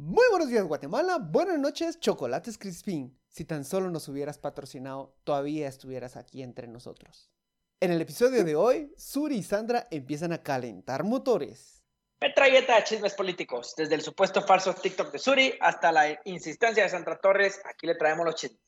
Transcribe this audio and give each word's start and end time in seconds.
Muy 0.00 0.24
buenos 0.30 0.48
días 0.48 0.62
Guatemala, 0.62 1.18
buenas 1.18 1.58
noches 1.58 1.98
Chocolates 1.98 2.56
Crispín. 2.56 3.18
Si 3.26 3.44
tan 3.44 3.64
solo 3.64 3.90
nos 3.90 4.06
hubieras 4.06 4.38
patrocinado, 4.38 5.16
todavía 5.24 5.66
estuvieras 5.66 6.16
aquí 6.16 6.44
entre 6.44 6.68
nosotros. 6.68 7.32
En 7.80 7.90
el 7.90 8.00
episodio 8.00 8.44
de 8.44 8.54
hoy, 8.54 8.94
Suri 8.96 9.38
y 9.38 9.42
Sandra 9.42 9.88
empiezan 9.90 10.32
a 10.32 10.40
calentar 10.40 11.02
motores. 11.02 11.82
Metralleta 12.20 12.76
de 12.76 12.84
chismes 12.84 13.14
políticos, 13.14 13.74
desde 13.76 13.96
el 13.96 14.02
supuesto 14.02 14.40
falso 14.40 14.72
TikTok 14.72 15.10
de 15.10 15.18
Suri 15.18 15.54
hasta 15.60 15.90
la 15.90 16.20
insistencia 16.26 16.84
de 16.84 16.90
Sandra 16.90 17.18
Torres, 17.18 17.60
aquí 17.64 17.88
le 17.88 17.96
traemos 17.96 18.24
los 18.24 18.36
chismes. 18.36 18.62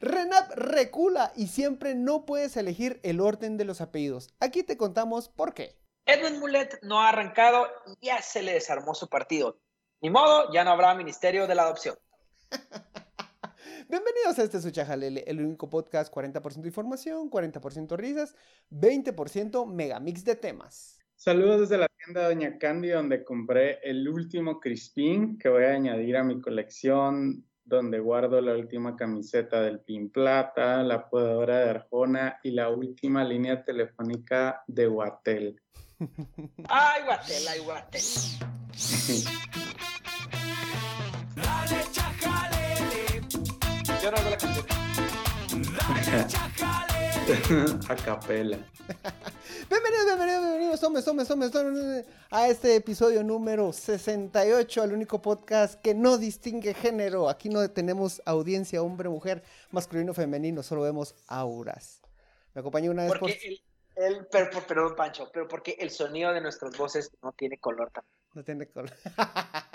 Renap 0.00 0.50
recula 0.52 1.30
y 1.36 1.48
siempre 1.48 1.94
no 1.94 2.24
puedes 2.24 2.56
elegir 2.56 3.00
el 3.02 3.20
orden 3.20 3.58
de 3.58 3.66
los 3.66 3.82
apellidos. 3.82 4.32
Aquí 4.40 4.62
te 4.62 4.78
contamos 4.78 5.28
por 5.28 5.52
qué. 5.52 5.76
Edwin 6.06 6.40
Mulet 6.40 6.78
no 6.84 7.02
ha 7.02 7.10
arrancado 7.10 7.66
y 8.00 8.06
ya 8.06 8.22
se 8.22 8.40
le 8.40 8.54
desarmó 8.54 8.94
su 8.94 9.10
partido. 9.10 9.60
Ni 10.00 10.10
modo, 10.10 10.52
ya 10.52 10.62
no 10.62 10.70
habrá 10.70 10.94
Ministerio 10.94 11.48
de 11.48 11.56
la 11.56 11.62
Adopción. 11.62 11.96
Bienvenidos 13.88 14.38
a 14.38 14.44
este 14.44 14.60
Suchajalele, 14.60 15.24
el 15.26 15.40
único 15.40 15.68
podcast 15.68 16.14
40% 16.14 16.64
información, 16.66 17.28
40% 17.28 17.96
risas, 17.96 18.36
20% 18.70 19.66
megamix 19.66 20.24
de 20.24 20.36
temas. 20.36 21.00
Saludos 21.16 21.62
desde 21.62 21.78
la 21.78 21.88
tienda 21.88 22.28
Doña 22.28 22.58
Candy, 22.58 22.90
donde 22.90 23.24
compré 23.24 23.80
el 23.82 24.08
último 24.08 24.60
Crispín 24.60 25.36
que 25.36 25.48
voy 25.48 25.64
a 25.64 25.72
añadir 25.72 26.16
a 26.16 26.22
mi 26.22 26.40
colección, 26.40 27.44
donde 27.64 27.98
guardo 27.98 28.40
la 28.40 28.54
última 28.54 28.94
camiseta 28.94 29.62
del 29.62 29.80
Pin 29.80 30.10
Plata, 30.10 30.80
la 30.84 31.10
podadora 31.10 31.58
de 31.58 31.70
Arjona 31.70 32.38
y 32.44 32.52
la 32.52 32.68
última 32.70 33.24
línea 33.24 33.64
telefónica 33.64 34.62
de 34.68 34.86
Guatel. 34.86 35.60
¡Ay, 36.68 37.02
Guatel, 37.04 37.48
ay, 37.48 37.58
Guatel! 37.64 38.02
Yo 44.08 44.12
no 44.12 44.18
hago 44.20 44.30
la 44.30 44.38
canción. 44.38 44.64
a 47.90 47.96
capela. 47.96 48.56
Bienvenidos, 49.68 50.06
bienvenidos, 50.06 50.42
bienvenidos, 50.44 50.82
hombres, 50.82 51.06
hombres, 51.08 51.30
hombres, 51.30 51.54
hombres, 51.54 52.06
a 52.30 52.48
este 52.48 52.76
episodio 52.76 53.22
número 53.22 53.70
68, 53.70 54.82
al 54.82 54.94
único 54.94 55.20
podcast 55.20 55.78
que 55.82 55.92
no 55.92 56.16
distingue 56.16 56.72
género. 56.72 57.28
Aquí 57.28 57.50
no 57.50 57.70
tenemos 57.70 58.22
audiencia 58.24 58.80
hombre, 58.80 59.10
mujer, 59.10 59.42
masculino, 59.72 60.14
femenino, 60.14 60.62
solo 60.62 60.80
vemos 60.80 61.14
auras. 61.26 62.00
Me 62.54 62.60
acompañó 62.60 62.90
una 62.92 63.02
vez 63.02 63.10
por... 63.10 63.20
Porque 63.20 63.38
el, 63.44 63.60
el, 63.96 64.26
pero, 64.32 64.48
pero- 64.50 64.66
perdón, 64.66 64.96
Pancho, 64.96 65.30
pero 65.30 65.46
porque 65.46 65.76
el 65.78 65.90
sonido 65.90 66.32
de 66.32 66.40
nuestras 66.40 66.74
voces 66.78 67.10
no 67.22 67.32
tiene 67.32 67.58
color 67.58 67.90
también. 67.90 68.14
No 68.32 68.42
tiene 68.42 68.68
color. 68.68 68.90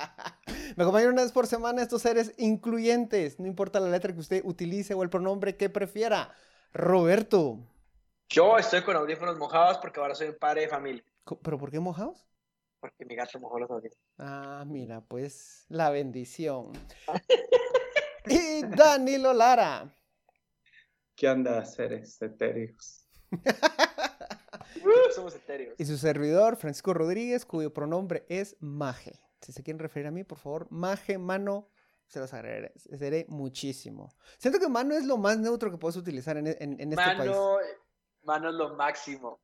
Me 0.75 0.83
acompañan 0.83 1.09
una 1.09 1.21
vez 1.21 1.31
por 1.31 1.45
semana 1.45 1.81
estos 1.81 2.01
seres 2.01 2.33
incluyentes, 2.37 3.39
no 3.39 3.45
importa 3.45 3.79
la 3.79 3.89
letra 3.89 4.13
que 4.13 4.19
usted 4.19 4.41
utilice 4.43 4.93
o 4.93 5.03
el 5.03 5.09
pronombre 5.09 5.55
que 5.55 5.69
prefiera. 5.69 6.33
Roberto. 6.73 7.59
Yo 8.29 8.57
estoy 8.57 8.81
con 8.81 8.95
audífonos 8.95 9.37
mojados 9.37 9.77
porque 9.77 9.99
ahora 9.99 10.15
soy 10.15 10.29
un 10.29 10.37
padre 10.39 10.61
de 10.61 10.69
familia. 10.69 11.03
¿Pero 11.43 11.59
por 11.59 11.69
qué 11.69 11.79
mojados? 11.79 12.25
Porque 12.79 13.05
mi 13.05 13.15
gato 13.15 13.39
mojó 13.39 13.59
los 13.59 13.69
audífonos. 13.69 14.03
Ah, 14.17 14.63
mira, 14.65 15.01
pues 15.01 15.65
la 15.69 15.91
bendición. 15.91 16.71
y 18.25 18.63
Danilo 18.63 19.33
Lara. 19.33 19.95
¿Qué 21.15 21.27
anda 21.27 21.63
seres 21.65 22.19
etéreos? 22.21 23.07
Somos 25.13 25.35
etéreos. 25.35 25.75
Y 25.79 25.85
su 25.85 25.97
servidor, 25.97 26.57
Francisco 26.57 26.95
Rodríguez, 26.95 27.45
cuyo 27.45 27.71
pronombre 27.71 28.25
es 28.27 28.57
Maje. 28.59 29.22
Si 29.43 29.51
se 29.51 29.61
quieren 29.63 29.79
referir 29.79 30.07
a 30.07 30.11
mí, 30.11 30.23
por 30.23 30.37
favor, 30.37 30.67
Maje, 30.71 31.17
mano, 31.17 31.69
se 32.07 32.19
los 32.19 32.33
agradeceré 32.33 33.25
muchísimo. 33.29 34.09
Siento 34.37 34.59
que 34.59 34.69
mano 34.69 34.95
es 34.95 35.05
lo 35.05 35.17
más 35.17 35.37
neutro 35.37 35.69
que 35.71 35.77
puedes 35.77 35.97
utilizar 35.97 36.37
en, 36.37 36.47
en- 36.47 36.79
en 36.79 36.93
este 36.93 36.95
país. 37.17 37.29
Mano, 37.31 37.57
mano 38.23 38.49
es 38.49 38.55
lo 38.55 38.75
máximo. 38.75 39.41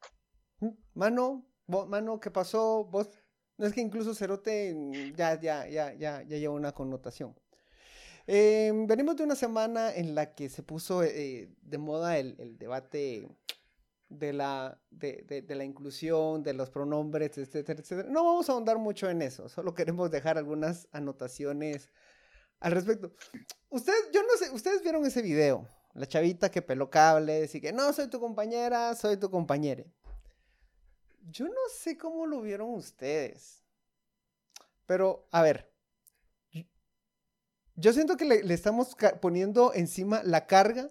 ¿Mm? 0.60 0.70
Mano, 0.94 1.46
mano, 1.68 2.20
¿qué 2.20 2.32
pasó? 2.32 2.86
Vos, 2.86 3.10
no 3.58 3.66
es 3.66 3.74
que 3.74 3.82
incluso 3.82 4.14
Cerote 4.16 4.74
mm, 4.74 5.16
ya, 5.16 5.40
ya, 5.40 5.68
ya, 5.68 5.94
ya, 5.94 6.22
ya 6.24 6.38
lleva 6.38 6.54
una 6.54 6.72
connotación. 6.72 7.36
Eh, 8.28 8.72
venimos 8.88 9.16
de 9.18 9.24
una 9.24 9.36
semana 9.36 9.94
en 9.94 10.14
la 10.16 10.34
que 10.36 10.50
se 10.50 10.62
puso 10.64 11.04
eh, 11.04 11.50
de 11.62 11.78
moda 11.78 12.18
el, 12.20 12.36
el 12.40 12.58
debate 12.58 13.28
de 14.10 14.34
la, 14.34 14.82
de, 14.90 15.24
de- 15.28 15.42
de 15.44 15.56
la 15.56 15.64
inclusión, 15.64 16.44
de 16.44 16.54
los 16.54 16.70
pronombres, 16.70 17.38
etcétera, 17.38 17.80
etcétera. 17.80 18.10
No 18.10 18.24
vamos 18.26 18.50
a 18.50 18.54
ahondar 18.54 18.78
mucho 18.78 19.10
en 19.10 19.22
eso, 19.22 19.48
solo 19.50 19.74
queremos 19.74 20.12
dejar 20.12 20.38
algunas 20.38 20.88
anotaciones 20.92 21.90
al 22.60 22.74
respecto. 22.74 23.14
Ustedes, 23.70 24.10
yo 24.12 24.22
no 24.24 24.36
sé, 24.38 24.52
ustedes 24.52 24.82
vieron 24.82 25.06
ese 25.06 25.22
video, 25.22 25.68
la 25.94 26.08
chavita 26.08 26.50
que 26.52 26.62
peló 26.62 26.90
cables 26.90 27.54
y 27.56 27.62
que 27.62 27.72
no, 27.72 27.94
soy 27.94 28.08
tu 28.08 28.20
compañera, 28.20 28.96
soy 28.96 29.18
tu 29.18 29.30
compañere. 29.30 29.86
Yo 31.32 31.46
no 31.46 31.70
sé 31.72 31.98
cómo 31.98 32.26
lo 32.26 32.42
vieron 32.42 32.74
ustedes. 32.74 33.64
Pero, 34.88 35.28
a 35.32 35.44
ver. 35.44 35.72
Yo 37.76 37.94
siento 37.94 38.18
que 38.18 38.26
le, 38.26 38.54
estamos 38.54 38.98
poniendo 39.22 39.74
encima 39.74 40.24
la 40.24 40.48
carga 40.48 40.90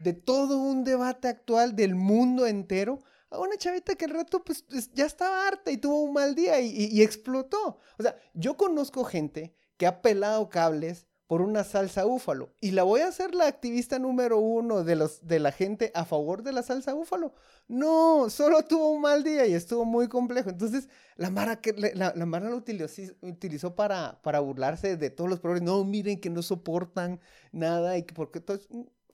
de 0.00 0.12
todo 0.12 0.58
un 0.58 0.84
debate 0.84 1.28
actual 1.28 1.74
del 1.76 1.94
mundo 1.94 2.46
entero 2.46 3.00
a 3.30 3.38
una 3.38 3.56
chavita 3.56 3.94
que 3.94 4.04
al 4.04 4.10
rato 4.12 4.44
pues 4.44 4.64
es- 4.70 4.92
ya 4.92 5.06
estaba 5.06 5.46
harta 5.46 5.70
y 5.70 5.78
tuvo 5.78 6.02
un 6.02 6.12
mal 6.12 6.34
día 6.34 6.60
y, 6.60 7.00
explotó. 7.02 7.78
O 7.98 8.02
sea, 8.02 8.16
yo 8.34 8.56
conozco 8.56 9.04
gente 9.04 9.54
que 9.76 9.86
ha 9.86 10.02
pelado 10.02 10.48
cables 10.48 11.06
por 11.26 11.40
una 11.40 11.64
salsa 11.64 12.04
búfalo 12.04 12.52
y 12.60 12.72
la 12.72 12.82
voy 12.82 13.00
a 13.00 13.08
hacer 13.08 13.34
la 13.34 13.46
activista 13.46 13.98
número 13.98 14.38
uno 14.38 14.84
de, 14.84 14.96
los, 14.96 15.26
de 15.26 15.38
la 15.40 15.50
gente 15.50 15.90
a 15.94 16.04
favor 16.04 16.42
de 16.42 16.52
la 16.52 16.62
salsa 16.62 16.92
búfalo. 16.92 17.32
No, 17.68 18.28
solo 18.28 18.62
tuvo 18.64 18.90
un 18.92 19.00
mal 19.00 19.24
día 19.24 19.46
y 19.46 19.54
estuvo 19.54 19.86
muy 19.86 20.08
complejo. 20.08 20.50
Entonces, 20.50 20.90
la 21.16 21.30
Mara, 21.30 21.60
que, 21.62 21.72
la, 21.94 22.12
Mara 22.26 22.50
lo 22.50 22.56
utilizó, 22.56 23.02
utilizó 23.22 23.74
para, 23.74 24.20
para 24.22 24.40
burlarse 24.40 24.98
de 24.98 25.08
todos 25.08 25.30
los 25.30 25.40
problemas. 25.40 25.72
No, 25.72 25.84
miren 25.84 26.20
que 26.20 26.28
no 26.28 26.42
soportan 26.42 27.18
nada 27.50 27.96
y 27.96 28.02
que 28.02 28.12
porque 28.12 28.40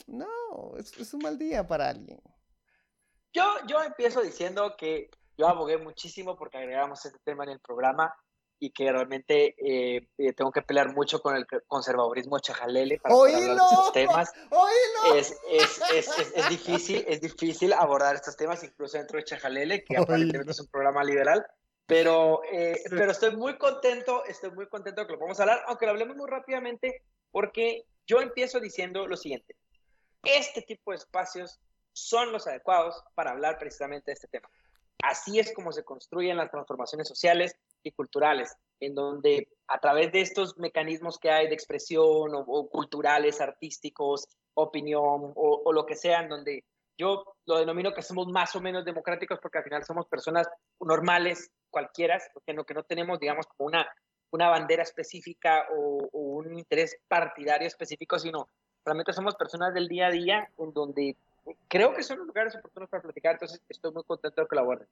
No, 0.06 0.76
es, 0.76 0.97
es 0.98 1.14
un 1.14 1.20
mal 1.22 1.38
día 1.38 1.66
para 1.66 1.88
alguien. 1.88 2.20
Yo, 3.32 3.44
yo 3.66 3.82
empiezo 3.82 4.22
diciendo 4.22 4.75
que 4.76 5.10
yo 5.36 5.48
abogué 5.48 5.78
muchísimo 5.78 6.36
porque 6.36 6.59
agregamos 6.59 7.04
este 7.04 7.19
tema 7.25 7.44
en 7.44 7.50
el 7.50 7.60
programa 7.60 8.14
y 8.60 8.70
que 8.70 8.91
realmente 8.91 9.54
eh, 9.59 10.09
eh, 10.19 10.32
tengo 10.32 10.50
que 10.50 10.62
pelear 10.62 10.92
mucho 10.92 11.20
con 11.20 11.36
el 11.36 11.47
conservadurismo 11.66 12.41
chajalele 12.41 12.98
para 12.98 13.14
hablar 13.14 13.41
de 13.41 13.54
esos 13.54 13.92
temas. 13.92 14.32
¡Oílo! 14.50 15.14
Es, 15.16 15.38
es, 15.48 15.81
es, 15.94 16.19
es, 16.19 16.32
es 16.34 16.48
difícil, 16.48 17.04
es 17.06 17.20
difícil 17.20 17.72
abordar 17.72 18.16
estos 18.16 18.36
temas 18.36 18.62
incluso 18.65 18.98
dentro 18.98 19.19
de 19.19 19.25
Chajalele, 19.25 19.84
que 19.84 19.97
aparentemente 19.97 20.38
Oílo. 20.38 20.50
es 20.50 20.60
un 20.60 20.66
programa 20.69 21.04
liberal. 21.04 21.47
Pero, 21.86 22.42
eh, 22.53 22.82
pero 22.91 23.12
estoy 23.12 23.34
muy 23.34 23.56
contento, 23.56 24.22
estoy 24.26 24.50
muy 24.50 24.69
contento 24.69 25.00
de 25.00 25.06
que 25.06 25.12
lo 25.15 25.19
podamos 25.19 25.41
hablar, 25.41 25.62
aunque 25.69 25.86
lo 25.86 25.92
hablemos 25.92 26.16
muy 26.19 26.28
rápidamente, 26.28 27.03
porque 27.30 27.86
yo 28.06 28.20
empiezo 28.20 28.60
diciendo 28.60 29.06
lo 29.06 29.16
siguiente. 29.16 29.56
Este 30.22 30.62
tipo 30.62 30.90
de 30.90 30.98
espacios 30.98 31.60
son 31.92 32.32
los 32.32 32.46
adecuados 32.46 33.02
para 33.14 33.32
hablar 33.32 33.58
precisamente 33.58 34.10
de 34.10 34.14
este 34.14 34.28
tema. 34.28 34.48
Así 35.02 35.38
es 35.38 35.52
como 35.52 35.72
se 35.72 35.84
construyen 35.84 36.36
las 36.36 36.50
transformaciones 36.50 37.06
sociales 37.06 37.56
y 37.82 37.92
culturales, 37.92 38.56
en 38.80 38.94
donde 38.94 39.48
a 39.68 39.78
través 39.78 40.10
de 40.12 40.20
estos 40.20 40.58
mecanismos 40.58 41.18
que 41.18 41.30
hay 41.30 41.46
de 41.46 41.54
expresión 41.54 42.32
o, 42.34 42.68
culturales, 42.68 43.40
artísticos, 43.40 44.26
opinión 44.54 45.32
o, 45.36 45.72
lo 45.72 45.86
que 45.86 45.94
sea, 45.94 46.20
en 46.20 46.28
donde 46.28 46.64
yo 46.96 47.36
lo 47.46 47.58
denomino 47.58 47.94
que 47.94 48.02
somos 48.02 48.26
más 48.26 48.56
o 48.56 48.60
menos 48.60 48.84
democráticos 48.84 49.38
porque 49.40 49.58
al 49.58 49.64
final 49.64 49.84
somos 49.84 50.06
personas 50.06 50.48
normales, 50.80 51.52
cualquiera, 51.70 52.20
porque 52.34 52.52
no, 52.52 52.64
que 52.64 52.74
no 52.74 52.82
tenemos, 52.82 53.20
digamos, 53.20 53.46
una, 53.58 53.88
una 54.32 54.48
bandera 54.48 54.82
específica 54.82 55.68
o, 55.70 56.09
o 56.10 56.18
un 56.18 56.59
interés 56.59 56.97
partidario 57.06 57.68
específico, 57.68 58.18
sino 58.18 58.48
realmente 58.88 59.12
somos 59.12 59.34
personas 59.36 59.72
del 59.74 59.86
día 59.88 60.06
a 60.06 60.10
día 60.10 60.50
en 60.58 60.72
donde 60.72 61.16
creo 61.68 61.94
que 61.94 62.02
son 62.02 62.18
los 62.18 62.26
lugares 62.26 62.54
oportunos 62.56 62.88
para 62.88 63.02
platicar, 63.02 63.32
entonces 63.34 63.60
estoy 63.68 63.92
muy 63.92 64.02
contento 64.04 64.40
de 64.42 64.48
que 64.48 64.54
lo 64.56 64.62
aborden. 64.62 64.88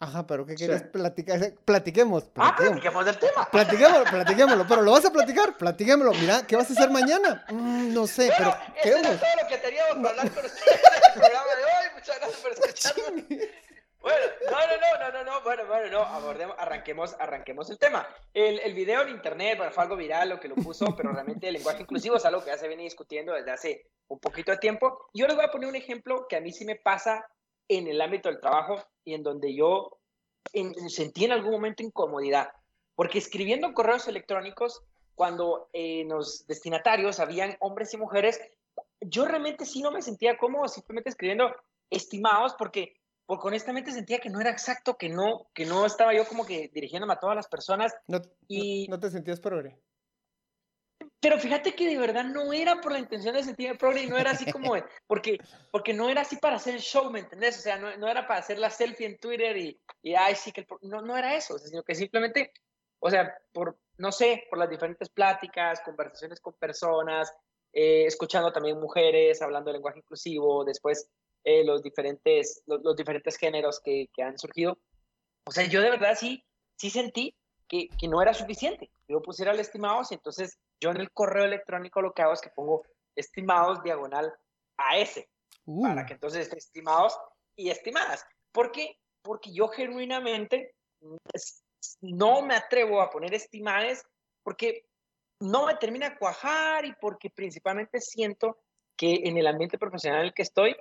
Ajá, 0.00 0.26
pero 0.26 0.44
¿qué 0.44 0.52
Sí. 0.52 0.58
quieres 0.66 0.82
platicar? 0.82 1.54
Platiquemos, 1.64 2.24
Ah, 2.24 2.54
platiquemos. 2.56 2.70
platiquemos 2.80 3.04
del 3.06 3.18
tema. 3.18 3.48
Platiquémoslo, 3.50 4.04
platiquémoslo, 4.10 4.66
pero 4.68 4.82
lo 4.82 4.90
vas 4.92 5.04
a 5.04 5.10
platicar, 5.12 5.56
platiquémoslo. 5.56 6.12
Mira, 6.14 6.46
¿qué 6.46 6.56
vas 6.56 6.68
a 6.68 6.72
hacer 6.74 6.90
mañana? 6.90 7.44
Mm, 7.48 7.94
no 7.94 8.06
sé, 8.06 8.30
pero 8.36 8.52
¿qué 8.82 8.88
eso 8.90 8.98
era 8.98 9.08
vamos? 9.08 9.20
todo 9.20 9.42
lo 9.42 9.48
que 9.48 9.56
teníamos 9.58 9.94
para 9.96 10.08
hablar 10.10 10.34
con 10.34 10.44
ustedes 10.44 10.80
en 10.82 11.02
el 11.06 11.20
programa 11.20 11.46
de 11.56 11.64
hoy. 11.64 11.94
Muchas 11.94 12.16
gracias 12.18 12.40
por 12.40 12.52
escucharnos. 12.52 13.24
Bueno, 14.04 14.26
no, 14.50 14.50
no, 14.50 14.76
no, 14.76 14.98
no, 14.98 15.12
no, 15.12 15.24
no, 15.32 15.42
bueno, 15.42 15.66
bueno, 15.66 15.90
no, 15.90 16.00
abordemos, 16.02 16.54
arranquemos, 16.58 17.16
arranquemos 17.18 17.70
el 17.70 17.78
tema. 17.78 18.06
El, 18.34 18.74
video 18.74 19.00
en 19.00 19.08
internet, 19.08 19.56
bueno, 19.56 19.72
fue 19.72 19.82
algo 19.84 19.96
viral 19.96 20.28
lo 20.28 20.38
que 20.38 20.48
lo 20.48 20.56
puso, 20.56 20.94
pero 20.94 21.10
realmente 21.10 21.48
el 21.48 21.54
lenguaje 21.54 21.80
inclusivo 21.82 22.16
es 22.16 22.24
algo 22.26 22.44
que 22.44 22.50
ya 22.50 22.58
se 22.58 22.68
viene 22.68 22.82
discutiendo 22.82 23.32
desde 23.32 23.50
hace 23.50 23.86
un 24.08 24.18
poquito 24.20 24.52
de 24.52 24.58
tiempo. 24.58 25.08
Yo 25.14 25.26
les 25.26 25.34
voy 25.34 25.46
a 25.46 25.50
poner 25.50 25.70
un 25.70 25.74
ejemplo 25.76 26.26
que 26.28 26.36
a 26.36 26.42
mí 26.42 26.52
sí 26.52 26.66
me 26.66 26.76
pasa 26.76 27.26
en 27.66 27.88
el 27.88 27.98
ámbito 28.02 28.28
del 28.28 28.40
trabajo 28.40 28.76
y 29.04 29.14
en 29.14 29.22
donde 29.22 29.54
yo 29.54 29.98
en- 30.52 30.74
sentí 30.90 31.24
en 31.24 31.32
algún 31.32 31.52
momento 31.52 31.82
incomodidad. 31.82 32.50
Porque 32.96 33.16
escribiendo 33.16 33.72
correos 33.72 34.06
electrónicos, 34.06 34.82
cuando 35.14 35.70
en 35.72 36.10
los 36.10 36.46
destinatarios 36.46 37.20
habían 37.20 37.56
hombres 37.60 37.94
y 37.94 37.96
mujeres, 37.96 38.38
yo 39.00 39.24
realmente 39.24 39.64
sí 39.64 39.80
no 39.80 39.90
me 39.90 40.02
sentía 40.02 40.36
cómodo 40.36 40.68
simplemente 40.68 41.08
escribiendo 41.08 41.56
estimados 41.88 42.54
porque, 42.58 43.00
porque 43.26 43.48
honestamente 43.48 43.92
sentía 43.92 44.18
que 44.18 44.30
no 44.30 44.40
era 44.40 44.50
exacto, 44.50 44.96
que 44.96 45.08
no, 45.08 45.48
que 45.54 45.64
no 45.64 45.86
estaba 45.86 46.14
yo 46.14 46.26
como 46.26 46.44
que 46.44 46.70
dirigiéndome 46.72 47.14
a 47.14 47.20
todas 47.20 47.36
las 47.36 47.48
personas. 47.48 47.94
No, 48.06 48.20
y... 48.48 48.86
no, 48.88 49.00
te 49.00 49.10
sentías 49.10 49.40
progre. 49.40 49.78
Pero 51.20 51.38
fíjate 51.38 51.74
que 51.74 51.88
de 51.88 51.96
verdad 51.96 52.24
no 52.24 52.52
era 52.52 52.80
por 52.80 52.92
la 52.92 52.98
intención 52.98 53.34
de 53.34 53.42
sentirme 53.42 53.78
progre 53.78 54.02
y 54.02 54.06
no 54.06 54.18
era 54.18 54.32
así 54.32 54.50
como, 54.50 54.74
porque, 55.06 55.38
porque 55.70 55.94
no 55.94 56.10
era 56.10 56.20
así 56.20 56.36
para 56.36 56.56
hacer 56.56 56.74
el 56.74 56.80
show, 56.80 57.10
¿me 57.10 57.20
entendés? 57.20 57.58
O 57.58 57.62
sea, 57.62 57.78
no, 57.78 57.96
no 57.96 58.08
era 58.08 58.26
para 58.26 58.40
hacer 58.40 58.58
la 58.58 58.68
selfie 58.68 59.06
en 59.06 59.18
Twitter 59.18 59.56
y, 59.56 59.80
y 60.02 60.14
ay, 60.14 60.34
sí 60.34 60.52
que 60.52 60.60
el, 60.60 60.66
no, 60.82 61.00
no 61.00 61.16
era 61.16 61.34
eso, 61.34 61.58
sino 61.58 61.82
que 61.82 61.94
simplemente, 61.94 62.52
o 62.98 63.08
sea, 63.08 63.34
por, 63.52 63.78
no 63.96 64.12
sé, 64.12 64.44
por 64.50 64.58
las 64.58 64.68
diferentes 64.68 65.08
pláticas, 65.08 65.80
conversaciones 65.80 66.40
con 66.40 66.52
personas, 66.54 67.32
eh, 67.72 68.04
escuchando 68.04 68.52
también 68.52 68.78
mujeres, 68.78 69.40
hablando 69.40 69.70
de 69.70 69.78
lenguaje 69.78 70.00
inclusivo, 70.00 70.64
después 70.64 71.10
eh, 71.44 71.64
los, 71.64 71.82
diferentes, 71.82 72.62
los, 72.66 72.96
diferentes 72.96 73.36
géneros 73.36 73.80
que, 73.80 74.08
que, 74.14 74.22
han 74.22 74.38
surgido. 74.38 74.78
O 75.46 75.52
sea, 75.52 75.64
yo 75.64 75.80
de 75.82 75.90
verdad 75.90 76.16
sí, 76.18 76.42
sí 76.76 76.90
sentí 76.90 77.36
que, 77.68 77.88
que 77.88 78.08
no 78.08 78.22
era 78.22 78.32
suficiente. 78.32 78.90
Yo 79.08 79.20
pusiera 79.20 79.52
el 79.52 79.60
estimados 79.60 80.10
y 80.10 80.14
entonces 80.14 80.58
yo 80.80 80.90
en 80.90 80.98
el 80.98 81.10
correo 81.10 81.44
electrónico 81.44 82.00
lo 82.00 82.12
que 82.12 82.22
hago 82.22 82.32
es 82.32 82.40
que 82.40 82.50
pongo 82.50 82.82
estimados 83.14 83.82
diagonal 83.82 84.32
a 84.76 84.98
ese, 84.98 85.28
para 85.82 86.02
uh. 86.02 86.06
que 86.06 86.14
entonces 86.14 86.42
esté 86.42 86.58
estimados 86.58 87.16
y 87.56 87.70
estimadas. 87.70 88.26
¿Por 88.52 88.72
qué? 88.72 88.98
Porque 89.22 89.52
yo 89.52 89.68
genuinamente 89.68 90.74
no 92.00 92.42
me 92.42 92.54
atrevo 92.54 93.00
a 93.00 93.10
poner 93.10 93.34
estimadas 93.34 94.02
porque 94.42 94.86
no 95.40 95.66
me 95.66 95.74
termina 95.76 96.08
a 96.08 96.16
cuajar 96.16 96.84
y 96.84 96.94
porque 97.00 97.30
principalmente 97.30 98.00
siento 98.00 98.58
que 98.96 99.20
en 99.24 99.36
el 99.36 99.46
ambiente 99.46 99.78
profesional 99.78 100.20
en 100.20 100.26
el 100.26 100.34
que 100.34 100.42
estoy 100.42 100.76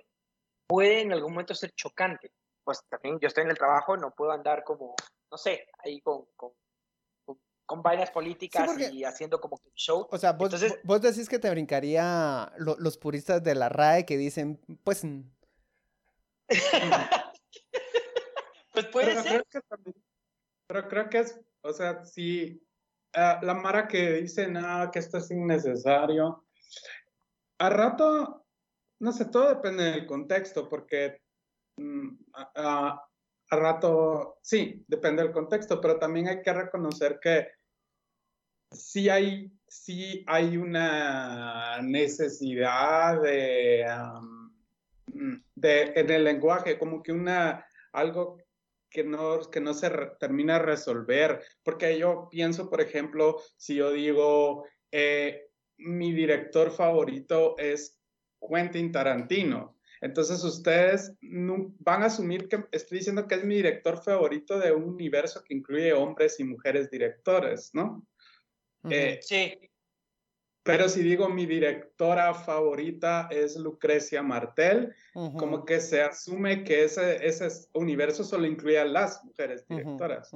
puede 0.67 1.01
en 1.01 1.11
algún 1.11 1.33
momento 1.33 1.53
ser 1.55 1.71
chocante. 1.73 2.31
Pues 2.63 2.81
también 2.89 3.19
yo 3.19 3.27
estoy 3.27 3.43
en 3.43 3.51
el 3.51 3.57
trabajo, 3.57 3.97
no 3.97 4.11
puedo 4.11 4.31
andar 4.31 4.63
como, 4.63 4.95
no 5.29 5.37
sé, 5.37 5.67
ahí 5.79 5.99
con, 6.01 6.25
con, 6.35 6.51
con, 7.65 7.81
vainas 7.81 8.11
políticas 8.11 8.77
y 8.91 9.03
haciendo 9.03 9.41
como 9.41 9.57
que 9.57 9.69
show. 9.75 10.07
O 10.09 10.17
sea, 10.17 10.31
vos, 10.33 10.53
vos 10.83 11.01
decís 11.01 11.27
que 11.27 11.39
te 11.39 11.49
brincaría 11.49 12.53
los 12.57 12.97
puristas 12.97 13.43
de 13.43 13.55
la 13.55 13.69
RAE 13.69 14.05
que 14.05 14.17
dicen, 14.17 14.61
pues... 14.83 15.03
pues 18.71 18.85
puede 18.87 19.21
ser. 19.23 19.45
pero 20.67 20.87
creo 20.87 21.09
que 21.09 21.19
es, 21.19 21.39
o 21.61 21.73
sea, 21.73 22.05
si 22.05 22.61
Ah, 23.15 23.39
la 23.43 23.53
Mara 23.53 23.87
que 23.87 24.13
dice, 24.13 24.47
nada, 24.47 24.89
que 24.89 24.99
esto 24.99 25.19
es 25.19 25.29
innecesario. 25.29 26.45
A 27.59 27.69
rato, 27.69 28.42
no 29.03 29.11
sé, 29.11 29.25
todo 29.25 29.49
depende 29.49 29.83
del 29.83 30.05
contexto, 30.05 30.69
porque 30.69 31.19
mm, 31.75 32.07
a, 32.33 33.05
rato, 33.51 34.37
sí, 34.41 34.83
depende 34.87 35.21
del 35.21 35.33
contexto, 35.33 35.81
pero 35.81 35.99
también 35.99 36.29
hay 36.29 36.41
que 36.41 36.53
reconocer 36.53 37.19
que 37.21 37.49
sí 38.71 39.09
hay, 39.09 39.51
sí 39.67 40.23
hay 40.25 40.55
una 40.55 41.81
necesidad 41.81 43.21
de, 43.21 43.81
en 45.11 46.09
el 46.09 46.23
lenguaje, 46.23 46.79
como 46.79 47.03
que 47.03 47.11
una, 47.11 47.67
algo 47.91 48.37
que 48.89 49.03
no, 49.03 49.41
que 49.51 49.59
no 49.59 49.73
se 49.73 49.91
termina 50.17 50.59
de 50.59 50.65
resolver. 50.65 51.43
Porque 51.61 51.99
yo 51.99 52.29
pienso, 52.31 52.69
por 52.69 52.79
ejemplo, 52.79 53.41
si 53.57 53.75
yo 53.75 53.91
digo, 53.91 54.65
eh, 54.91 55.49
mi 55.77 56.13
director 56.13 56.71
favorito 56.71 57.57
es 57.57 58.02
Quentin 58.49 58.91
Tarantino. 58.91 59.75
Entonces 60.01 60.43
ustedes 60.43 61.13
van 61.21 62.03
a 62.03 62.07
asumir 62.07 62.49
que 62.49 62.65
estoy 62.71 62.97
diciendo 62.97 63.25
que 63.25 63.35
es 63.35 63.45
mi 63.45 63.55
director 63.55 64.03
favorito 64.03 64.59
de 64.59 64.73
un 64.73 64.83
universo 64.83 65.41
que 65.43 65.53
incluye 65.53 65.93
hombres 65.93 66.39
y 66.41 66.43
mujeres 66.43 66.91
directores, 66.91 67.71
¿no? 67.73 68.05
Eh, 68.89 69.19
sí. 69.21 69.57
Pero 70.61 70.89
si 70.89 71.03
digo 71.03 71.29
mi 71.29 71.45
directora 71.45 72.33
favorita 72.33 73.29
es 73.31 73.55
Lucrecia 73.57 74.21
Martel, 74.21 74.93
como 75.37 75.63
que 75.63 75.79
se 75.79 76.01
asume 76.01 76.63
que 76.63 76.83
ese, 76.83 77.25
ese 77.25 77.47
universo 77.73 78.23
solo 78.23 78.45
incluye 78.45 78.79
a 78.79 78.85
las 78.85 79.23
mujeres 79.23 79.65
directoras. 79.67 80.31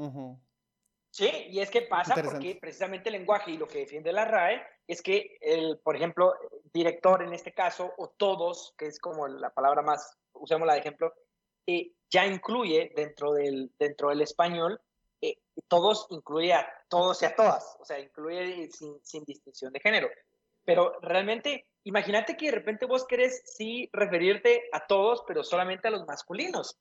Sí, 1.18 1.48
y 1.50 1.62
es 1.62 1.72
que 1.72 1.82
pasa 1.82 2.14
porque 2.14 2.60
precisamente 2.62 3.10
el 3.10 3.14
lenguaje 3.14 3.50
y 3.50 3.58
lo 3.58 3.68
que 3.68 3.80
defiende 3.80 4.14
la 4.14 4.26
RAE 4.26 4.62
es 4.86 5.02
que, 5.02 5.36
el, 5.42 5.80
por 5.80 5.96
ejemplo, 5.96 6.36
director 6.72 7.24
en 7.24 7.34
este 7.34 7.56
caso, 7.56 7.92
o 7.98 8.10
todos, 8.10 8.76
que 8.78 8.86
es 8.86 9.00
como 9.00 9.28
la 9.28 9.50
palabra 9.50 9.82
más, 9.82 10.16
usémosla 10.34 10.74
de 10.74 10.80
ejemplo, 10.80 11.12
eh, 11.66 11.92
ya 12.12 12.28
incluye 12.28 12.92
dentro 12.96 13.34
del, 13.34 13.72
dentro 13.80 14.10
del 14.10 14.22
español, 14.22 14.80
eh, 15.20 15.40
todos 15.68 16.06
incluye 16.12 16.54
a 16.54 16.72
todos 16.88 17.20
y 17.24 17.26
a 17.26 17.36
todas, 17.36 17.78
o 17.80 17.84
sea, 17.84 18.00
incluye 18.00 18.70
sin, 18.70 19.04
sin 19.04 19.24
distinción 19.26 19.74
de 19.74 19.80
género. 19.80 20.10
Pero 20.66 21.00
realmente, 21.02 21.66
imagínate 21.84 22.38
que 22.38 22.52
de 22.52 22.58
repente 22.58 22.86
vos 22.86 23.08
querés 23.08 23.42
sí 23.44 23.90
referirte 23.92 24.70
a 24.72 24.86
todos, 24.86 25.24
pero 25.26 25.44
solamente 25.44 25.88
a 25.88 25.92
los 25.92 26.06
masculinos. 26.06 26.78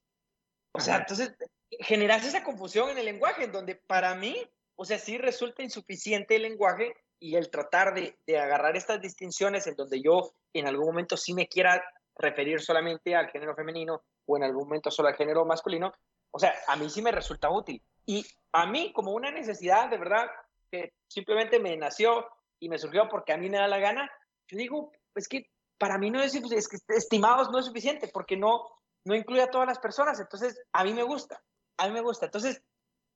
O 0.73 0.81
sea, 0.81 0.99
entonces 0.99 1.35
generas 1.81 2.25
esa 2.25 2.45
confusión 2.45 2.91
en 2.91 2.99
el 2.99 3.05
lenguaje, 3.05 3.45
en 3.45 3.53
donde 3.53 3.75
para 3.75 4.15
mí, 4.15 4.37
o 4.77 4.85
sea, 4.85 4.99
sí 4.99 5.19
resulta 5.19 5.63
insuficiente 5.63 6.37
el 6.37 6.43
lenguaje 6.43 6.95
y 7.19 7.37
el 7.37 7.51
tratar 7.51 7.95
de, 7.95 8.19
de 8.27 8.39
agarrar 8.39 8.77
estas 8.77 9.01
distinciones 9.01 9.67
en 9.67 9.75
donde 9.75 10.01
yo 10.03 10.35
en 10.53 10.67
algún 10.67 10.87
momento 10.87 11.17
sí 11.17 11.35
me 11.35 11.49
quiera 11.49 11.83
referir 12.17 12.61
solamente 12.61 13.15
al 13.15 13.29
género 13.29 13.55
femenino 13.55 14.03
o 14.27 14.37
en 14.37 14.45
algún 14.45 14.65
momento 14.65 14.91
solo 14.91 15.09
al 15.09 15.17
género 15.17 15.45
masculino, 15.45 15.93
o 16.31 16.39
sea, 16.39 16.55
a 16.69 16.77
mí 16.77 16.91
sí 16.91 17.03
me 17.03 17.13
resulta 17.13 17.51
útil. 17.51 17.83
Y 18.05 18.27
a 18.53 18.67
mí, 18.67 18.93
como 18.93 19.13
una 19.13 19.31
necesidad 19.31 19.89
de 19.89 19.99
verdad 19.99 20.29
que 20.71 20.93
simplemente 21.09 21.59
me 21.59 21.77
nació 21.77 22.27
y 22.59 22.69
me 22.69 22.79
surgió 22.79 23.09
porque 23.09 23.33
a 23.33 23.37
mí 23.37 23.49
me 23.49 23.59
da 23.59 23.69
la 23.69 23.79
gana, 23.79 24.11
yo 24.49 24.59
digo, 24.59 24.93
es 25.15 25.29
que 25.29 25.51
para 25.79 25.99
mí 25.99 26.11
no 26.11 26.23
es, 26.23 26.35
es 26.35 26.69
que 26.69 26.79
estimados 26.89 27.51
no 27.51 27.59
es 27.59 27.67
suficiente 27.67 28.09
porque 28.13 28.37
no, 28.37 28.67
no 29.05 29.15
incluye 29.15 29.43
a 29.43 29.51
todas 29.51 29.67
las 29.67 29.79
personas. 29.79 30.19
Entonces, 30.21 30.61
a 30.73 30.85
mí 30.85 30.95
me 30.95 31.03
gusta, 31.03 31.43
a 31.77 31.87
mí 31.87 31.93
me 31.93 32.01
gusta. 32.01 32.27
Entonces, 32.27 32.63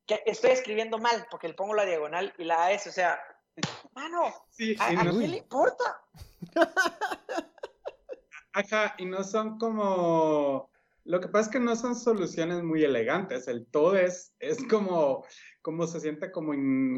que 0.06 0.22
estoy 0.26 0.50
escribiendo 0.50 0.98
mal 0.98 1.26
porque 1.30 1.48
le 1.48 1.54
pongo 1.54 1.74
la 1.74 1.84
diagonal 1.84 2.34
y 2.38 2.44
la 2.44 2.72
S, 2.72 2.88
o 2.88 2.92
sea, 2.92 3.20
mano, 3.94 4.32
sí, 4.50 4.76
¿a, 4.78 4.92
no... 4.92 5.12
le 5.12 5.36
importa? 5.36 6.02
Ajá, 8.52 8.94
y 8.98 9.04
no 9.04 9.22
son 9.22 9.58
como 9.58 10.70
lo 11.04 11.20
que 11.20 11.28
pasa 11.28 11.46
es 11.46 11.52
que 11.52 11.60
no 11.60 11.74
son 11.76 11.94
soluciones 11.94 12.62
muy 12.62 12.84
elegantes. 12.84 13.48
El 13.48 13.66
todo 13.66 13.96
es, 13.96 14.34
es 14.38 14.64
como, 14.68 15.24
como 15.62 15.86
se 15.86 16.00
siente 16.00 16.30
como, 16.30 16.52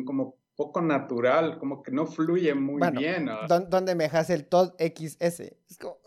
como 0.05 0.37
poco 0.57 0.83
natural, 0.83 1.59
como 1.59 1.83
que 1.83 1.93
no 1.93 2.07
fluye 2.07 2.55
muy 2.55 2.83
bien. 2.93 3.31
¿Dónde 3.49 3.95
me 3.95 4.05
dejas 4.05 4.31
el 4.31 4.47
todo 4.47 4.77
XS? 4.79 5.41
Es 5.41 5.79
como... 5.81 5.99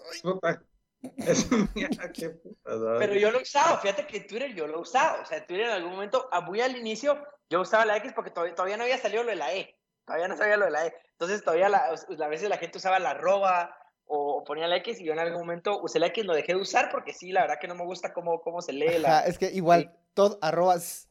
Pero 3.00 3.16
yo 3.16 3.32
lo 3.32 3.40
he 3.40 3.42
usado, 3.42 3.80
fíjate 3.80 4.08
que 4.08 4.22
Twitter 4.22 4.54
yo 4.54 4.68
lo 4.68 4.78
he 4.78 4.82
usado. 4.82 5.22
O 5.22 5.26
sea, 5.26 5.46
Twitter 5.46 5.68
en 5.68 5.74
algún 5.74 5.92
momento, 5.92 6.28
ah, 6.32 6.42
muy 6.42 6.62
al 6.62 6.76
inicio, 6.76 7.24
yo 7.50 7.62
usaba 7.62 7.86
la 7.86 7.98
X 7.98 8.14
porque 8.14 8.32
todavía, 8.32 8.56
todavía 8.56 8.78
no 8.78 8.84
había 8.84 8.98
salido 8.98 9.24
lo 9.24 9.30
de 9.30 9.36
la 9.36 9.54
E. 9.54 9.76
Todavía 10.06 10.28
no 10.28 10.38
sabía 10.38 10.58
lo 10.58 10.66
de 10.66 10.72
la 10.72 10.86
E. 10.88 10.96
Entonces, 11.12 11.44
todavía 11.44 11.70
la, 11.70 11.86
a 11.86 12.28
veces 12.28 12.50
la 12.50 12.58
gente 12.58 12.78
usaba 12.78 13.00
la 13.00 13.12
arroba 13.12 13.78
o, 14.06 14.44
ponía 14.44 14.68
la 14.68 14.78
X 14.78 15.00
y 15.00 15.06
yo 15.06 15.14
en 15.14 15.20
algún 15.20 15.42
momento 15.42 15.82
usé 15.82 16.00
la 16.00 16.08
X, 16.08 16.26
lo 16.26 16.34
dejé 16.34 16.54
de 16.54 16.62
usar 16.62 16.90
porque 16.92 17.14
sí, 17.14 17.32
la 17.32 17.42
verdad 17.42 17.58
que 17.60 17.68
no 17.68 17.76
me 17.76 17.86
gusta 17.86 18.14
cómo, 18.14 18.42
cómo 18.42 18.62
se 18.62 18.74
lee 18.74 19.00
la... 19.00 19.22
es 19.22 19.38
que 19.38 19.48
igual, 19.48 19.92
todo 20.14 20.38
arrobas... 20.42 21.10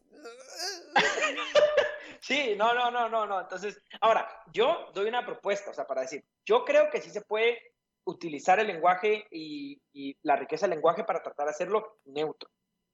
sí, 2.20 2.54
no, 2.56 2.72
no, 2.72 2.90
no, 2.90 3.08
no, 3.08 3.26
no. 3.26 3.40
Entonces, 3.40 3.80
ahora, 4.00 4.28
yo 4.52 4.90
doy 4.94 5.08
una 5.08 5.26
propuesta, 5.26 5.70
o 5.70 5.74
sea, 5.74 5.86
para 5.86 6.02
decir, 6.02 6.24
yo 6.44 6.64
creo 6.64 6.88
que 6.90 7.00
sí 7.00 7.10
se 7.10 7.20
puede 7.20 7.73
utilizar 8.04 8.60
el 8.60 8.66
lenguaje 8.66 9.26
y, 9.30 9.80
la 10.22 10.36
riqueza 10.36 10.66
del 10.66 10.76
lenguaje 10.76 11.04
para 11.04 11.22
tratar 11.22 11.46
de 11.46 11.52
hacerlo 11.52 11.98
neutro. 12.04 12.50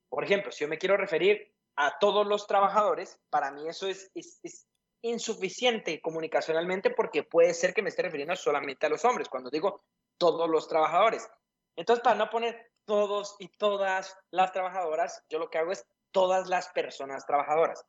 Por 0.09 0.23
ejemplo, 0.23 0.51
si 0.51 0.63
yo 0.63 0.67
me 0.67 0.77
quiero 0.77 0.97
referir 0.97 1.53
a 1.75 1.97
todos 1.99 2.27
los 2.27 2.47
trabajadores, 2.47 3.19
para 3.29 3.51
mí 3.51 3.67
eso 3.67 3.87
es, 3.87 4.11
es, 4.13 4.39
es 4.43 4.67
insuficiente 5.01 6.01
comunicacionalmente 6.01 6.89
porque 6.91 7.23
puede 7.23 7.53
ser 7.53 7.73
que 7.73 7.81
me 7.81 7.89
esté 7.89 8.03
refiriendo 8.03 8.35
solamente 8.35 8.85
a 8.85 8.89
los 8.89 9.03
hombres, 9.05 9.29
cuando 9.29 9.49
digo 9.49 9.83
todos 10.17 10.49
los 10.49 10.67
trabajadores. 10.67 11.29
Entonces, 11.75 12.03
para 12.03 12.17
no 12.17 12.29
poner 12.29 12.71
todos 12.85 13.35
y 13.39 13.47
todas 13.47 14.17
las 14.31 14.51
trabajadoras, 14.51 15.23
yo 15.29 15.39
lo 15.39 15.49
que 15.49 15.57
hago 15.57 15.71
es 15.71 15.85
todas 16.11 16.47
las 16.47 16.67
personas 16.69 17.25
trabajadoras. 17.25 17.81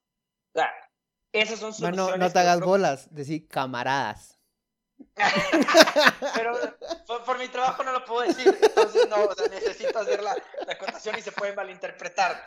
O 0.54 0.58
sea, 0.58 0.72
esas 1.32 1.58
son 1.58 1.72
soluciones. 1.74 2.18
no 2.18 2.30
te 2.30 2.38
hagas 2.38 2.60
bolas, 2.60 3.12
decir 3.12 3.48
camaradas. 3.48 4.38
Pero 6.34 6.58
por, 7.26 7.38
mi 7.38 7.48
trabajo 7.48 7.82
no 7.84 7.92
lo 7.92 8.04
puedo 8.04 8.22
decir, 8.22 8.58
entonces 8.60 9.08
no, 9.08 9.28
necesito 9.50 9.98
hacer 9.98 10.22
la, 10.22 10.34
la 10.66 10.72
acotación 10.72 11.18
y 11.18 11.22
se 11.22 11.32
puede 11.32 11.54
malinterpretar. 11.54 12.44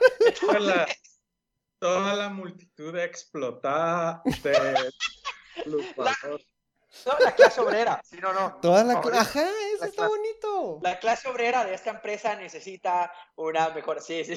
toda 1.79 2.15
la 2.15 2.29
multitud 2.29 2.97
explotada 2.97 4.21
de 4.43 4.91
No, 7.05 7.19
la 7.19 7.35
clase 7.35 7.61
obrera. 7.61 8.01
Sí, 8.03 8.17
no, 8.21 8.33
no. 8.33 8.57
Toda 8.61 8.83
la 8.83 8.93
Ajá, 8.99 9.45
eso 9.73 9.85
está 9.85 10.07
bonito. 10.07 10.79
La 10.81 10.97
clase 10.99 11.27
obrera 11.27 11.65
de 11.65 11.73
esta 11.73 11.89
empresa 11.91 12.35
necesita 12.35 13.11
una 13.35 13.69
mejor. 13.69 14.01
Sí, 14.01 14.23
sí. 14.23 14.33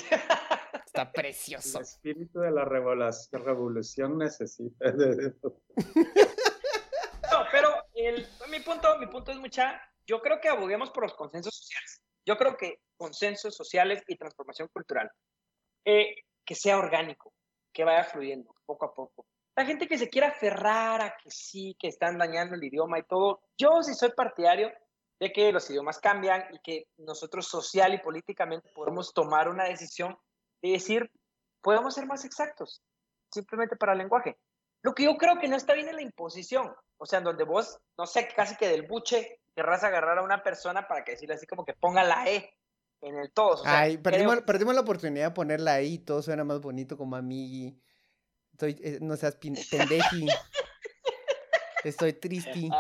Está 0.85 1.13
precioso. 1.13 1.79
El 1.79 1.85
espíritu 1.85 2.41
de 2.41 2.51
la 2.51 2.65
revolución 2.65 4.19
necesita. 4.19 4.93
No, 7.31 7.45
pero 7.53 7.78
mi, 8.51 8.61
punto, 8.61 8.99
mi 8.99 9.07
punto 9.07 9.33
es 9.33 9.39
mucha. 9.39 9.81
Yo 10.07 10.21
creo 10.21 10.41
que 10.41 10.49
aboguemos 10.49 10.91
por 10.91 11.05
los 11.05 11.15
consensos 11.15 11.55
sociales. 11.55 12.03
Yo 12.27 12.37
creo 12.37 12.57
que 12.57 12.81
consensos 12.97 13.55
sociales 13.55 14.03
y 14.07 14.17
transformación 14.17 14.69
cultural. 14.73 15.11
Eh, 15.85 16.15
que 16.45 16.55
sea 16.55 16.79
orgánico, 16.79 17.33
que 17.73 17.85
vaya 17.85 18.05
fluyendo 18.05 18.55
poco 18.67 18.87
a 18.87 18.95
poco 18.95 19.27
la 19.59 19.65
gente 19.65 19.89
que 19.89 19.99
se 19.99 20.09
quiera 20.09 20.29
aferrar 20.29 21.03
a 21.03 21.17
que 21.21 21.33
sí, 21.33 21.77
que 21.81 21.89
están 21.89 22.17
dañando 22.17 22.55
el 22.55 22.63
idioma 22.63 23.01
y 23.01 23.03
todo, 23.03 23.41
yo 23.59 23.83
sí 23.83 23.93
soy 23.93 24.11
partidario 24.11 24.71
de 25.19 25.33
que 25.33 25.51
los 25.51 25.69
idiomas 25.69 25.99
cambian 25.99 26.45
y 26.53 26.61
que 26.61 26.85
nosotros 26.97 27.49
social 27.49 27.93
y 27.93 27.99
políticamente 27.99 28.71
podemos 28.73 29.13
tomar 29.13 29.49
una 29.49 29.65
decisión 29.65 30.17
de 30.63 30.71
decir, 30.71 31.11
podemos 31.61 31.93
ser 31.93 32.07
más 32.07 32.25
exactos, 32.25 32.85
simplemente 33.33 33.75
para 33.75 33.95
el 33.95 33.99
lenguaje. 33.99 34.39
Lo 34.89 34.95
que 34.95 35.05
yo 35.05 35.19
creo 35.19 35.39
que 35.39 35.49
no 35.49 35.57
está 35.57 35.75
bien 35.75 35.87
es 35.89 35.95
la 35.95 36.01
imposición, 36.01 36.73
o 36.97 37.05
sea, 37.05 37.19
en 37.19 37.27
donde 37.27 37.45
vos, 37.45 37.79
no 37.99 38.07
sé, 38.07 38.27
casi 38.35 38.57
que 38.57 38.69
del 38.69 38.87
buche 38.87 39.43
querrás 39.55 39.85
agarrar 39.85 40.17
a 40.17 40.23
una 40.23 40.43
persona 40.43 40.89
para 40.89 41.05
que 41.05 41.11
decirle 41.11 41.35
así 41.35 41.47
como 41.47 41.67
que 41.67 41.75
ponga 41.75 42.03
la 42.05 42.27
E 42.27 42.55
en 43.03 43.19
el 43.19 43.31
todo. 43.31 43.61
Ay, 43.67 43.99
perdimos, 43.99 44.41
perdimos, 44.41 44.75
la 44.75 44.81
oportunidad 44.81 45.27
de 45.27 45.35
poner 45.35 45.61
la 45.61 45.79
E 45.81 45.85
y 45.85 45.99
todo 45.99 46.23
suena 46.23 46.43
más 46.43 46.63
bonito 46.63 46.97
como 46.97 47.17
amigui. 47.17 47.79
Estoy, 48.53 48.81
eh, 48.83 48.99
no 49.03 49.15
seas 49.19 49.37
pendeji. 49.71 50.27
Estoy 51.85 52.15
triste. 52.15 52.71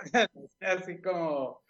así 0.60 1.00
como 1.00 1.62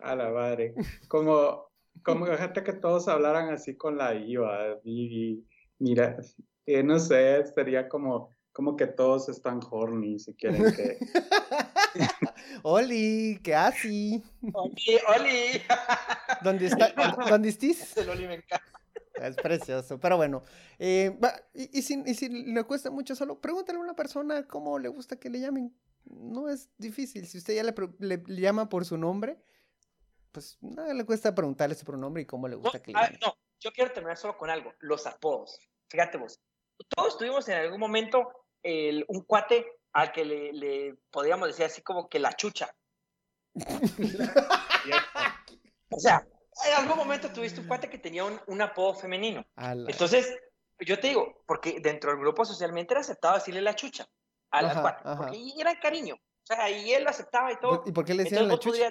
a 0.00 0.14
la 0.14 0.30
madre. 0.30 0.76
Como, 1.08 1.72
como 2.04 2.26
gente 2.26 2.62
que 2.62 2.74
todos 2.74 3.08
hablaran 3.08 3.52
así 3.52 3.76
con 3.76 3.98
la 3.98 4.14
IVA. 4.14 4.78
Y, 4.84 5.44
mira, 5.80 6.16
eh, 6.66 6.82
no 6.82 6.98
sé, 6.98 7.44
sería 7.54 7.88
como, 7.88 8.34
como 8.52 8.76
que 8.76 8.86
todos 8.86 9.28
están 9.28 9.60
horny 9.68 10.18
si 10.18 10.34
quieren 10.34 10.72
que. 10.74 10.98
Oli, 12.62 13.40
¿qué 13.42 13.54
haces? 13.54 14.22
Oli, 14.52 14.98
Oli. 15.16 15.62
¿Dónde 16.42 16.66
está? 16.66 16.92
¿Dónde 17.28 17.48
estás? 17.48 17.96
El 17.96 18.08
Oli 18.08 18.26
me 18.26 18.34
encanta. 18.34 18.62
Es 19.14 19.36
precioso, 19.36 19.98
pero 20.00 20.16
bueno. 20.16 20.42
Eh, 20.78 21.18
y, 21.54 21.82
si, 21.82 22.28
le 22.28 22.64
cuesta 22.64 22.90
mucho 22.90 23.14
solo, 23.14 23.40
pregúntale 23.40 23.78
a 23.78 23.82
una 23.82 23.94
persona 23.94 24.46
cómo 24.46 24.78
le 24.78 24.88
gusta 24.88 25.16
que 25.16 25.30
le 25.30 25.40
llamen. 25.40 25.76
No 26.04 26.48
es 26.48 26.68
difícil. 26.78 27.26
Si 27.26 27.38
usted 27.38 27.54
ya 27.54 27.62
le, 27.62 28.22
llama 28.26 28.68
por 28.68 28.84
su 28.84 28.98
nombre, 28.98 29.38
pues 30.32 30.58
nada 30.60 30.92
le 30.94 31.04
cuesta 31.04 31.34
preguntarle 31.34 31.74
su 31.74 31.84
pronombre 31.84 32.22
y 32.22 32.26
cómo 32.26 32.48
le 32.48 32.56
gusta 32.56 32.82
que 32.82 32.92
le 32.92 33.00
llamen. 33.00 33.18
No, 33.20 33.36
yo 33.60 33.72
quiero 33.72 33.92
terminar 33.92 34.16
solo 34.16 34.36
con 34.36 34.50
algo. 34.50 34.72
Los 34.80 35.06
apodos. 35.06 35.58
Fíjate 35.88 36.18
vos. 36.18 36.40
Todos 36.88 37.18
tuvimos 37.18 37.48
en 37.48 37.58
algún 37.58 37.80
momento 37.80 38.46
un 38.62 39.24
cuate 39.26 39.66
al 39.92 40.12
que 40.12 40.24
le, 40.24 40.52
le 40.52 40.96
podríamos 41.10 41.48
decir 41.48 41.66
así 41.66 41.82
como 41.82 42.08
que 42.08 42.18
la 42.18 42.32
chucha. 42.32 42.74
o 45.90 46.00
sea, 46.00 46.26
en 46.66 46.74
algún 46.74 46.96
momento 46.96 47.32
tuviste 47.32 47.60
un 47.60 47.66
cuate 47.66 47.88
que 47.88 47.98
tenía 47.98 48.24
un, 48.24 48.62
apodo 48.62 48.94
femenino. 48.94 49.44
Entonces, 49.56 50.36
yo 50.80 50.98
te 50.98 51.08
digo, 51.08 51.42
porque 51.46 51.80
dentro 51.80 52.10
del 52.10 52.20
grupo 52.20 52.44
socialmente 52.44 52.94
era 52.94 53.00
aceptado 53.00 53.34
decirle 53.34 53.62
la 53.62 53.74
chucha 53.74 54.06
a 54.50 54.62
la 54.62 54.80
cuate, 54.80 55.02
porque 55.16 55.52
era 55.58 55.78
cariño. 55.80 56.14
O 56.14 56.46
sea, 56.46 56.70
y 56.70 56.92
él 56.92 57.04
lo 57.04 57.10
aceptaba 57.10 57.52
y 57.52 57.58
todo. 57.58 57.82
¿Y 57.86 57.92
por 57.92 58.04
qué 58.04 58.14
le 58.14 58.24
decían 58.24 58.48
la 58.48 58.58
chucha? 58.58 58.90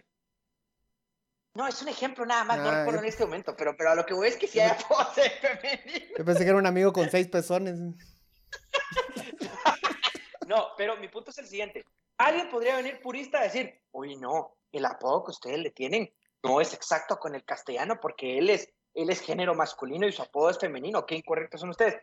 No, 1.55 1.67
es 1.67 1.81
un 1.81 1.87
ejemplo 1.87 2.25
nada 2.25 2.43
más, 2.43 2.59
no 2.59 2.69
ah, 2.69 2.79
recuerdo 2.79 3.01
en 3.01 3.05
este 3.05 3.25
momento, 3.25 3.55
pero, 3.55 3.77
pero 3.77 3.91
a 3.91 3.95
lo 3.95 4.05
que 4.05 4.13
voy 4.13 4.27
es 4.27 4.37
que 4.37 4.47
sí 4.47 4.59
hay 4.59 4.71
apodos 4.71 5.13
femeninos. 5.13 6.17
Yo 6.17 6.25
pensé 6.25 6.43
que 6.43 6.49
era 6.49 6.57
un 6.57 6.65
amigo 6.65 6.91
con 6.91 7.09
seis 7.09 7.27
pezones. 7.27 7.79
no, 10.47 10.69
pero 10.77 10.97
mi 10.97 11.07
punto 11.09 11.29
es 11.29 11.37
el 11.37 11.47
siguiente. 11.47 11.85
Alguien 12.17 12.49
podría 12.49 12.75
venir 12.75 13.01
purista 13.01 13.39
a 13.39 13.43
decir, 13.43 13.81
uy, 13.91 14.15
no, 14.15 14.57
el 14.71 14.85
apodo 14.85 15.25
que 15.25 15.31
ustedes 15.31 15.59
le 15.59 15.71
tienen 15.71 16.11
no 16.43 16.59
es 16.59 16.73
exacto 16.73 17.17
con 17.17 17.35
el 17.35 17.45
castellano 17.45 17.99
porque 18.01 18.37
él 18.37 18.49
es, 18.49 18.69
él 18.93 19.09
es 19.09 19.21
género 19.21 19.55
masculino 19.55 20.07
y 20.07 20.11
su 20.11 20.21
apodo 20.21 20.49
es 20.49 20.59
femenino. 20.59 21.05
Qué 21.05 21.15
incorrectos 21.15 21.61
son 21.61 21.69
ustedes. 21.69 21.97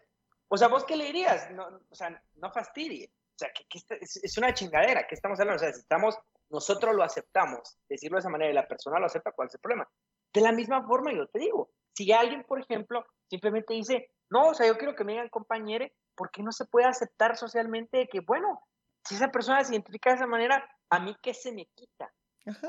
O 0.49 0.57
sea, 0.57 0.69
¿vos 0.69 0.85
qué 0.85 0.97
le 0.97 1.07
dirías? 1.07 1.50
No, 1.50 1.69
o 1.88 1.95
sea, 1.95 2.23
no 2.37 2.50
fastidie. 2.50 3.12
O 3.35 3.38
sea, 3.38 3.50
que, 3.52 3.64
es, 4.00 4.38
una 4.38 4.54
chingadera. 4.54 5.07
¿Qué 5.07 5.14
estamos 5.14 5.38
hablando? 5.38 5.57
O 5.57 5.64
sea, 5.64 5.73
si 5.73 5.80
estamos, 5.80 6.16
nosotros 6.50 6.95
lo 6.95 7.02
aceptamos, 7.02 7.78
decirlo 7.88 8.16
de 8.16 8.21
esa 8.21 8.28
manera 8.28 8.50
y 8.50 8.54
la 8.54 8.69
persona 8.69 8.99
lo 8.99 9.07
acepta, 9.07 9.33
¿cuál 9.33 9.49
es 9.49 9.54
el 9.54 9.61
problema? 9.61 9.88
De 10.33 10.40
la 10.40 10.52
misma 10.52 10.87
forma, 10.87 11.12
yo 11.12 11.26
te 11.28 11.38
digo, 11.38 11.71
si 11.95 12.12
alguien, 12.12 12.45
por 12.45 12.61
ejemplo, 12.61 13.04
simplemente 13.28 13.75
dice, 13.75 14.11
no, 14.28 14.49
o 14.49 14.54
sea, 14.54 14.66
yo 14.66 14.76
quiero 14.76 14.95
que 14.95 15.04
me 15.04 15.12
digan 15.12 15.28
compañere, 15.28 15.95
¿por 16.14 16.30
qué 16.30 16.42
no 16.42 16.52
se 16.52 16.66
puede 16.66 16.87
aceptar 16.87 17.37
socialmente 17.37 18.09
que, 18.09 18.21
bueno, 18.21 18.62
si 19.04 19.14
esa 19.14 19.28
persona 19.28 19.64
se 19.64 19.73
identifica 19.73 20.11
de 20.11 20.16
esa 20.16 20.26
manera, 20.26 20.69
a 20.90 21.00
mí 21.00 21.16
qué 21.23 21.35
se 21.35 21.52
me 21.52 21.66
quita? 21.75 22.12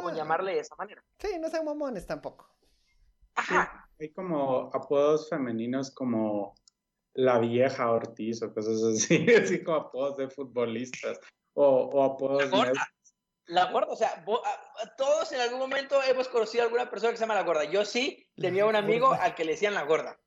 o 0.04 0.10
llamarle 0.12 0.54
de 0.54 0.60
esa 0.60 0.76
manera. 0.76 1.04
Sí, 1.18 1.40
no 1.40 1.50
sean 1.50 1.66
mamones 1.66 2.06
tampoco. 2.06 2.48
hay 4.00 4.12
como 4.14 4.70
apodos 4.74 5.30
femeninos 5.30 5.92
como 5.92 6.56
la 7.14 7.40
vieja 7.40 7.92
Ortiz 7.92 8.42
o 8.44 8.54
cosas 8.54 8.82
así, 8.84 9.26
así 9.36 9.64
como 9.64 9.78
apodos 9.78 10.18
de 10.18 10.30
futbolistas 10.30 11.20
o, 11.54 11.66
o 11.66 12.04
apodos... 12.04 12.50
La 12.50 12.58
gorda, 12.58 12.88
la 13.48 13.72
gorda 13.72 13.92
o 13.92 13.96
sea, 13.96 14.24
todos 14.98 15.32
en 15.32 15.42
algún 15.42 15.60
momento 15.60 16.02
hemos 16.04 16.28
conocido 16.28 16.64
a 16.64 16.66
alguna 16.66 16.90
persona 16.90 17.12
que 17.12 17.18
se 17.18 17.24
llama 17.24 17.36
la 17.36 17.44
gorda. 17.44 17.66
Yo 17.66 17.86
sí 17.86 18.28
tenía 18.36 18.66
un 18.66 18.76
amigo 18.76 19.14
al 19.14 19.36
que 19.36 19.46
le 19.46 19.52
decían 19.54 19.74
la 19.74 19.84
gorda. 19.84 20.20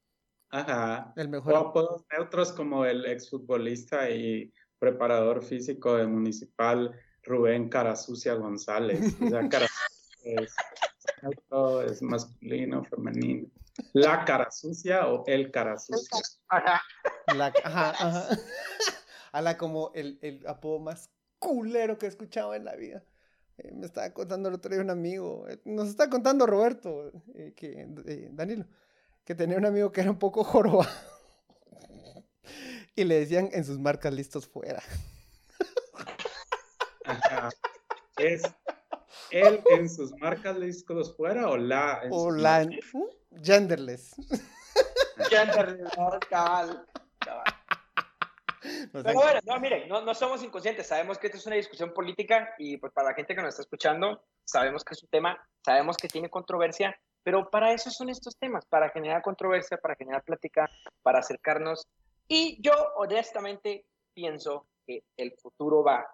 Ajá. 0.50 1.12
El 1.16 1.28
mejor. 1.28 1.52
O 1.52 1.56
apodos 1.56 2.04
neutros 2.12 2.52
como 2.52 2.84
el 2.84 3.06
exfutbolista 3.06 4.10
y 4.10 4.52
preparador 4.78 5.42
físico 5.42 5.96
de 5.96 6.06
Municipal 6.06 6.94
Rubén 7.22 7.68
Carasucia 7.68 8.34
González. 8.34 9.16
O 9.20 9.28
sea, 9.28 9.48
cara 9.50 9.66
es, 10.24 10.54
es 11.90 12.02
masculino, 12.02 12.84
femenino. 12.84 13.48
La 13.92 14.24
cara 14.24 14.50
sucia 14.50 15.08
o 15.08 15.24
el 15.26 15.50
cara 15.50 15.78
sucia. 15.78 16.20
Ajá. 16.48 16.82
La, 17.34 17.52
ajá, 17.64 17.90
ajá. 17.90 18.28
A 19.32 19.42
la 19.42 19.58
como 19.58 19.90
el, 19.94 20.20
el, 20.22 20.46
apodo 20.46 20.78
más 20.78 21.10
culero 21.44 21.98
que 21.98 22.06
he 22.06 22.08
escuchado 22.08 22.54
en 22.54 22.64
la 22.64 22.74
vida. 22.74 23.04
Eh, 23.58 23.70
me 23.72 23.86
estaba 23.86 24.10
contando 24.12 24.48
el 24.48 24.54
otro 24.56 24.72
día 24.72 24.80
un 24.80 24.90
amigo, 24.90 25.46
eh, 25.48 25.60
nos 25.64 25.88
está 25.88 26.08
contando 26.08 26.46
Roberto, 26.46 27.12
eh, 27.34 27.52
que, 27.54 27.86
Danilo, 28.32 28.66
que 29.24 29.34
tenía 29.34 29.58
un 29.58 29.66
amigo 29.66 29.92
que 29.92 30.00
era 30.00 30.10
un 30.10 30.18
poco 30.18 30.42
joroba. 30.42 30.88
y 32.96 33.04
le 33.04 33.20
decían 33.20 33.50
en 33.52 33.64
sus 33.64 33.78
marcas 33.78 34.12
listos 34.12 34.48
fuera. 34.48 34.82
Es 38.16 38.42
él 39.30 39.60
en 39.70 39.90
sus 39.90 40.12
marcas 40.18 40.60
discos 40.60 41.14
fuera 41.16 41.48
o 41.50 41.56
la. 41.56 42.02
o 42.10 42.30
la. 42.30 42.68
Genderless. 43.42 44.14
Genderless, 45.28 45.92
bueno, 48.92 49.40
no, 49.44 49.60
miren, 49.60 49.88
no, 49.88 50.02
no, 50.02 50.14
somos 50.14 50.42
inconscientes, 50.42 50.86
sabemos 50.86 51.18
que 51.18 51.26
esto 51.26 51.38
es 51.38 51.46
una 51.46 51.56
discusión 51.56 51.92
política 51.92 52.54
y 52.58 52.76
pues 52.76 52.92
para 52.92 53.10
la 53.10 53.14
gente 53.14 53.34
que 53.34 53.42
nos 53.42 53.50
está 53.50 53.62
escuchando, 53.62 54.22
sabemos 54.44 54.84
que 54.84 54.94
es 54.94 55.02
un 55.02 55.08
tema, 55.08 55.38
sabemos 55.64 55.96
que 55.96 56.08
tiene 56.08 56.30
controversia, 56.30 56.98
pero 57.22 57.50
para 57.50 57.72
eso 57.72 57.90
son 57.90 58.10
estos 58.10 58.36
temas, 58.36 58.64
para 58.66 58.90
generar 58.90 59.22
controversia, 59.22 59.78
para 59.78 59.96
generar 59.96 60.22
plática, 60.22 60.70
para 61.02 61.20
acercarnos. 61.20 61.88
Y 62.28 62.60
yo 62.62 62.72
honestamente 62.96 63.86
pienso 64.12 64.66
que 64.86 65.02
el 65.16 65.32
futuro 65.32 65.82
va 65.82 66.06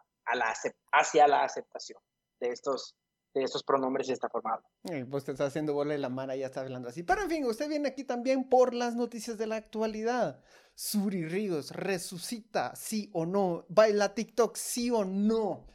hacia 0.92 1.26
la 1.26 1.42
aceptación 1.42 2.00
de 2.38 2.50
estos, 2.50 2.94
de 3.34 3.42
estos 3.44 3.62
pronombres 3.62 4.08
y 4.08 4.12
esta 4.12 4.28
forma. 4.28 4.60
pues 5.10 5.24
te 5.24 5.32
está 5.32 5.46
haciendo 5.46 5.74
bola 5.74 5.92
de 5.92 5.98
la 5.98 6.08
mano, 6.08 6.34
ya 6.34 6.46
está 6.46 6.60
hablando 6.60 6.88
así. 6.88 7.02
Pero 7.02 7.22
en 7.22 7.30
fin, 7.30 7.44
usted 7.44 7.68
viene 7.68 7.88
aquí 7.88 8.04
también 8.04 8.48
por 8.48 8.74
las 8.74 8.94
noticias 8.94 9.38
de 9.38 9.46
la 9.46 9.56
actualidad. 9.56 10.42
Suri 10.74 11.26
Ríos 11.26 11.72
resucita, 11.72 12.74
sí 12.74 13.10
o 13.12 13.26
no. 13.26 13.66
Baila 13.68 14.14
TikTok, 14.14 14.56
sí 14.56 14.90
o 14.90 15.04
no. 15.04 15.66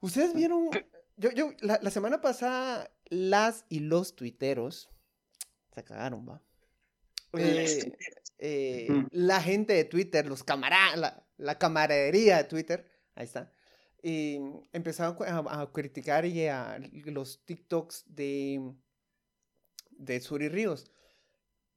Ustedes 0.00 0.34
vieron, 0.34 0.70
yo, 1.16 1.30
yo, 1.32 1.52
la, 1.60 1.90
semana 1.90 2.20
pasada, 2.20 2.90
las 3.06 3.64
y 3.68 3.80
los 3.80 4.14
tuiteros 4.14 4.90
se 5.74 5.82
cagaron, 5.82 6.28
va. 6.28 6.42
Eh, 7.32 7.92
eh, 8.38 9.06
la 9.10 9.40
gente 9.40 9.72
de 9.72 9.84
Twitter, 9.84 10.26
los 10.26 10.44
camaradas, 10.44 10.98
la, 10.98 11.26
la 11.36 11.58
camaradería 11.58 12.36
de 12.38 12.44
Twitter, 12.44 12.98
Ahí 13.18 13.24
está. 13.24 13.52
Y 14.02 14.38
empezaron 14.72 15.16
a, 15.26 15.70
criticar 15.72 16.24
y 16.24 16.46
a 16.46 16.78
los 17.06 17.44
TikToks 17.44 18.04
de, 18.06 18.72
de 19.90 20.20
Suri 20.20 20.48
Ríos. 20.48 20.90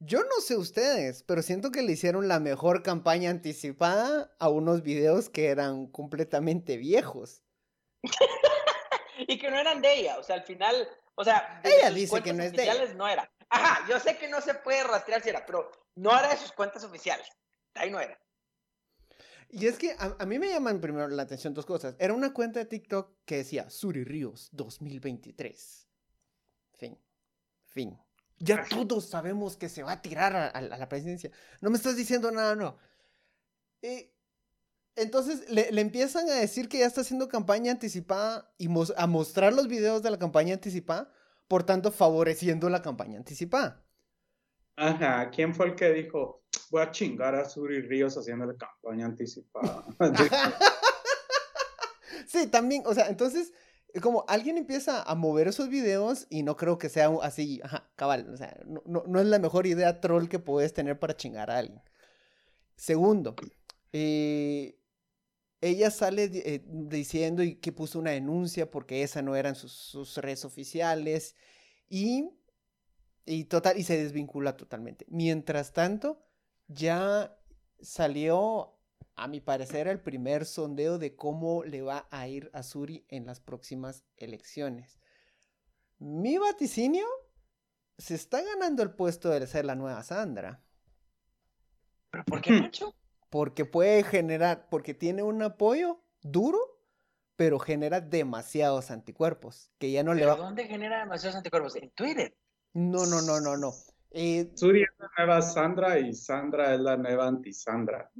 Yo 0.04 0.24
no 0.24 0.42
sé 0.42 0.58
ustedes, 0.58 1.22
pero 1.24 1.44
siento 1.44 1.70
que 1.70 1.84
le 1.84 1.92
hicieron 1.92 2.28
la 2.28 2.40
mejor 2.40 2.82
campaña 2.82 3.30
anticipada 3.30 4.36
a 4.40 4.50
unos 4.50 4.82
videos 4.82 5.30
que 5.30 5.48
eran 5.48 5.86
completamente 5.88 6.78
viejos. 6.78 7.44
y 9.28 9.38
que 9.38 9.51
no 9.51 9.60
eran 9.60 9.80
de 9.80 9.94
ella, 9.94 10.18
o 10.18 10.24
sea, 10.24 10.38
al 10.38 10.44
final, 10.44 10.88
o 11.13 11.24
sea, 11.24 11.62
ella 11.63 11.92
dice 11.92 12.22
que 12.24 12.34
no 12.34 12.42
es 12.42 12.51
de 12.51 12.63
ella. 12.63 12.94
no 12.96 13.08
era. 13.08 13.32
Ajá, 13.50 13.86
yo 13.88 14.00
sé 14.00 14.18
que 14.18 14.28
no 14.28 14.42
se 14.42 14.56
puede 14.56 14.84
rastrear 14.84 15.22
si 15.22 15.30
era, 15.30 15.46
pero 15.46 15.70
no 15.96 16.18
era 16.18 16.30
de 16.30 16.38
sus 16.38 16.51
cuentas 16.51 16.84
oficiales. 16.84 17.28
Ahí 17.75 17.92
no 17.92 18.00
era. 18.00 18.20
Y 19.53 19.67
es 19.67 19.77
que 19.77 19.93
a, 20.00 20.25
mí 20.25 20.39
me 20.39 20.48
llaman 20.48 20.79
primero 20.79 21.10
la 21.10 21.24
atención 21.24 21.53
dos 21.53 21.65
cosas. 21.65 21.96
Era 22.00 22.13
una 22.13 22.34
cuenta 22.34 22.60
de 22.60 22.65
TikTok 22.65 23.12
que 23.25 23.38
decía 23.38 23.70
Suri 23.70 24.05
Ríos 24.05 24.50
2023. 24.53 25.88
Fin. 26.77 26.98
Fin. 27.65 28.00
Ya 28.39 28.65
todos 28.70 29.10
sabemos 29.10 29.58
que 29.58 29.67
se 29.67 29.84
va 29.84 29.93
a 29.93 30.01
tirar 30.01 30.36
a, 30.36 30.62
la 30.62 30.88
presidencia. 30.88 31.31
No 31.60 31.70
me 31.70 31.75
estás 31.75 31.98
diciendo 31.98 32.31
nada, 32.31 32.55
no. 32.55 32.77
entonces 34.96 35.50
le, 35.50 35.67
empiezan 35.81 36.29
a 36.29 36.36
decir 36.36 36.70
que 36.70 36.79
ya 36.79 36.86
está 36.86 37.01
haciendo 37.01 37.27
campaña 37.27 37.72
anticipada 37.72 38.53
y 38.58 38.67
a 38.96 39.08
mostrar 39.08 39.53
los 39.53 39.67
videos 39.67 40.01
de 40.01 40.12
la 40.12 40.17
campaña 40.17 40.53
anticipada, 40.53 41.12
por 41.50 41.63
tanto 41.63 41.91
favoreciendo 41.91 42.70
la 42.70 42.81
campaña 42.81 43.17
anticipada. 43.17 43.84
Ajá, 44.82 45.30
¿quién 45.30 45.54
fue 45.54 45.68
el 45.68 45.76
que 45.76 45.94
dijo, 45.94 46.42
voy 46.72 46.82
a 46.82 46.90
chingar 46.90 47.36
a 47.36 47.48
Suri 47.48 47.82
Ríos 47.82 48.18
haciendo 48.18 48.48
la 48.48 48.56
campaña 48.56 49.06
anticipada? 49.06 49.86
sí, 52.28 52.48
también, 52.48 52.82
o 52.88 52.94
sea, 52.96 53.08
entonces, 53.08 53.54
como 54.02 54.26
alguien 54.28 54.58
empieza 54.58 55.04
a 55.04 55.14
mover 55.14 55.48
esos 55.48 55.70
videos 55.70 56.26
y 56.32 56.42
no 56.42 56.58
creo 56.58 56.80
que 56.80 56.90
sea 56.90 57.12
así, 57.22 57.62
ajá, 57.64 57.92
cabal, 57.96 58.28
o 58.34 58.38
sea, 58.38 58.60
no, 58.66 59.20
es 59.20 59.28
la 59.28 59.38
mejor 59.38 59.68
idea 59.68 60.02
troll 60.02 60.28
que 60.28 60.40
puedes 60.40 60.74
tener 60.74 60.98
para 60.98 61.16
chingar 61.16 61.52
a 61.52 61.60
alguien. 61.60 61.84
Segundo, 62.76 63.36
eh, 63.94 64.80
ella 65.62 65.92
sale 65.92 66.24
eh, 66.34 66.64
diciendo 66.66 67.44
y 67.44 67.58
que 67.58 67.72
puso 67.72 68.00
una 68.00 68.12
denuncia 68.12 68.72
porque 68.72 69.04
esa 69.04 69.22
no 69.22 69.36
eran 69.36 69.54
sus, 69.54 69.74
sus 69.74 70.18
redes 70.18 70.44
oficiales 70.44 71.36
y 71.88 72.32
y, 73.25 73.46
total, 73.46 73.78
y 73.78 73.84
se 73.84 74.01
desvincula 74.01 74.58
totalmente. 74.58 75.06
Mientras 75.10 75.74
tanto, 75.74 76.24
ya 76.68 77.38
salió, 77.80 78.78
a 79.16 79.28
mi 79.28 79.40
parecer, 79.40 79.88
el 79.88 80.00
primer 80.00 80.46
sondeo 80.46 80.98
de 80.98 81.16
cómo 81.16 81.63
le 81.63 81.82
va 81.82 82.08
a 82.10 82.28
ir 82.28 82.50
a 82.54 82.63
Suri 82.63 83.06
en 83.10 83.25
las 83.25 83.40
próximas 83.40 84.04
elecciones. 84.18 85.00
Mi 86.00 86.38
vaticinio 86.38 87.06
se 87.98 88.16
está 88.16 88.42
ganando 88.42 88.82
el 88.82 88.92
puesto 88.92 89.30
de 89.30 89.46
ser 89.46 89.66
la 89.66 89.75
nueva 89.75 90.01
Sandra. 90.04 90.63
¿Pero 92.10 92.25
por 92.25 92.42
qué, 92.42 92.54
Macho? 92.54 92.96
Porque 93.30 93.63
puede 93.63 94.04
generar, 94.04 94.68
porque 94.70 94.94
tiene 94.94 95.24
un 95.24 95.42
apoyo 95.42 96.04
duro, 96.22 96.60
pero 97.38 97.60
genera 97.60 98.01
demasiados 98.01 98.92
anticuerpos. 98.92 99.72
Que 99.78 99.90
ya 99.90 100.04
no 100.04 100.13
le 100.13 100.25
va. 100.25 100.36
¿Dónde 100.36 100.66
genera 100.66 101.00
demasiados 101.00 101.38
anticuerpos? 101.38 101.78
En 101.78 101.92
Twitter. 101.92 102.36
No, 102.74 103.06
no, 103.06 103.22
no, 103.22 103.40
no, 103.40 103.58
no. 103.58 103.74
Eh... 104.12 104.51
Suri 104.56 104.84
es 104.84 104.90
la 104.98 105.10
nueva 105.18 105.42
Sandra 105.42 106.00
y 106.00 106.13
Sandra 106.13 106.74
es 106.74 106.80
la 106.80 106.98
nueva 106.98 107.28
anti-Sandra. 107.28 108.12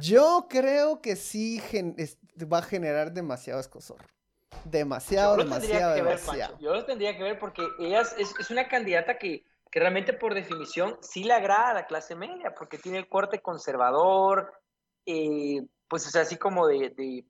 Yo 0.00 0.46
creo 0.48 1.00
que 1.00 1.16
sí 1.16 1.60
va 2.52 2.58
a 2.58 2.62
generar 2.62 3.12
demasiado 3.12 3.60
escosor. 3.60 3.98
Demasiado, 4.64 5.36
demasiado, 5.36 5.94
demasiado. 5.94 6.58
Yo 6.58 6.74
lo 6.74 6.84
tendría 6.84 7.16
que 7.16 7.22
ver 7.22 7.38
porque 7.38 7.62
ella 7.78 8.00
es, 8.00 8.50
una 8.50 8.68
candidata 8.68 9.16
que, 9.18 9.44
que, 9.70 9.80
realmente 9.80 10.12
por 10.12 10.34
definición 10.34 10.98
sí 11.00 11.24
le 11.24 11.34
agrada 11.34 11.70
a 11.70 11.74
la 11.74 11.86
clase 11.86 12.16
media, 12.16 12.54
porque 12.54 12.78
tiene 12.78 12.98
el 12.98 13.08
corte 13.08 13.40
conservador, 13.40 14.52
eh, 15.04 15.64
pues 15.88 16.06
o 16.06 16.10
sea, 16.10 16.22
así 16.22 16.36
como 16.36 16.66
de, 16.66 16.90
de, 16.90 17.24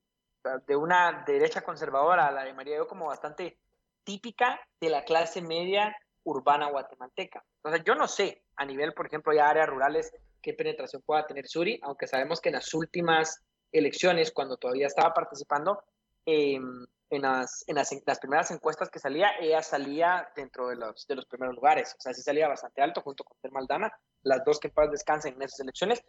de, 0.67 0.77
una 0.77 1.25
derecha 1.27 1.61
conservadora, 1.61 2.31
la 2.31 2.45
de 2.45 2.55
María 2.55 2.77
yo 2.77 2.87
como 2.87 3.07
bastante 3.07 3.59
típica 4.07 4.59
de 4.81 4.89
la 4.89 5.05
clase 5.05 5.43
media 5.43 5.95
urbana 6.23 6.71
guatemalteca. 6.71 7.45
Entonces, 7.57 7.85
yo 7.85 7.95
no 7.95 8.09
sé 8.09 8.45
a 8.57 8.65
nivel, 8.65 8.95
por 8.95 9.07
ejemplo, 9.07 9.35
ya 9.35 9.49
áreas 9.49 9.69
rurales, 9.69 10.13
qué 10.41 10.55
penetración 10.55 11.03
pueda 11.03 11.27
tener 11.27 11.47
Suri, 11.47 11.79
aunque 11.83 12.07
sabemos 12.07 12.41
que 12.41 12.49
en 12.49 12.55
las 12.55 12.73
últimas 12.73 13.43
elecciones, 13.73 14.31
cuando 14.33 14.57
todavía 14.57 14.87
estaba 14.87 15.13
participando, 15.13 15.83
em, 16.25 16.87
en, 17.11 17.23
las, 17.23 17.65
en, 17.67 17.77
las, 17.77 18.19
primeras 18.19 18.51
encuestas 18.51 18.91
que 18.91 18.99
salía, 18.99 19.31
ella 19.41 19.63
salía 19.63 20.29
dentro 20.35 20.69
de 20.69 20.77
los, 20.77 21.07
de 21.07 21.17
los 21.17 21.27
primeros 21.27 21.55
lugares. 21.55 21.95
O 21.99 22.01
sea, 22.01 22.15
sí 22.15 22.23
salía 22.23 22.49
bastante 22.49 22.83
alto 22.83 23.01
junto 23.03 23.25
con 23.25 23.37
Tel 23.41 23.53
Maldana, 23.53 23.93
las 24.23 24.45
dos 24.45 24.59
que 24.59 24.69
en 24.69 24.75
paz 24.75 24.91
descansen 24.91 25.35
en 25.35 25.43
esas 25.43 25.61
elecciones, 25.61 26.03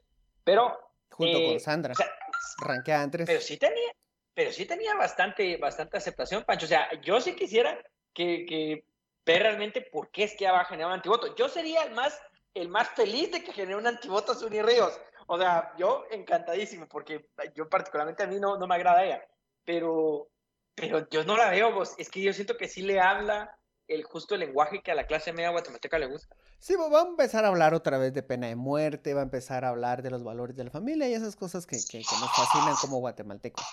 pero... 0.44 0.78
Junto 1.10 1.38
con 1.38 1.56
eh, 1.56 1.60
Sandra, 1.60 1.94
o 1.94 2.92
entre... 3.02 3.26
Pero 3.26 3.42
sí 3.42 3.58
tenía, 3.58 3.92
pero 4.38 4.52
sí 4.52 4.66
tenía 4.66 4.94
bastante, 4.94 5.58
bastante 5.58 5.98
aceptación, 5.98 6.44
Pancho. 6.44 6.68
O 6.68 6.70
sea, 6.70 6.88
yo 7.02 7.20
sí 7.20 7.34
quisiera 7.34 7.76
que, 8.14 8.46
que 8.46 8.86
ver 9.26 9.42
realmente 9.42 9.82
por 9.82 10.12
qué 10.12 10.26
es 10.26 10.36
que 10.38 10.46
va 10.46 10.62
a 10.62 10.66
generar 10.66 10.90
un 10.90 10.98
antivoto. 10.98 11.36
Yo 11.36 11.50
sería 11.50 11.82
el 11.82 11.96
más, 11.96 12.22
el 12.54 12.70
más 12.70 12.88
feliz 12.90 13.32
de 13.32 13.44
que 13.44 13.52
genere 13.52 13.78
un 13.78 13.88
antivoto 13.88 14.34
a 14.34 14.36
Suni 14.36 14.62
Ríos. 14.62 14.94
O 15.26 15.40
sea, 15.40 15.74
yo 15.80 16.06
encantadísimo, 16.12 16.88
porque 16.88 17.32
yo 17.56 17.68
particularmente 17.68 18.22
a 18.22 18.28
mí 18.28 18.40
no, 18.40 18.60
no 18.60 18.68
me 18.68 18.76
agrada 18.76 19.04
ella, 19.04 19.28
pero, 19.66 20.28
pero 20.76 21.10
yo 21.10 21.24
no 21.24 21.36
la 21.36 21.50
veo, 21.50 21.74
vos. 21.74 21.96
es 21.98 22.12
que 22.12 22.22
yo 22.22 22.32
siento 22.32 22.58
que 22.58 22.68
sí 22.68 22.84
le 22.84 23.00
habla 23.00 23.58
el 23.88 24.04
justo 24.04 24.38
lenguaje 24.38 24.84
que 24.84 24.92
a 24.92 24.96
la 24.96 25.08
clase 25.08 25.34
media 25.34 25.50
guatemalteca 25.50 25.98
le 25.98 26.06
gusta. 26.06 26.36
Sí, 26.60 26.76
va 26.76 27.02
a 27.02 27.08
empezar 27.08 27.44
a 27.44 27.48
hablar 27.48 27.74
otra 27.74 27.98
vez 27.98 28.14
de 28.14 28.22
pena 28.22 28.46
de 28.46 28.56
muerte, 28.56 29.16
va 29.16 29.22
a 29.22 29.24
empezar 29.24 29.66
a 29.66 29.70
hablar 29.70 30.04
de 30.04 30.12
los 30.12 30.24
valores 30.24 30.56
de 30.56 30.66
la 30.66 30.70
familia 30.70 31.10
y 31.10 31.16
esas 31.16 31.36
cosas 31.36 31.66
que, 31.66 31.78
que, 31.78 32.04
que 32.04 32.16
nos 32.20 32.36
fascinan 32.36 32.76
como 32.80 33.00
guatemaltecos. 33.00 33.66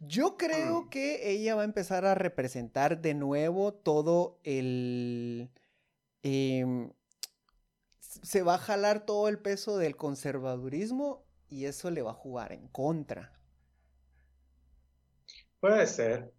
Yo 0.00 0.36
creo 0.36 0.82
mm. 0.82 0.88
que 0.90 1.30
ella 1.30 1.56
va 1.56 1.62
a 1.62 1.64
empezar 1.64 2.04
a 2.04 2.14
representar 2.14 3.00
de 3.00 3.14
nuevo 3.14 3.72
todo 3.74 4.38
el... 4.44 5.50
Em, 6.22 6.92
se 8.00 8.42
va 8.42 8.54
a 8.54 8.58
jalar 8.58 9.04
todo 9.06 9.28
el 9.28 9.38
peso 9.38 9.76
del 9.76 9.96
conservadurismo 9.96 11.24
y 11.48 11.66
eso 11.66 11.90
le 11.90 12.02
va 12.02 12.12
a 12.12 12.14
jugar 12.14 12.52
en 12.52 12.68
contra. 12.68 13.32
Puede 15.60 15.86
ser. 15.86 16.32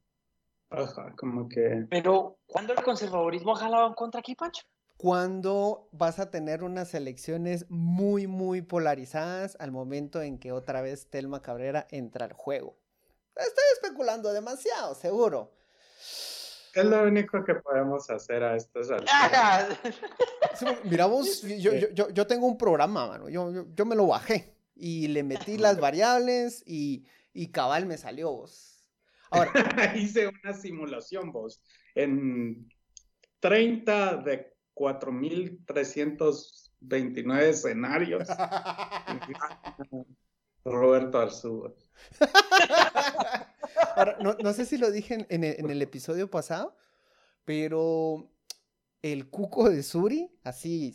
Ajá, 0.69 1.13
como 1.17 1.49
que... 1.49 1.87
Pero, 1.89 2.37
¿cuándo 2.45 2.73
el 2.73 2.83
conservadurismo 2.83 3.53
ha 3.53 3.59
jalado 3.59 3.87
en 3.87 3.93
contra 3.93 4.19
aquí, 4.19 4.35
Pancho? 4.35 4.63
Cuando 4.97 5.87
vas 5.91 6.19
a 6.19 6.29
tener 6.29 6.63
unas 6.63 6.93
elecciones 6.93 7.65
muy, 7.69 8.27
muy 8.27 8.61
polarizadas 8.61 9.55
al 9.59 9.71
momento 9.71 10.21
en 10.21 10.37
que 10.37 10.51
otra 10.51 10.81
vez 10.81 11.09
Telma 11.09 11.41
Cabrera 11.41 11.87
entra 11.89 12.25
al 12.25 12.33
juego. 12.33 12.77
Estoy 13.35 13.63
especulando 13.73 14.33
demasiado, 14.33 14.95
seguro. 14.95 15.51
Es 16.73 16.85
lo 16.85 17.03
único 17.03 17.43
que 17.43 17.55
podemos 17.55 18.09
hacer 18.09 18.41
a 18.43 18.53
alturas. 18.53 19.03
Mira 20.83 21.07
vos, 21.07 21.41
yo, 21.41 21.73
yo, 21.73 22.09
yo, 22.09 22.27
tengo 22.27 22.47
un 22.47 22.57
programa, 22.57 23.07
mano. 23.07 23.27
Yo, 23.29 23.65
yo, 23.73 23.85
me 23.85 23.95
lo 23.95 24.07
bajé 24.07 24.53
y 24.75 25.07
le 25.07 25.23
metí 25.23 25.57
las 25.57 25.79
variables 25.79 26.61
y, 26.65 27.05
y 27.33 27.51
cabal 27.51 27.85
me 27.85 27.97
salió 27.97 28.31
vos. 28.31 28.89
Ahora. 29.31 29.51
Hice 29.95 30.27
una 30.27 30.53
simulación 30.53 31.31
vos 31.31 31.61
en 31.95 32.69
30 33.39 34.17
de 34.17 34.53
4.329 34.75 37.41
escenarios. 37.41 38.27
Roberto 40.63 41.19
Arzúa. 41.19 41.73
no, 44.19 44.53
sé 44.53 44.65
si 44.65 44.77
lo 44.77 44.91
dije 44.91 45.25
en, 45.29 45.43
el, 45.43 45.81
episodio 45.81 46.29
pasado, 46.29 46.75
pero 47.45 48.29
el 49.01 49.29
cuco 49.29 49.69
de 49.69 49.83
Suri, 49.83 50.31
así 50.43 50.93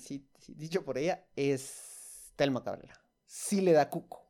dicho 0.48 0.84
por 0.84 0.98
ella, 0.98 1.24
es 1.36 2.32
Telma 2.36 2.62
Cabrera. 2.62 3.00
Sí 3.26 3.60
le 3.60 3.72
da 3.72 3.90
cuco. 3.90 4.22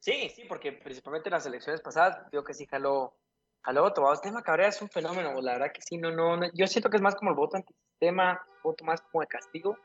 Sí, 0.00 0.30
sí, 0.34 0.44
porque 0.48 0.72
principalmente 0.72 1.28
en 1.28 1.34
las 1.34 1.46
elecciones 1.46 1.80
pasadas, 1.80 2.28
veo 2.30 2.42
que 2.42 2.54
sí 2.54 2.66
jaló, 2.66 3.16
jaló 3.60 3.92
todo. 3.92 4.12
Telma 4.20 4.42
Cabrera 4.42 4.68
es 4.68 4.82
un 4.82 4.88
fenómeno, 4.88 5.40
la 5.40 5.52
verdad 5.52 5.72
que 5.72 5.82
sí, 5.82 5.96
no, 5.96 6.10
no, 6.10 6.40
yo 6.54 6.66
siento 6.66 6.90
que 6.90 6.96
es 6.96 7.02
más 7.02 7.14
como 7.14 7.30
el 7.30 7.36
voto 7.36 7.56
antisistema, 7.56 8.44
voto 8.64 8.84
más 8.84 9.00
como 9.02 9.20
de 9.20 9.28
castigo. 9.28 9.78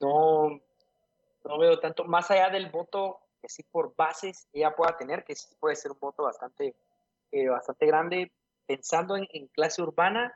No, 0.00 0.60
no 1.44 1.58
veo 1.58 1.78
tanto, 1.78 2.04
más 2.04 2.30
allá 2.30 2.50
del 2.50 2.70
voto 2.70 3.20
que 3.40 3.48
sí 3.48 3.62
por 3.62 3.94
bases 3.96 4.48
ella 4.52 4.74
pueda 4.74 4.96
tener, 4.96 5.24
que 5.24 5.36
sí 5.36 5.48
puede 5.60 5.76
ser 5.76 5.92
un 5.92 5.98
voto 6.00 6.22
bastante, 6.22 6.74
eh, 7.30 7.48
bastante 7.48 7.86
grande, 7.86 8.32
pensando 8.66 9.16
en, 9.16 9.48
clase 9.48 9.82
urbana, 9.82 10.32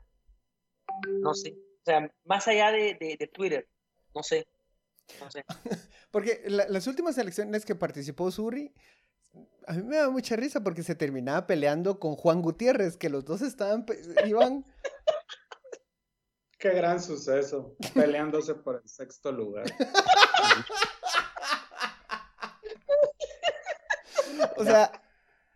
no 1.06 1.34
sé, 1.34 1.56
o 1.80 1.84
sea, 1.84 2.12
más 2.24 2.46
allá 2.48 2.70
de, 2.70 3.30
Twitter, 3.32 3.66
no 4.14 4.22
sé, 4.22 4.46
no 5.20 5.30
sé. 5.30 5.44
porque 6.10 6.42
las 6.46 6.86
últimas 6.86 7.16
elecciones 7.16 7.64
que 7.64 7.74
participó 7.74 8.30
Suri, 8.30 8.74
a 9.66 9.72
mí 9.72 9.82
me 9.82 9.96
da 9.96 10.10
mucha 10.10 10.36
risa 10.36 10.62
porque 10.62 10.82
se 10.82 10.94
terminaba 10.94 11.46
peleando 11.46 11.98
con 11.98 12.14
Juan 12.14 12.42
Gutiérrez, 12.42 12.96
que 12.96 13.08
los 13.08 13.24
dos 13.24 13.40
estaban, 13.42 13.86
iban 14.26 14.64
Qué 16.58 16.70
gran 16.70 17.00
suceso, 17.00 17.76
peleándose 17.94 18.52
por 18.56 18.80
el 18.82 18.88
sexto 18.88 19.30
lugar. 19.30 19.64
o 24.56 24.64
sea, 24.64 24.90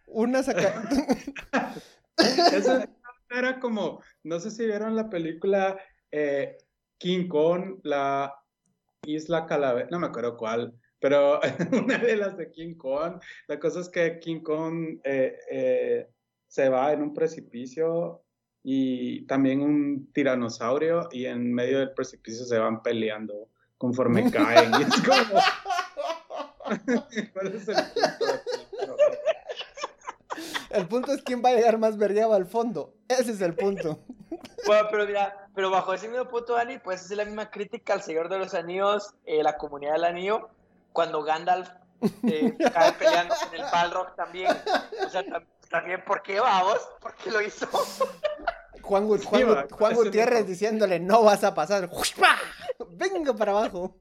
una 0.07 0.43
saca... 0.43 0.89
Eso 2.17 2.85
era 3.31 3.59
como, 3.59 4.03
no 4.25 4.39
sé 4.39 4.51
si 4.51 4.67
vieron 4.67 4.95
la 4.95 5.09
película 5.09 5.79
eh, 6.11 6.59
King 6.99 7.29
Kong, 7.29 7.81
la 7.83 8.35
Isla 9.05 9.47
Calavera, 9.47 9.89
no 9.91 9.99
me 9.99 10.07
acuerdo 10.07 10.37
cuál, 10.37 10.75
pero 11.01 11.41
una 11.73 11.99
de 11.99 12.17
las 12.17 12.37
de 12.37 12.51
King 12.53 12.75
Kong, 12.75 13.21
la 13.49 13.59
cosa 13.59 13.81
es 13.81 13.89
que 13.89 14.21
King 14.21 14.41
Kong 14.41 15.01
eh, 15.03 15.37
eh, 15.51 16.09
se 16.47 16.69
va 16.69 16.93
en 16.93 17.03
un 17.03 17.15
precipicio 17.15 18.23
y 18.63 19.27
también 19.27 19.63
un 19.63 20.13
tiranosaurio 20.13 21.09
y 21.11 21.27
en 21.27 21.53
medio 21.53 21.81
del 21.81 21.93
precipicio 21.93 22.45
se 22.45 22.59
van 22.59 22.83
peleando 22.83 23.49
conforme 23.77 24.31
caen. 24.31 24.71
Y 24.79 24.83
es 24.85 25.03
como... 25.03 25.41
¿Cuál 27.33 27.47
es 27.49 27.69
el 27.69 27.75
punto? 27.75 28.42
El 30.73 30.89
punto 30.89 31.13
es 31.13 31.23
quién 31.23 31.43
va 31.45 31.51
a 31.51 31.55
llegar 31.55 31.79
más 31.79 31.97
verdeado 31.97 32.35
al 32.35 32.47
fondo. 32.47 32.95
Ese 33.09 33.33
es 33.33 33.41
el 33.41 33.55
punto. 33.55 34.01
Bueno, 34.67 34.89
pero 34.91 35.07
mira, 35.07 35.49
pero 35.55 35.71
bajo 35.71 35.93
ese 35.93 36.09
mismo 36.09 36.29
punto, 36.29 36.55
Dani, 36.55 36.79
puedes 36.79 37.03
hacer 37.03 37.19
la 37.19 37.25
misma 37.25 37.51
crítica 37.51 37.95
al 37.95 38.03
Señor 38.03 38.29
de 38.29 38.39
los 38.39 38.55
Anillos, 38.55 39.15
eh, 39.25 39.43
la 39.43 39.57
comunidad 39.57 39.93
del 39.93 40.05
anillo, 40.05 40.49
cuando 40.93 41.23
Gandalf 41.23 41.69
eh, 42.25 42.57
cae 42.73 42.93
peleando 42.93 43.35
en 43.49 43.61
el 43.61 43.71
Balrog 43.71 44.15
también. 44.17 44.51
O 45.05 45.09
sea, 45.09 45.25
también, 45.71 46.03
¿por 46.05 46.23
qué 46.23 46.41
vamos? 46.41 46.79
¿Por 47.01 47.15
qué 47.17 47.31
lo 47.31 47.41
hizo? 47.41 47.67
Juan, 48.83 49.07
Juan, 49.09 49.95
Gutiérrez 49.95 50.47
diciéndole, 50.47 50.99
no 51.01 51.23
vas 51.23 51.45
a 51.45 51.55
pasar. 51.55 51.89
Venga 52.91 53.35
para 53.35 53.53
abajo. 53.53 53.97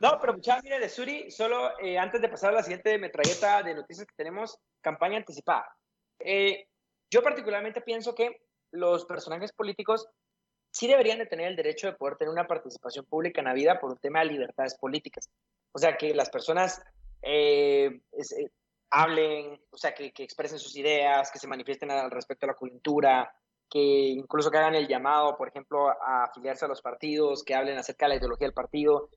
No, 0.00 0.18
pero 0.20 0.34
muchachos, 0.34 0.64
mire, 0.64 0.78
de 0.78 0.88
Suri, 0.88 1.30
solo 1.30 1.78
eh, 1.80 1.98
antes 1.98 2.20
de 2.20 2.28
pasar 2.28 2.50
a 2.50 2.56
la 2.56 2.62
siguiente 2.62 2.98
metralleta 2.98 3.62
de 3.62 3.74
noticias 3.74 4.06
que 4.06 4.14
tenemos, 4.16 4.58
campaña 4.80 5.16
anticipada. 5.18 5.76
Eh, 6.20 6.68
yo 7.10 7.22
particularmente 7.22 7.80
pienso 7.80 8.14
que 8.14 8.42
los 8.70 9.04
personajes 9.06 9.52
políticos 9.52 10.08
sí 10.70 10.86
deberían 10.86 11.18
de 11.18 11.26
tener 11.26 11.48
el 11.48 11.56
derecho 11.56 11.86
de 11.86 11.94
poder 11.94 12.16
tener 12.16 12.32
una 12.32 12.46
participación 12.46 13.04
pública 13.06 13.40
en 13.40 13.46
la 13.46 13.54
vida 13.54 13.80
por 13.80 13.90
un 13.90 13.98
tema 13.98 14.20
de 14.20 14.26
libertades 14.26 14.76
políticas. 14.78 15.28
O 15.72 15.78
sea, 15.78 15.96
que 15.96 16.14
las 16.14 16.30
personas 16.30 16.82
eh, 17.22 18.00
eh, 18.12 18.50
hablen, 18.90 19.60
o 19.70 19.76
sea, 19.76 19.94
que, 19.94 20.12
expresen 20.16 20.58
sus 20.58 20.76
ideas, 20.76 21.30
que 21.30 21.38
se 21.38 21.48
manifiesten 21.48 21.90
al 21.90 22.10
respecto 22.10 22.46
a 22.46 22.48
la 22.48 22.54
coyuntura, 22.54 23.34
que 23.70 23.80
incluso 23.80 24.50
que 24.50 24.58
hagan 24.58 24.74
el 24.74 24.88
llamado, 24.88 25.36
por 25.36 25.48
ejemplo, 25.48 25.88
a 25.88 26.24
afiliarse 26.24 26.64
a 26.64 26.68
los 26.68 26.80
partidos, 26.80 27.44
que 27.44 27.54
hablen 27.54 27.76
acerca 27.76 28.06
de 28.06 28.10
la 28.10 28.16
ideología 28.16 28.46
del 28.46 28.54
partido, 28.54 29.10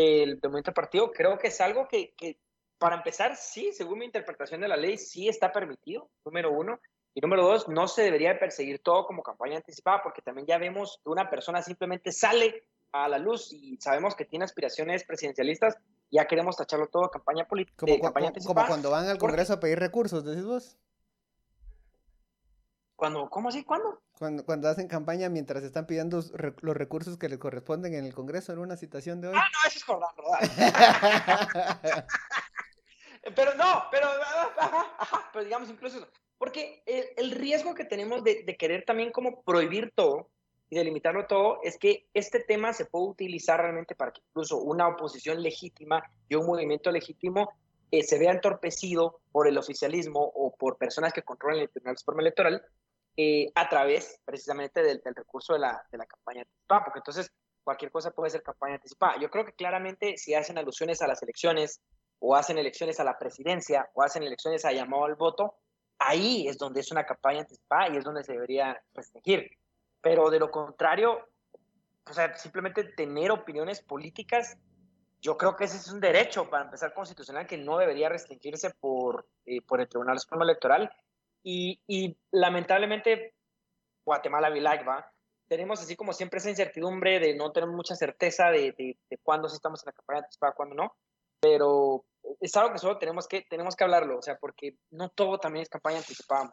del, 0.00 0.40
momento 0.42 0.70
del 0.70 0.74
partido, 0.74 1.10
creo 1.12 1.38
que 1.38 1.48
es 1.48 1.60
algo 1.60 1.88
que, 1.88 2.14
que, 2.16 2.38
para 2.78 2.96
empezar, 2.96 3.36
sí, 3.36 3.72
según 3.72 3.98
mi 3.98 4.04
interpretación 4.04 4.60
de 4.60 4.68
la 4.68 4.76
ley, 4.76 4.98
sí 4.98 5.28
está 5.28 5.52
permitido, 5.52 6.10
número 6.24 6.50
uno. 6.50 6.78
Y 7.14 7.20
número 7.20 7.44
dos, 7.44 7.66
no 7.68 7.88
se 7.88 8.02
debería 8.02 8.38
perseguir 8.38 8.80
todo 8.80 9.06
como 9.06 9.22
campaña 9.22 9.56
anticipada, 9.56 10.02
porque 10.02 10.20
también 10.20 10.46
ya 10.46 10.58
vemos 10.58 11.00
que 11.02 11.08
una 11.08 11.30
persona 11.30 11.62
simplemente 11.62 12.12
sale 12.12 12.64
a 12.92 13.08
la 13.08 13.18
luz 13.18 13.52
y 13.52 13.78
sabemos 13.78 14.14
que 14.14 14.26
tiene 14.26 14.44
aspiraciones 14.44 15.04
presidencialistas, 15.04 15.76
ya 16.10 16.26
queremos 16.26 16.56
tacharlo 16.56 16.88
todo 16.88 17.10
campaña 17.10 17.46
política. 17.46 17.76
Como, 17.78 17.98
campaña 18.00 18.32
como 18.46 18.66
cuando 18.66 18.90
van 18.90 19.08
al 19.08 19.18
Congreso 19.18 19.54
a 19.54 19.60
pedir 19.60 19.78
recursos, 19.78 20.24
decís 20.24 20.44
vos. 20.44 20.76
Cuando, 22.96 23.28
¿Cómo 23.28 23.50
así? 23.50 23.62
¿Cuándo? 23.62 24.00
Cuando, 24.18 24.44
cuando 24.44 24.68
hacen 24.68 24.88
campaña 24.88 25.28
mientras 25.28 25.62
están 25.62 25.86
pidiendo 25.86 26.22
los 26.62 26.76
recursos 26.76 27.18
que 27.18 27.28
le 27.28 27.38
corresponden 27.38 27.94
en 27.94 28.06
el 28.06 28.14
Congreso 28.14 28.52
en 28.52 28.58
una 28.58 28.76
citación 28.76 29.20
de 29.20 29.28
hoy. 29.28 29.34
Ah, 29.36 29.44
no, 29.52 29.68
eso 29.68 29.78
es 29.78 29.86
verdad, 29.86 30.08
¿verdad? 31.76 32.06
pero 33.36 33.54
no, 33.54 33.84
pero, 33.90 34.08
pero 35.32 35.44
digamos 35.44 35.68
incluso 35.68 36.06
porque 36.38 36.82
el, 37.16 37.30
riesgo 37.30 37.74
que 37.74 37.84
tenemos 37.84 38.22
de, 38.22 38.44
querer 38.58 38.84
también 38.84 39.10
como 39.10 39.42
prohibir 39.42 39.92
todo 39.94 40.28
y 40.68 40.76
delimitarlo 40.76 41.26
todo 41.26 41.60
es 41.62 41.78
que 41.78 42.06
este 42.12 42.40
tema 42.40 42.72
se 42.72 42.86
puede 42.86 43.06
utilizar 43.06 43.60
realmente 43.60 43.94
para 43.94 44.12
que 44.12 44.20
incluso 44.28 44.58
una 44.58 44.88
oposición 44.88 45.42
legítima 45.42 46.02
y 46.28 46.34
un 46.34 46.46
movimiento 46.46 46.90
legítimo 46.90 47.52
eh, 47.90 48.02
se 48.02 48.18
vea 48.18 48.32
entorpecido 48.32 49.20
por 49.30 49.46
el 49.46 49.56
oficialismo 49.56 50.20
o 50.34 50.54
por 50.54 50.76
personas 50.76 51.12
que 51.12 51.22
controlan 51.22 51.60
el 51.60 51.70
Tribunal 51.70 51.96
Supremo 51.96 52.20
Electoral 52.20 52.62
eh, 53.16 53.50
a 53.54 53.68
través 53.68 54.20
precisamente 54.24 54.82
del, 54.82 55.00
recurso 55.04 55.54
de 55.54 55.60
la, 55.60 55.86
de 55.90 55.98
la 55.98 56.06
campaña 56.06 56.42
anticipada, 56.42 56.84
porque 56.84 56.98
entonces 56.98 57.32
cualquier 57.64 57.90
cosa 57.90 58.10
puede 58.10 58.30
ser 58.30 58.42
campaña 58.42 58.74
anticipada. 58.74 59.18
Yo 59.20 59.30
creo 59.30 59.44
que 59.44 59.52
claramente 59.52 60.16
si 60.18 60.34
hacen 60.34 60.58
alusiones 60.58 61.02
a 61.02 61.06
las 61.06 61.22
elecciones 61.22 61.80
o 62.18 62.36
hacen 62.36 62.58
elecciones 62.58 63.00
a 63.00 63.04
la 63.04 63.18
presidencia 63.18 63.88
o 63.94 64.02
hacen 64.02 64.22
elecciones 64.22 64.64
a 64.64 64.72
llamado 64.72 65.04
al 65.04 65.14
voto, 65.14 65.56
ahí 65.98 66.46
es 66.46 66.58
donde 66.58 66.80
es 66.80 66.90
una 66.90 67.04
campaña 67.04 67.40
anticipada 67.40 67.88
y 67.88 67.96
es 67.96 68.04
donde 68.04 68.22
se 68.22 68.32
debería 68.32 68.80
restringir. 68.94 69.50
Pero 70.00 70.30
de 70.30 70.38
lo 70.38 70.50
contrario, 70.50 71.28
o 72.08 72.12
sea, 72.12 72.36
simplemente 72.36 72.84
tener 72.84 73.30
opiniones 73.30 73.80
políticas, 73.82 74.56
yo 75.20 75.36
creo 75.36 75.56
que 75.56 75.64
ese 75.64 75.78
es 75.78 75.90
un 75.90 76.00
derecho 76.00 76.48
para 76.48 76.64
empezar 76.64 76.94
constitucional 76.94 77.46
que 77.46 77.58
no 77.58 77.78
debería 77.78 78.08
restringirse 78.08 78.70
por, 78.78 79.26
eh, 79.44 79.60
por 79.62 79.80
el 79.80 79.88
Tribunal 79.88 80.18
Supremo 80.20 80.44
Electoral. 80.44 80.90
Y, 81.48 82.16
lamentablemente, 82.32 83.34
Guatemala 84.04 84.50
va 84.50 85.12
tenemos 85.48 85.80
así 85.80 85.94
como 85.94 86.12
siempre 86.12 86.38
esa 86.38 86.50
incertidumbre 86.50 87.20
de 87.20 87.36
no 87.36 87.52
tener 87.52 87.68
mucha 87.68 87.94
certeza 87.94 88.50
de, 88.50 88.72
de, 88.72 88.98
de 89.08 89.18
cuándo 89.18 89.48
sí 89.48 89.54
estamos 89.54 89.80
en 89.82 89.86
la 89.86 89.92
campaña 89.92 90.18
anticipada, 90.20 90.54
cuándo 90.54 90.74
no. 90.74 90.96
Pero 91.38 92.04
es 92.40 92.56
algo 92.56 92.72
que 92.72 92.80
solo 92.80 92.98
tenemos 92.98 93.28
que, 93.28 93.46
tenemos 93.48 93.76
que 93.76 93.84
hablarlo, 93.84 94.18
o 94.18 94.22
sea, 94.22 94.36
porque 94.38 94.76
no 94.90 95.08
todo 95.10 95.38
también 95.38 95.62
es 95.62 95.68
campaña 95.68 95.98
anticipada. 95.98 96.52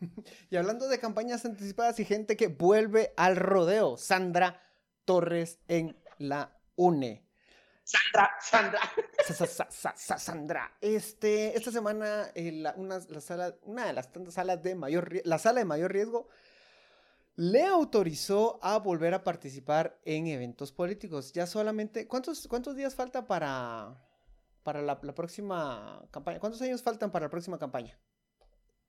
y 0.50 0.56
hablando 0.56 0.88
de 0.88 0.98
campañas 0.98 1.44
anticipadas 1.44 2.00
y 2.00 2.04
gente 2.04 2.36
que 2.36 2.48
vuelve 2.48 3.12
al 3.16 3.36
rodeo, 3.36 3.96
Sandra 3.96 4.60
Torres 5.04 5.60
en 5.68 5.96
la 6.18 6.58
UNE. 6.74 7.27
Sandra, 7.88 8.30
Sandra. 8.38 8.80
Sandra. 10.18 10.76
Este, 10.78 11.56
esta 11.56 11.70
semana, 11.70 12.30
eh, 12.34 12.62
una, 12.76 12.98
la 13.08 13.20
sala, 13.22 13.54
una 13.62 13.86
de 13.86 13.94
las 13.94 14.12
tantas 14.12 14.34
salas 14.34 14.62
de 14.62 14.74
mayor 14.74 15.22
la 15.24 15.38
sala 15.38 15.60
de 15.60 15.64
mayor 15.64 15.90
riesgo 15.90 16.28
le 17.36 17.64
autorizó 17.64 18.58
a 18.62 18.78
volver 18.78 19.14
a 19.14 19.24
participar 19.24 19.98
en 20.04 20.26
eventos 20.26 20.70
políticos. 20.70 21.32
Ya 21.32 21.46
solamente, 21.46 22.06
¿cuántos, 22.06 22.46
cuántos 22.46 22.76
días 22.76 22.94
falta 22.94 23.26
para, 23.26 23.96
para 24.64 24.82
la, 24.82 25.00
próxima 25.00 26.06
campaña? 26.10 26.40
¿Cuántos 26.40 26.60
años 26.60 26.82
faltan 26.82 27.10
para 27.10 27.24
la 27.26 27.30
próxima 27.30 27.58
campaña? 27.58 27.98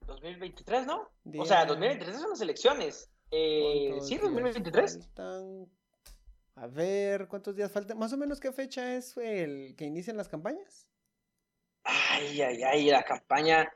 2023, 0.07 0.87
¿no? 0.87 1.09
O 1.37 1.45
sea, 1.45 1.65
2023 1.65 2.19
son 2.19 2.31
las 2.31 2.41
elecciones. 2.41 3.09
Eh, 3.31 3.97
sí, 4.01 4.17
2023. 4.17 4.99
A 6.61 6.67
ver, 6.67 7.29
¿cuántos 7.29 7.55
días 7.55 7.71
faltan? 7.71 7.97
Más 7.97 8.11
o 8.11 8.17
menos, 8.17 8.41
¿qué 8.41 8.51
fecha 8.51 8.93
es 8.93 9.15
el 9.15 9.77
que 9.77 9.85
inician 9.85 10.17
las 10.17 10.27
campañas? 10.27 10.89
Ay, 11.85 12.41
ay, 12.41 12.63
ay, 12.63 12.89
la 12.89 13.01
campaña. 13.03 13.71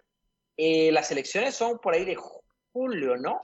Eh, 0.58 0.92
las 0.92 1.10
elecciones 1.10 1.56
son 1.56 1.80
por 1.80 1.94
ahí 1.94 2.04
de 2.04 2.18
julio, 2.74 3.16
¿no? 3.16 3.42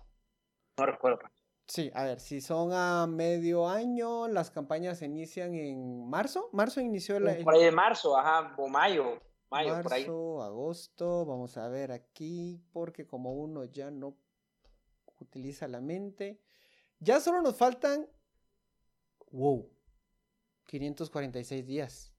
No 0.77 0.85
recuerdo. 0.85 1.19
Sí, 1.67 1.89
a 1.93 2.03
ver, 2.03 2.19
si 2.19 2.41
son 2.41 2.73
a 2.73 3.07
medio 3.07 3.69
año, 3.69 4.27
las 4.27 4.51
campañas 4.51 4.97
se 4.97 5.05
inician 5.05 5.53
en 5.55 6.09
marzo. 6.09 6.49
¿Marzo 6.51 6.81
inició 6.81 7.17
la...? 7.21 7.37
Por 7.41 7.55
ahí 7.55 7.63
de 7.63 7.71
marzo, 7.71 8.17
ajá, 8.17 8.53
o 8.57 8.67
mayo. 8.67 9.21
Mayo, 9.49 9.69
marzo, 9.69 9.83
por 9.83 9.93
ahí. 9.93 10.03
agosto, 10.03 11.25
vamos 11.25 11.55
a 11.57 11.69
ver 11.69 11.93
aquí, 11.93 12.61
porque 12.73 13.07
como 13.07 13.31
uno 13.31 13.63
ya 13.63 13.89
no 13.89 14.17
utiliza 15.21 15.69
la 15.69 15.79
mente, 15.79 16.41
ya 16.99 17.21
solo 17.21 17.41
nos 17.41 17.55
faltan, 17.55 18.05
wow, 19.31 19.69
546 20.67 21.65
días. 21.65 22.13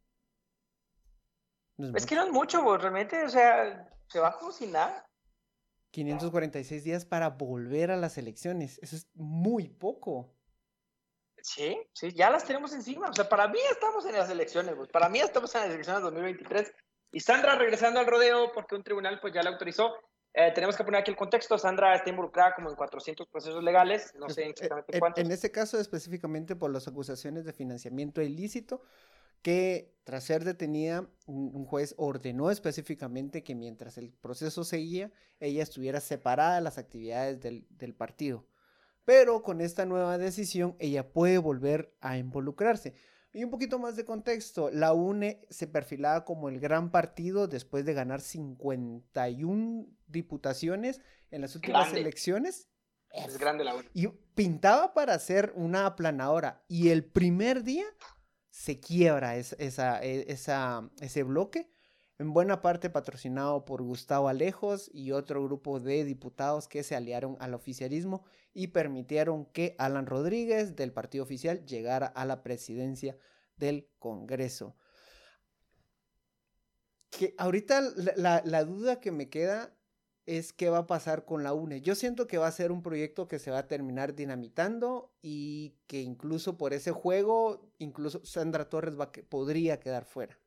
es, 1.79 2.07
que 2.07 2.15
no 2.15 2.25
es 2.25 2.31
mucho, 2.31 2.77
realmente, 2.77 3.25
o 3.25 3.29
sea, 3.29 3.89
se 4.09 4.19
va 4.19 4.37
como 4.39 4.53
sin 4.53 4.73
nada. 4.73 5.07
546 5.93 6.85
días 6.85 7.05
para 7.05 7.31
volver 7.31 7.91
a 7.91 7.97
las 7.97 8.17
elecciones. 8.19 8.79
Eso 8.83 8.97
es 8.97 9.09
muy 9.15 9.69
poco. 9.69 10.35
Sí, 11.43 11.81
sí, 11.93 12.13
ya 12.13 12.31
las 12.31 12.45
tenemos 12.45 12.73
encima. 12.73 13.09
O 13.09 13.13
sea, 13.13 13.29
para 13.29 13.49
mí 13.49 13.59
estamos 13.71 14.05
en 14.07 14.13
las 14.13 14.31
elecciones. 14.31 14.75
Para 14.93 15.09
mí 15.09 15.21
estamos 15.21 15.55
en 15.55 15.63
las 15.63 15.71
elecciones 15.71 16.03
2023. 16.03 16.73
Y 17.13 17.21
Sandra 17.21 17.57
regresando 17.57 17.99
al 17.99 18.07
rodeo 18.07 18.53
porque 18.53 18.77
un 18.77 18.85
tribunal 18.85 19.19
pues 19.21 19.35
ya 19.35 19.43
la 19.43 19.51
autorizó. 19.51 19.95
Eh, 20.33 20.53
tenemos 20.55 20.77
que 20.77 20.85
poner 20.85 21.01
aquí 21.01 21.11
el 21.11 21.17
contexto. 21.17 21.59
Sandra 21.59 21.95
está 21.95 22.11
involucrada 22.11 22.55
como 22.55 22.71
en 22.71 22.77
400 22.77 23.27
procesos 23.29 23.63
legales. 23.63 24.13
No 24.17 24.29
sé 24.29 24.49
exactamente 24.49 24.99
cuántos. 24.99 25.25
En 25.25 25.33
este 25.33 25.51
caso 25.51 25.79
específicamente 25.81 26.55
por 26.57 26.71
las 26.71 26.87
acusaciones 26.87 27.45
de 27.45 27.53
financiamiento 27.53 28.23
ilícito 28.23 28.83
que 29.43 29.95
tras 30.05 30.25
ser 30.25 30.45
detenida, 30.45 31.09
un 31.27 31.65
juez 31.65 31.95
ordenó 31.97 32.51
específicamente 32.51 33.43
que 33.43 33.55
mientras 33.55 33.97
el 33.97 34.13
proceso 34.13 34.65
seguía, 34.65 35.11
ella 35.39 35.63
estuviera 35.63 36.01
separada 36.01 36.57
de 36.57 36.61
las 36.61 36.79
actividades 36.79 37.41
del, 37.41 37.95
partido. 37.95 38.47
pero 39.05 39.43
con 39.43 39.61
esta 39.61 39.87
nueva 39.87 40.19
decisión 40.19 40.77
ella 40.79 41.11
puede 41.13 41.39
volver 41.39 41.95
a 42.01 42.19
involucrarse. 42.19 42.95
Y 43.33 43.45
un 43.45 43.51
poquito 43.51 43.79
más 43.79 43.95
de 43.95 44.05
contexto, 44.05 44.71
la 44.71 44.93
UNE 44.93 45.47
se 45.51 45.69
perfilaba 45.69 46.25
como 46.25 46.49
el 46.49 46.59
gran 46.59 46.91
partido 46.91 47.47
después 47.47 47.85
de 47.85 47.95
ganar 47.95 48.21
51 48.21 49.87
diputaciones 50.09 51.01
en 51.31 51.43
las 51.43 51.55
últimas 51.55 51.93
elecciones. 51.93 52.69
Es 53.13 53.39
grande 53.39 53.63
la 53.65 53.77
UNE. 53.77 53.89
Y 53.95 54.09
pintaba 54.35 54.95
para 54.95 55.19
ser 55.19 55.53
una 55.55 55.87
aplanadora. 55.87 56.65
Y 56.67 56.89
el 56.89 57.05
primer 57.05 57.63
día 57.63 57.87
se 58.51 58.81
quiebra 58.81 59.37
esa, 59.37 60.03
e, 60.03 60.33
esa, 60.33 60.91
ese 61.01 61.23
bloque, 61.23 61.71
en 62.21 62.35
buena 62.35 62.61
parte 62.61 62.91
patrocinado 62.91 63.65
por 63.65 63.81
Gustavo 63.81 64.29
Alejos 64.29 64.91
y 64.93 65.13
otro 65.13 65.43
grupo 65.43 65.81
de 65.81 66.05
diputados 66.05 66.69
que 66.69 66.83
se 66.83 66.95
aliaron 66.95 67.39
al 67.41 67.55
oficialismo 67.55 68.27
y 68.53 68.67
permitieron 68.67 69.47
que 69.47 69.75
Alan 69.79 70.05
Rodríguez 70.05 70.77
del 70.77 70.93
partido 70.93 71.25
oficial 71.25 71.65
llegara 71.65 72.07
a 72.07 72.27
la 72.27 72.43
presidencia 72.43 73.17
del 73.57 73.89
Congreso. 73.99 74.77
Que 77.09 77.35
ahorita 77.39 77.81
la, 78.17 78.65
duda 78.65 79.01
que 79.01 79.13
me 79.13 79.31
queda 79.31 79.75
es 80.27 80.53
qué 80.53 80.69
va 80.69 80.79
a 80.79 80.87
pasar 80.87 81.25
con 81.25 81.43
la 81.43 81.55
UNE. 81.55 81.81
Yo 81.81 81.95
siento 81.95 82.27
que 82.27 82.37
va 82.37 82.49
a 82.49 82.53
ser 82.53 82.71
un 82.71 82.83
proyecto 82.83 83.29
que 83.29 83.39
se 83.39 83.51
va 83.51 83.61
a 83.61 83.67
terminar 83.67 84.15
dinamitando 84.15 85.11
y 85.23 85.75
que 85.87 86.03
incluso 86.03 86.59
por 86.59 86.75
ese 86.75 86.93
juego, 86.93 87.73
incluso 87.79 88.23
Sandra 88.27 88.69
Torres 88.69 89.01
va 89.01 89.11
podría 89.11 89.81
quedar 89.81 90.05
fuera. 90.05 90.39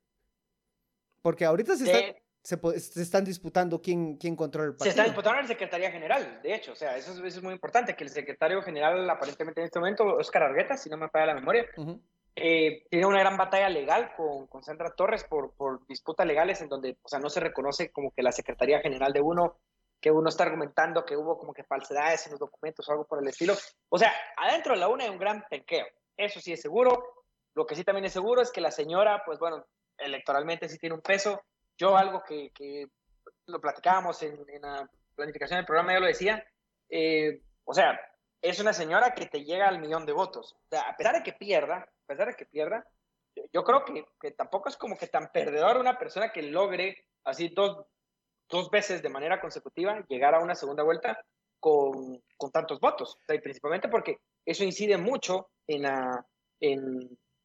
Porque 1.23 1.45
ahorita 1.45 1.77
se 1.77 1.85
está, 1.85 2.77
se, 2.77 3.01
están 3.01 3.23
disputando 3.23 3.81
quién, 3.81 4.17
quién 4.17 4.35
controla 4.35 4.67
el 4.67 4.73
partido. 4.73 4.83
Se 4.83 4.89
está 4.89 5.03
disputando 5.05 5.39
en 5.39 5.45
la 5.45 5.47
Secretaría 5.47 5.89
General, 5.89 6.41
de 6.43 6.53
hecho, 6.53 6.73
o 6.73 6.75
sea, 6.75 6.97
eso 6.97 7.25
es, 7.25 7.41
muy 7.41 7.53
importante, 7.53 7.95
que 7.95 8.03
el 8.03 8.09
secretario 8.09 8.61
general 8.61 9.09
aparentemente 9.09 9.61
en 9.61 9.65
este 9.65 9.79
momento, 9.79 10.03
Oscar 10.03 10.43
Argueta, 10.43 10.75
si 10.75 10.89
no 10.89 10.97
me 10.97 11.07
falla 11.07 11.27
la 11.27 11.35
memoria, 11.35 11.65
eh, 12.35 12.85
tiene 12.89 13.05
una 13.05 13.21
gran 13.21 13.37
batalla 13.37 13.69
legal 13.69 14.11
con, 14.17 14.47
con 14.47 14.63
Sandra 14.63 14.93
Torres 14.93 15.23
por, 15.23 15.53
por 15.53 15.87
disputas 15.87 16.27
legales 16.27 16.61
en 16.61 16.67
donde, 16.67 16.97
o 17.01 17.07
sea, 17.07 17.19
no 17.19 17.29
se 17.29 17.39
reconoce 17.39 17.89
como 17.89 18.11
que 18.11 18.21
la 18.21 18.33
Secretaría 18.33 18.81
General 18.81 19.13
de 19.13 19.21
uno, 19.21 19.59
que 20.01 20.11
uno 20.11 20.27
está 20.27 20.43
argumentando 20.43 21.05
que 21.05 21.15
hubo 21.15 21.37
como 21.37 21.53
que 21.53 21.63
falsedades 21.63 22.25
en 22.25 22.31
los 22.31 22.39
documentos 22.41 22.89
o 22.89 22.91
algo 22.91 23.05
por 23.05 23.21
el 23.21 23.29
estilo. 23.29 23.53
O 23.87 23.97
sea, 23.97 24.11
adentro 24.35 24.73
de 24.73 24.81
la 24.81 24.89
UNA 24.89 25.05
hay 25.05 25.09
un 25.09 25.17
gran 25.17 25.45
penqueo, 25.49 25.85
eso 26.17 26.41
sí 26.41 26.51
es 26.51 26.61
seguro. 26.61 27.12
Lo 27.55 27.65
que 27.65 27.75
sí 27.75 27.83
también 27.83 28.05
es 28.05 28.13
seguro 28.13 28.41
es 28.41 28.51
que 28.51 28.61
la 28.61 28.71
señora, 28.71 29.23
pues 29.25 29.39
bueno, 29.39 29.65
electoralmente 29.97 30.67
sí 30.69 30.77
tiene 30.77 30.95
un 30.95 31.01
peso, 31.01 31.41
yo 31.77 31.97
algo 31.97 32.23
que, 32.23 32.51
que 32.51 32.87
lo 33.47 33.59
platicábamos 33.59 34.21
en, 34.23 34.37
la 34.61 34.89
planificación 35.15 35.57
del 35.57 35.65
programa, 35.65 35.93
yo 35.93 35.99
lo 35.99 36.07
decía, 36.07 36.43
eh, 36.89 37.41
o 37.63 37.73
sea, 37.73 37.99
es 38.41 38.59
una 38.59 38.73
señora 38.73 39.13
que 39.13 39.27
te 39.27 39.43
llega 39.43 39.67
al 39.67 39.79
millón 39.79 40.05
de 40.05 40.13
votos. 40.13 40.53
O 40.53 40.67
sea, 40.69 40.81
a 40.81 40.97
pesar 40.97 41.15
de 41.15 41.23
que 41.23 41.33
pierda, 41.33 41.77
a 41.77 42.07
pesar 42.07 42.27
de 42.27 42.35
que 42.35 42.45
pierda, 42.45 42.85
yo 43.51 43.63
creo 43.63 43.85
que, 43.85 44.05
que 44.19 44.31
tampoco 44.31 44.69
es 44.69 44.77
como 44.77 44.97
que 44.97 45.07
tan 45.07 45.31
perdedor 45.31 45.77
una 45.77 45.97
persona 45.97 46.31
que 46.31 46.43
logre 46.43 47.05
así 47.23 47.49
dos, 47.49 47.85
dos 48.49 48.69
veces 48.69 49.01
de 49.01 49.09
manera 49.09 49.39
consecutiva 49.39 50.03
llegar 50.07 50.35
a 50.35 50.39
una 50.39 50.55
segunda 50.55 50.83
vuelta 50.83 51.23
con, 51.59 52.21
con 52.37 52.51
tantos 52.51 52.79
votos. 52.79 53.15
O 53.15 53.25
sea, 53.25 53.35
y 53.35 53.41
principalmente 53.41 53.87
porque 53.87 54.19
eso 54.45 54.63
incide 54.63 54.97
mucho 54.97 55.49
en, 55.67 55.85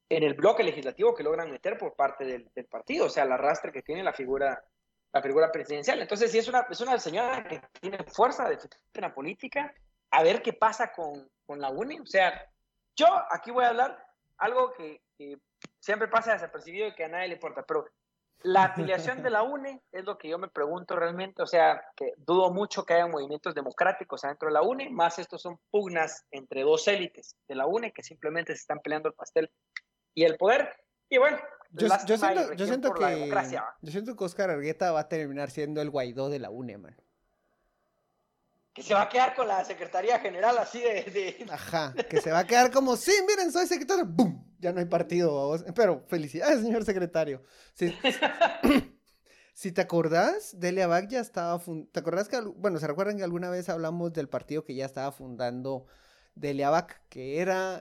en 0.08 0.22
el 0.22 0.34
bloque 0.34 0.62
legislativo 0.62 1.14
que 1.14 1.22
logran 1.22 1.50
meter 1.50 1.76
por 1.76 1.94
parte 1.94 2.24
del, 2.24 2.66
partido, 2.66 3.06
o 3.06 3.10
sea, 3.10 3.24
el 3.24 3.32
arrastre 3.32 3.72
que 3.72 3.82
tiene 3.82 4.02
la 4.02 4.12
figura, 4.12 4.64
la 5.12 5.22
figura 5.22 5.52
presidencial. 5.52 6.00
Entonces, 6.00 6.32
si 6.32 6.38
es 6.38 6.48
una, 6.48 6.66
es 6.70 6.80
una 6.80 6.98
señora 6.98 7.44
que 7.44 7.60
tiene 7.80 7.98
fuerza 8.04 8.48
de 8.48 8.58
la 9.00 9.14
política, 9.14 9.74
a 10.10 10.22
ver 10.22 10.42
qué 10.42 10.54
pasa 10.54 10.92
con, 10.92 11.28
con, 11.44 11.60
la 11.60 11.70
UNE. 11.70 12.00
O 12.00 12.06
sea, 12.06 12.42
yo 12.96 13.06
aquí 13.30 13.50
voy 13.50 13.64
a 13.64 13.68
hablar 13.68 14.02
algo 14.38 14.72
que, 14.72 15.02
siempre 15.80 16.08
pasa 16.08 16.32
desapercibido 16.32 16.86
y 16.86 16.94
que 16.94 17.04
a 17.04 17.08
nadie 17.08 17.28
le 17.28 17.34
importa, 17.34 17.64
pero 17.66 17.86
la 18.42 18.64
afiliación 18.64 19.20
de 19.22 19.30
la 19.30 19.42
UNE 19.42 19.82
es 19.90 20.04
lo 20.04 20.16
que 20.16 20.28
yo 20.28 20.38
me 20.38 20.48
pregunto 20.48 20.94
realmente, 20.94 21.42
o 21.42 21.46
sea, 21.46 21.82
que 21.96 22.12
dudo 22.16 22.52
mucho 22.52 22.84
que 22.84 22.94
haya 22.94 23.08
movimientos 23.08 23.52
democráticos 23.52 24.24
adentro 24.24 24.48
de 24.48 24.54
la 24.54 24.62
UNE, 24.62 24.90
más 24.90 25.18
estos 25.18 25.42
son 25.42 25.58
pugnas 25.70 26.24
entre 26.30 26.62
dos 26.62 26.86
élites 26.86 27.36
de 27.48 27.56
la 27.56 27.66
UNE 27.66 27.92
que 27.92 28.04
simplemente 28.04 28.52
se 28.54 28.60
están 28.60 28.78
peleando 28.78 29.08
el 29.08 29.14
pastel 29.14 29.50
y 30.18 30.24
el 30.24 30.36
poder. 30.36 30.68
Y 31.08 31.18
bueno, 31.18 31.38
yo, 31.70 31.88
siento, 31.88 32.52
yo 32.54 32.66
siento 32.66 32.92
que 32.92 33.30
yo 33.82 33.90
siento 33.92 34.16
que 34.16 34.24
Oscar 34.24 34.50
Argueta 34.50 34.90
va 34.90 35.00
a 35.00 35.08
terminar 35.08 35.50
siendo 35.50 35.80
el 35.80 35.90
Guaidó 35.90 36.28
de 36.28 36.40
la 36.40 36.50
UNE, 36.50 36.76
man. 36.76 36.96
Que 38.72 38.82
se 38.82 38.94
va 38.94 39.02
a 39.02 39.08
quedar 39.08 39.36
con 39.36 39.46
la 39.46 39.64
Secretaría 39.64 40.18
General 40.18 40.58
así 40.58 40.80
de, 40.80 41.46
Ajá, 41.52 41.94
que 42.10 42.20
se 42.20 42.32
va 42.32 42.40
a 42.40 42.46
quedar 42.46 42.72
como, 42.72 42.96
sí, 42.96 43.12
miren, 43.28 43.52
soy 43.52 43.66
secretario, 43.66 44.06
¡bum! 44.06 44.44
Ya 44.58 44.72
no 44.72 44.80
hay 44.80 44.86
partido, 44.86 45.56
pero 45.76 46.04
felicidades, 46.08 46.60
señor 46.60 46.84
secretario. 46.84 47.44
Sí. 47.74 47.96
si 49.54 49.70
te 49.70 49.80
acordás, 49.80 50.58
Delia 50.58 50.88
Bach 50.88 51.06
ya 51.08 51.20
estaba, 51.20 51.60
¿te 51.92 52.00
acordás 52.00 52.28
que, 52.28 52.40
bueno, 52.40 52.80
se 52.80 52.88
recuerdan 52.88 53.18
que 53.18 53.24
alguna 53.24 53.50
vez 53.50 53.68
hablamos 53.68 54.12
del 54.12 54.28
partido 54.28 54.64
que 54.64 54.74
ya 54.74 54.84
estaba 54.84 55.12
fundando 55.12 55.86
de 56.38 56.54
Leabac, 56.54 57.00
que 57.08 57.40
era 57.40 57.80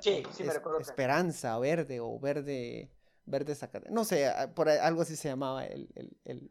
Esperanza 0.80 1.58
Verde 1.60 2.00
o 2.00 2.20
Verde, 2.20 2.90
Verde 3.26 3.56
No 3.90 4.04
sé, 4.04 4.32
por 4.56 4.70
algo 4.70 5.02
así 5.02 5.16
se 5.16 5.30
llamaba 5.30 5.66
el, 5.66 5.90
el, 6.26 6.50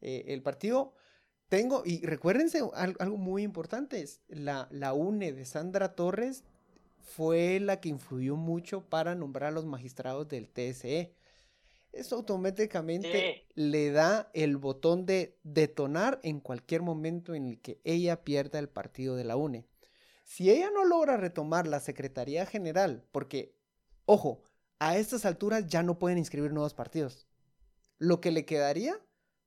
eh, 0.00 0.40
partido. 0.42 0.94
Tengo, 1.48 1.82
y 1.84 2.04
recuérdense 2.06 2.62
algo, 2.74 3.18
muy 3.18 3.42
importante, 3.42 4.04
la, 4.28 4.68
la 4.70 4.94
UNE 4.94 5.32
de 5.32 5.44
Sandra 5.44 5.94
Torres 5.94 6.44
fue 6.98 7.60
la 7.60 7.80
que 7.80 7.90
influyó 7.90 8.36
mucho 8.36 8.88
para 8.88 9.14
nombrar 9.14 9.50
a 9.50 9.52
los 9.52 9.66
magistrados 9.66 10.28
del 10.28 10.48
TSE. 10.48 11.14
Eso 11.92 12.16
automáticamente 12.16 13.44
le 13.54 13.90
da 13.90 14.30
el 14.32 14.56
botón 14.56 15.04
de 15.04 15.36
detonar 15.42 16.20
en 16.22 16.40
cualquier 16.40 16.80
momento 16.80 17.34
en 17.34 17.46
el 17.46 17.60
que 17.60 17.80
ella 17.84 18.24
pierda 18.24 18.58
el 18.58 18.70
partido 18.70 19.14
de 19.14 19.24
la 19.24 19.36
UNE. 19.36 19.66
Si 20.22 20.50
ella 20.50 20.70
no 20.70 20.84
logra 20.84 21.16
retomar 21.16 21.66
la 21.66 21.80
Secretaría 21.80 22.46
General, 22.46 23.06
porque, 23.12 23.56
ojo, 24.04 24.42
a 24.78 24.96
estas 24.96 25.24
alturas 25.24 25.66
ya 25.66 25.82
no 25.82 25.98
pueden 25.98 26.18
inscribir 26.18 26.52
nuevos 26.52 26.74
partidos. 26.74 27.26
Lo 27.98 28.20
que 28.20 28.30
le 28.30 28.44
quedaría 28.44 28.98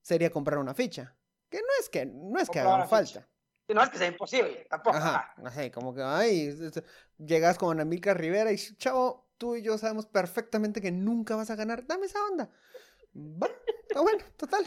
sería 0.02 0.30
comprar 0.30 0.60
una 0.60 0.74
ficha. 0.74 1.16
Que 1.50 1.58
no 1.58 1.68
es 1.80 1.90
que, 1.90 2.06
no 2.06 2.40
es 2.40 2.50
que 2.50 2.60
haga 2.60 2.88
falta. 2.88 3.28
No 3.68 3.82
es 3.82 3.90
que 3.90 3.98
sea 3.98 4.08
imposible, 4.08 4.68
tampoco. 4.70 4.96
Ajá, 4.98 5.34
sé, 5.54 5.72
como 5.72 5.94
que, 5.94 6.04
ay, 6.04 6.56
llegas 7.18 7.58
con 7.58 7.80
Amilcar 7.80 8.20
Rivera 8.20 8.52
y, 8.52 8.58
chavo, 8.78 9.32
tú 9.38 9.56
y 9.56 9.64
yo 9.64 9.78
sabemos 9.78 10.06
perfectamente 10.06 10.82
que 10.82 10.92
nunca 10.92 11.36
vas 11.36 11.50
a 11.50 11.56
ganar, 11.56 11.86
dame 11.88 12.06
esa 12.06 12.24
onda. 12.32 12.50
Va, 13.16 13.50
está 13.88 14.02
bueno, 14.02 14.24
total. 14.38 14.66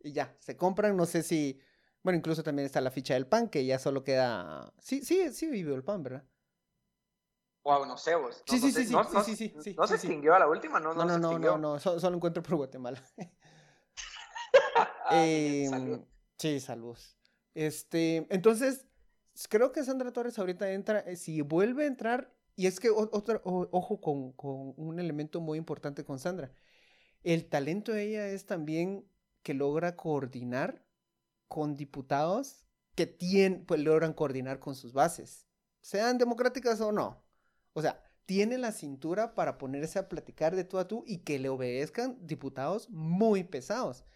Y 0.00 0.12
ya, 0.12 0.36
se 0.40 0.56
compran, 0.56 0.96
no 0.96 1.06
sé 1.06 1.22
si 1.22 1.60
bueno, 2.02 2.18
incluso 2.18 2.42
también 2.42 2.66
está 2.66 2.80
la 2.80 2.90
ficha 2.90 3.14
del 3.14 3.26
pan, 3.26 3.48
que 3.48 3.64
ya 3.64 3.78
solo 3.78 4.02
queda. 4.02 4.72
Sí, 4.78 5.04
sí, 5.04 5.32
sí 5.32 5.48
vivió 5.48 5.74
el 5.74 5.84
pan, 5.84 6.02
¿verdad? 6.02 6.24
Wow, 7.64 7.86
no 7.86 7.96
sé 7.96 8.16
vos. 8.16 8.42
sí, 8.46 8.58
sí, 8.58 8.72
sí, 8.72 8.86
sí, 8.86 8.94
sí, 9.24 9.36
sí, 9.36 9.54
sí, 9.62 9.74
¿No 9.78 9.86
se 9.86 9.94
extinguió 9.94 10.34
a 10.34 10.40
la 10.40 10.48
última? 10.48 10.80
No, 10.80 10.92
no, 10.94 11.04
no, 11.04 11.18
no, 11.18 11.38
no, 11.38 11.58
no, 11.58 11.78
solo, 11.78 12.16
encuentro 12.16 12.42
por 12.42 12.56
Guatemala. 12.56 13.00
eh, 15.12 15.70
Sí, 16.38 16.58
saludos. 16.58 17.16
Este, 17.54 18.26
entonces, 18.30 18.84
creo 19.48 19.70
que 19.70 19.84
Sandra 19.84 20.12
Torres 20.12 20.40
ahorita 20.40 20.72
entra, 20.72 20.98
eh, 21.00 21.14
si 21.14 21.40
vuelve 21.40 21.84
a 21.84 21.86
entrar, 21.86 22.34
y 22.56 22.66
es 22.66 22.80
que 22.80 22.90
otro, 22.90 23.40
ojo 23.44 24.00
con, 24.00 24.32
con 24.32 24.74
un 24.76 24.98
elemento 24.98 25.40
muy 25.40 25.56
importante 25.56 26.04
con 26.04 26.18
Sandra, 26.18 26.50
el 27.22 27.48
talento 27.48 27.92
de 27.92 28.08
ella 28.08 28.26
es 28.26 28.44
también 28.46 29.06
que 29.44 29.54
logra 29.54 29.94
coordinar 29.94 30.82
con 31.52 31.76
diputados 31.76 32.64
que 32.94 33.06
tienen, 33.06 33.66
pues 33.66 33.78
logran 33.78 34.14
coordinar 34.14 34.58
con 34.58 34.74
sus 34.74 34.94
bases, 34.94 35.46
sean 35.82 36.16
democráticas 36.16 36.80
o 36.80 36.92
no. 36.92 37.22
O 37.74 37.82
sea, 37.82 38.02
tiene 38.24 38.56
la 38.56 38.72
cintura 38.72 39.34
para 39.34 39.58
ponerse 39.58 39.98
a 39.98 40.08
platicar 40.08 40.56
de 40.56 40.64
tú 40.64 40.78
a 40.78 40.88
tú 40.88 41.04
y 41.06 41.18
que 41.18 41.38
le 41.38 41.50
obedezcan 41.50 42.16
diputados 42.26 42.88
muy 42.88 43.44
pesados. 43.44 44.06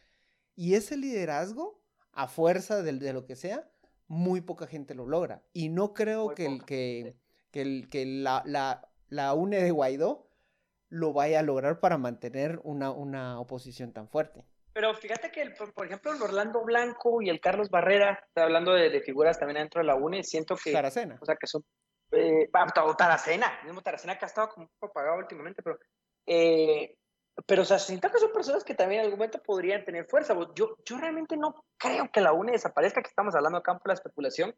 Y 0.54 0.76
ese 0.76 0.96
liderazgo, 0.96 1.84
a 2.12 2.26
fuerza 2.26 2.82
de, 2.82 2.94
de 2.94 3.12
lo 3.12 3.26
que 3.26 3.36
sea, 3.36 3.70
muy 4.08 4.40
poca 4.40 4.66
gente 4.66 4.94
lo 4.94 5.04
logra. 5.04 5.42
Y 5.52 5.68
no 5.68 5.92
creo 5.92 6.34
que, 6.34 6.46
el, 6.46 6.64
que, 6.64 7.16
que, 7.50 7.60
el, 7.60 7.90
que 7.90 8.06
la, 8.06 8.42
la, 8.46 8.88
la, 9.10 9.34
UNE 9.34 9.62
de 9.62 9.72
Guaidó 9.72 10.30
lo 10.88 11.12
vaya 11.12 11.40
a 11.40 11.42
lograr 11.42 11.80
para 11.80 11.98
mantener 11.98 12.62
una, 12.64 12.92
una 12.92 13.38
oposición 13.38 13.92
tan 13.92 14.08
fuerte. 14.08 14.46
Pero 14.76 14.92
fíjate 14.92 15.30
que, 15.30 15.54
por 15.74 15.86
ejemplo, 15.86 16.12
el 16.12 16.20
Orlando 16.20 16.62
Blanco 16.62 17.22
y 17.22 17.30
el 17.30 17.40
Carlos 17.40 17.70
Barrera, 17.70 18.22
hablando 18.34 18.74
de, 18.74 19.00
figuras 19.00 19.38
también 19.38 19.62
dentro 19.62 19.80
de 19.80 19.86
la 19.86 19.94
UNE, 19.94 20.22
siento 20.22 20.54
que. 20.54 20.70
Taracena. 20.70 21.16
O 21.18 21.24
sea, 21.24 21.34
que 21.34 21.46
son. 21.46 21.64
Eh, 22.12 22.50
Taracena, 22.98 23.58
mismo 23.64 23.80
Taracena 23.80 24.18
que 24.18 24.26
ha 24.26 24.28
estado 24.28 24.50
como 24.50 24.66
un 24.66 24.70
poco 24.78 24.90
apagado 24.90 25.16
últimamente, 25.16 25.62
pero. 25.62 25.78
Eh, 26.26 26.94
pero, 27.46 27.62
o 27.62 27.64
sea, 27.64 27.78
siento 27.78 28.10
que 28.10 28.18
son 28.18 28.30
personas 28.34 28.64
que 28.64 28.74
también 28.74 29.00
en 29.00 29.04
algún 29.06 29.18
momento 29.18 29.42
podrían 29.42 29.82
tener 29.82 30.04
fuerza. 30.04 30.36
Yo, 30.54 30.76
yo 30.84 30.98
realmente 30.98 31.38
no 31.38 31.64
creo 31.78 32.10
que 32.12 32.20
la 32.20 32.34
UNE 32.34 32.52
desaparezca, 32.52 33.00
que 33.00 33.08
estamos 33.08 33.34
hablando 33.34 33.56
acá 33.56 33.78
por 33.78 33.88
la 33.88 33.94
especulación. 33.94 34.54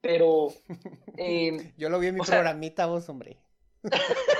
pero... 0.00 0.48
Eh, 1.18 1.74
Yo 1.76 1.90
lo 1.90 1.98
vi 1.98 2.06
en 2.06 2.14
mi 2.14 2.22
programita, 2.22 2.86
vos, 2.86 3.10
hombre. 3.10 3.36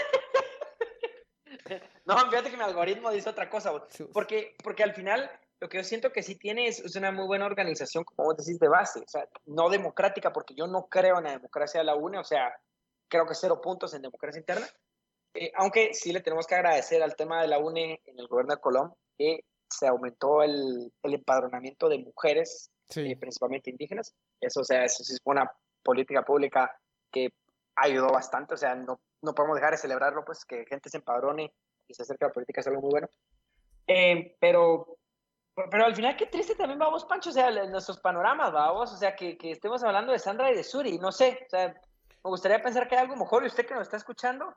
no, 2.14 2.30
fíjate 2.30 2.50
que 2.50 2.56
mi 2.56 2.62
algoritmo 2.62 3.10
dice 3.10 3.30
otra 3.30 3.48
cosa, 3.48 3.72
porque, 4.12 4.56
porque 4.62 4.82
al 4.82 4.94
final 4.94 5.30
lo 5.60 5.68
que 5.68 5.78
yo 5.78 5.84
siento 5.84 6.10
que 6.10 6.22
sí 6.22 6.36
tiene 6.36 6.66
es, 6.66 6.96
una 6.96 7.12
muy 7.12 7.26
buena 7.26 7.46
organización, 7.46 8.04
como 8.04 8.28
vos 8.28 8.36
decís, 8.36 8.58
de 8.58 8.68
base, 8.68 9.00
o 9.00 9.08
sea, 9.08 9.28
no 9.46 9.68
democrática, 9.68 10.32
porque 10.32 10.54
yo 10.54 10.66
no 10.66 10.86
creo 10.88 11.18
en 11.18 11.24
la 11.24 11.32
democracia 11.32 11.80
de 11.80 11.84
la 11.84 11.94
UNE, 11.94 12.18
o 12.18 12.24
sea, 12.24 12.52
creo 13.08 13.26
que 13.26 13.34
cero 13.34 13.60
puntos 13.60 13.92
en 13.94 14.02
democracia 14.02 14.40
interna, 14.40 14.66
eh, 15.34 15.52
aunque 15.56 15.94
sí 15.94 16.12
le 16.12 16.20
tenemos 16.20 16.46
que 16.46 16.54
agradecer 16.54 17.02
al 17.02 17.14
tema 17.14 17.42
de 17.42 17.48
la 17.48 17.58
UNE 17.58 18.00
en 18.04 18.18
el 18.18 18.26
gobierno 18.26 18.54
de 18.54 18.60
Colombia, 18.60 18.96
que 19.16 19.44
se 19.68 19.86
aumentó 19.86 20.42
el, 20.42 20.92
el 21.02 21.14
empadronamiento 21.14 21.88
de 21.88 21.98
mujeres, 21.98 22.70
eh, 22.96 23.16
principalmente 23.16 23.70
indígenas. 23.70 24.14
Eso, 24.40 24.60
o 24.60 24.64
sea, 24.64 24.84
eso 24.84 25.04
sí 25.04 25.12
es 25.12 25.20
una 25.24 25.50
política 25.82 26.24
pública 26.24 26.76
que 27.12 27.28
ayudó 27.76 28.08
bastante. 28.10 28.54
O 28.54 28.56
sea, 28.56 28.74
no, 28.74 29.00
no 29.22 29.34
podemos 29.34 29.56
dejar 29.56 29.72
de 29.72 29.78
celebrarlo, 29.78 30.24
pues 30.24 30.44
que 30.44 30.64
gente 30.66 30.90
se 30.90 30.96
empadrone 30.96 31.52
y 31.90 31.94
se 31.94 32.02
acerque 32.02 32.24
a 32.24 32.28
la 32.28 32.34
política 32.34 32.60
es 32.60 32.66
algo 32.66 32.80
muy 32.80 32.90
bueno. 32.90 33.08
Eh, 33.86 34.36
pero, 34.40 34.98
pero 35.70 35.84
al 35.84 35.94
final, 35.94 36.16
qué 36.16 36.26
triste 36.26 36.54
también, 36.54 36.78
vamos, 36.78 37.04
Pancho, 37.04 37.30
o 37.30 37.32
sea, 37.32 37.50
nuestros 37.66 37.98
panoramas, 37.98 38.52
vamos, 38.52 38.92
o 38.92 38.96
sea, 38.96 39.16
que, 39.16 39.36
que 39.36 39.50
estemos 39.50 39.82
hablando 39.82 40.12
de 40.12 40.18
Sandra 40.18 40.50
y 40.50 40.54
de 40.54 40.64
Suri, 40.64 40.98
no 40.98 41.10
sé, 41.12 41.40
o 41.46 41.50
sea, 41.50 41.68
me 41.68 42.30
gustaría 42.30 42.62
pensar 42.62 42.88
que 42.88 42.94
hay 42.94 43.02
algo 43.02 43.16
mejor 43.16 43.42
y 43.42 43.48
usted 43.48 43.66
que 43.66 43.74
nos 43.74 43.82
está 43.82 43.96
escuchando, 43.96 44.56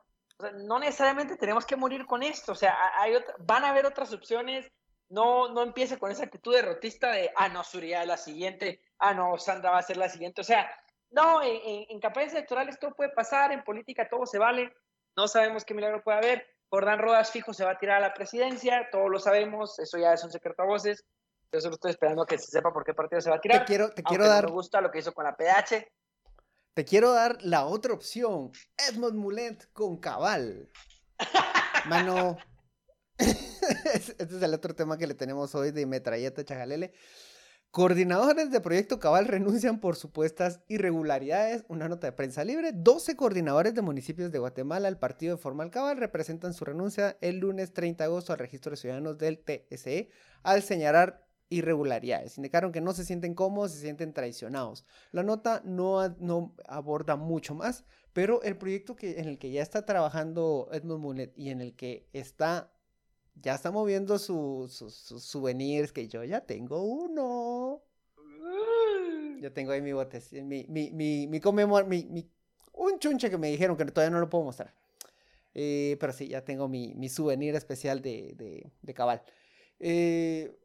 no 0.66 0.78
necesariamente 0.78 1.36
tenemos 1.36 1.64
que 1.66 1.76
morir 1.76 2.06
con 2.06 2.22
esto, 2.22 2.52
o 2.52 2.54
sea, 2.54 2.76
hay 2.98 3.14
van 3.40 3.64
a 3.64 3.70
haber 3.70 3.86
otras 3.86 4.12
opciones, 4.12 4.70
no, 5.08 5.48
no 5.48 5.62
empiece 5.62 5.98
con 5.98 6.10
esa 6.10 6.24
actitud 6.24 6.54
derrotista 6.54 7.12
de, 7.12 7.30
ah, 7.36 7.48
no, 7.48 7.62
Surya 7.62 8.02
es 8.02 8.08
la 8.08 8.16
siguiente, 8.16 8.80
ah, 8.98 9.14
no, 9.14 9.38
Sandra 9.38 9.70
va 9.70 9.78
a 9.78 9.82
ser 9.82 9.96
la 9.96 10.08
siguiente. 10.08 10.40
O 10.40 10.44
sea, 10.44 10.68
no, 11.10 11.42
en, 11.42 11.86
en, 11.88 12.00
campañas 12.00 12.32
electorales 12.32 12.78
todo 12.78 12.94
puede 12.94 13.10
pasar, 13.10 13.52
en 13.52 13.62
política 13.62 14.08
todo 14.08 14.26
se 14.26 14.38
vale, 14.38 14.72
no 15.16 15.28
sabemos 15.28 15.64
qué 15.64 15.74
milagro 15.74 16.02
puede 16.02 16.18
haber. 16.18 16.53
Jordán 16.70 16.98
Rodas 16.98 17.30
fijo 17.30 17.52
se 17.52 17.64
va 17.64 17.72
a 17.72 17.78
tirar 17.78 17.98
a 17.98 18.08
la 18.08 18.14
presidencia, 18.14 18.88
todos 18.90 19.10
lo 19.10 19.18
sabemos, 19.18 19.78
eso 19.78 19.98
ya 19.98 20.12
es 20.12 20.24
un 20.24 20.30
secreto 20.30 20.62
a 20.62 20.66
voces. 20.66 21.04
Yo 21.52 21.60
solo 21.60 21.74
estoy 21.74 21.92
esperando 21.92 22.26
que 22.26 22.36
se 22.36 22.46
sepa 22.46 22.72
por 22.72 22.84
qué 22.84 22.94
partido 22.94 23.20
se 23.20 23.30
va 23.30 23.36
a 23.36 23.40
tirar. 23.40 23.60
Te 23.60 23.64
quiero, 23.66 23.90
te 23.90 24.02
quiero 24.02 24.26
dar. 24.26 24.44
No 24.44 24.50
me 24.50 24.54
gusta 24.54 24.80
lo 24.80 24.90
que 24.90 24.98
hizo 24.98 25.12
con 25.12 25.24
la 25.24 25.36
PH. 25.36 25.86
Te 26.74 26.84
quiero 26.84 27.12
dar 27.12 27.38
la 27.42 27.66
otra 27.66 27.94
opción. 27.94 28.50
Edmond 28.76 29.14
Mulet 29.14 29.72
con 29.72 29.98
Cabal. 29.98 30.68
Mano, 31.86 32.36
este 33.18 34.24
es 34.24 34.42
el 34.42 34.54
otro 34.54 34.74
tema 34.74 34.98
que 34.98 35.06
le 35.06 35.14
tenemos 35.14 35.54
hoy 35.54 35.70
de 35.70 35.86
Metralleta 35.86 36.44
Chajalele. 36.44 36.92
Coordinadores 37.74 38.52
de 38.52 38.60
Proyecto 38.60 39.00
Cabal 39.00 39.26
renuncian 39.26 39.80
por 39.80 39.96
supuestas 39.96 40.60
irregularidades. 40.68 41.64
Una 41.66 41.88
nota 41.88 42.06
de 42.06 42.12
prensa 42.12 42.44
libre. 42.44 42.70
12 42.72 43.16
coordinadores 43.16 43.74
de 43.74 43.82
municipios 43.82 44.30
de 44.30 44.38
Guatemala 44.38 44.86
al 44.86 45.00
partido 45.00 45.34
de 45.34 45.42
Formal 45.42 45.72
Cabal 45.72 45.96
representan 45.96 46.54
su 46.54 46.64
renuncia 46.64 47.18
el 47.20 47.38
lunes 47.38 47.72
30 47.72 48.04
de 48.04 48.06
agosto 48.06 48.32
al 48.32 48.38
registro 48.38 48.70
de 48.70 48.76
ciudadanos 48.76 49.18
del 49.18 49.40
TSE 49.40 50.08
al 50.44 50.62
señalar 50.62 51.26
irregularidades. 51.48 52.36
Indicaron 52.38 52.70
que 52.70 52.80
no 52.80 52.92
se 52.92 53.04
sienten 53.04 53.34
cómodos, 53.34 53.72
se 53.72 53.80
sienten 53.80 54.12
traicionados. 54.12 54.86
La 55.10 55.24
nota 55.24 55.60
no, 55.64 56.54
aborda 56.68 57.16
mucho 57.16 57.56
más, 57.56 57.84
pero 58.12 58.40
el 58.42 58.56
proyecto 58.56 58.94
en 59.00 59.26
el 59.26 59.36
que 59.36 59.50
ya 59.50 59.62
está 59.62 59.84
trabajando 59.84 60.68
Edmund 60.70 61.00
Mulet 61.00 61.32
y 61.36 61.50
en 61.50 61.60
el 61.60 61.74
que 61.74 62.08
está 62.12 62.70
ya 63.34 63.54
está 63.54 63.70
moviendo 63.70 64.18
sus 64.18 64.72
souvenirs 64.72 65.92
que 65.92 66.08
yo 66.08 66.24
ya 66.24 66.40
tengo 66.40 66.82
uno. 66.82 67.82
Ya 69.40 69.50
tengo 69.52 69.72
ahí 69.72 69.82
mi 69.82 69.92
bote, 69.92 70.22
mi, 70.42 70.66
mi, 70.68 70.90
mi, 70.90 71.26
mi 71.26 71.40
conmemor, 71.40 71.86
mi, 71.86 72.04
mi, 72.04 72.30
un 72.72 72.98
chunche 72.98 73.28
que 73.28 73.36
me 73.36 73.50
dijeron 73.50 73.76
que 73.76 73.84
todavía 73.84 74.10
no 74.10 74.20
lo 74.20 74.30
puedo 74.30 74.44
mostrar. 74.44 74.74
Eh, 75.52 75.96
pero 76.00 76.12
sí, 76.12 76.28
ya 76.28 76.44
tengo 76.44 76.66
mi, 76.68 76.94
mi 76.94 77.08
souvenir 77.08 77.54
especial 77.54 78.00
de, 78.00 78.34
de, 78.36 78.70
de 78.80 78.94
cabal. 78.94 79.22
Eh, 79.78 80.56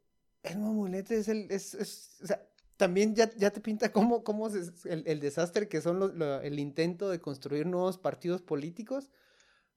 el 0.43 0.57
mamulete 0.59 1.17
es 1.17 1.27
el, 1.27 1.51
es, 1.51 1.73
es, 1.73 2.19
o 2.23 2.27
sea, 2.27 2.47
también 2.77 3.13
ya, 3.13 3.29
ya 3.35 3.51
te 3.51 3.59
pinta 3.59 3.91
cómo, 3.91 4.23
cómo 4.23 4.47
es 4.47 4.85
el, 4.85 5.03
el 5.05 5.19
desastre 5.19 5.67
que 5.67 5.81
son 5.81 6.21
el 6.43 6.59
intento 6.59 7.09
de 7.09 7.19
construir 7.19 7.65
nuevos 7.65 7.97
partidos 7.97 8.41
políticos 8.41 9.11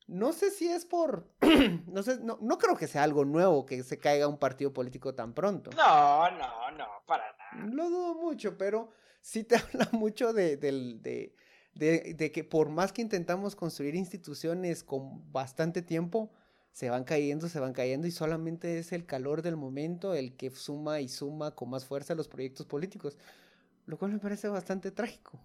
no 0.06 0.32
sé 0.32 0.50
si 0.50 0.68
es 0.68 0.84
por. 0.84 1.28
no 1.86 2.02
sé, 2.02 2.18
no, 2.20 2.38
no 2.40 2.58
creo 2.58 2.76
que 2.76 2.86
sea 2.86 3.02
algo 3.02 3.24
nuevo 3.24 3.66
que 3.66 3.82
se 3.82 3.98
caiga 3.98 4.28
un 4.28 4.38
partido 4.38 4.72
político 4.72 5.14
tan 5.14 5.34
pronto. 5.34 5.70
No, 5.76 6.30
no, 6.30 6.70
no, 6.72 6.86
para 7.06 7.24
nada. 7.32 7.66
Lo 7.72 7.88
dudo 7.88 8.14
mucho, 8.14 8.56
pero 8.58 8.90
sí 9.20 9.44
te 9.44 9.56
habla 9.56 9.88
mucho 9.92 10.32
de, 10.32 10.56
de, 10.56 11.34
de, 11.74 12.14
de, 12.14 12.32
que 12.32 12.44
por 12.44 12.68
más 12.68 12.92
que 12.92 13.02
intentamos 13.02 13.56
construir 13.56 13.94
instituciones 13.94 14.84
con 14.84 15.32
bastante 15.32 15.82
tiempo, 15.82 16.30
se 16.72 16.90
van 16.90 17.04
cayendo, 17.04 17.48
se 17.48 17.60
van 17.60 17.72
cayendo 17.72 18.06
y 18.06 18.10
solamente 18.10 18.78
es 18.78 18.92
el 18.92 19.06
calor 19.06 19.42
del 19.42 19.56
momento 19.56 20.14
el 20.14 20.36
que 20.36 20.50
suma 20.50 21.00
y 21.00 21.08
suma 21.08 21.54
con 21.54 21.70
más 21.70 21.84
fuerza 21.84 22.14
los 22.14 22.28
proyectos 22.28 22.66
políticos, 22.66 23.16
lo 23.86 23.98
cual 23.98 24.12
me 24.12 24.18
parece 24.18 24.48
bastante 24.48 24.90
trágico. 24.90 25.38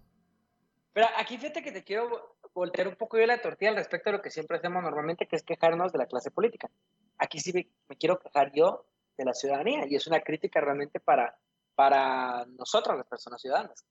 Pero 0.92 1.06
aquí 1.16 1.36
fíjate 1.36 1.62
que 1.62 1.70
te 1.70 1.84
quiero 1.84 2.37
voltear 2.58 2.88
un 2.88 2.96
poco 2.96 3.18
yo 3.18 3.26
la 3.26 3.40
tortilla 3.40 3.70
al 3.70 3.76
respecto 3.76 4.10
de 4.10 4.16
lo 4.16 4.22
que 4.22 4.30
siempre 4.30 4.56
hacemos 4.56 4.82
normalmente, 4.82 5.26
que 5.26 5.36
es 5.36 5.42
quejarnos 5.42 5.92
de 5.92 5.98
la 5.98 6.06
clase 6.06 6.30
política. 6.30 6.70
Aquí 7.18 7.38
sí 7.40 7.52
me, 7.52 7.96
quiero 7.96 8.18
quejar 8.18 8.52
yo 8.52 8.84
de 9.16 9.24
la 9.24 9.34
ciudadanía 9.34 9.86
y 9.88 9.94
es 9.94 10.06
una 10.06 10.20
crítica 10.20 10.60
realmente 10.60 11.00
para, 11.00 11.38
para 11.74 12.44
nosotros, 12.46 12.96
las 12.96 13.06
personas 13.06 13.40
ciudadanas. 13.40 13.84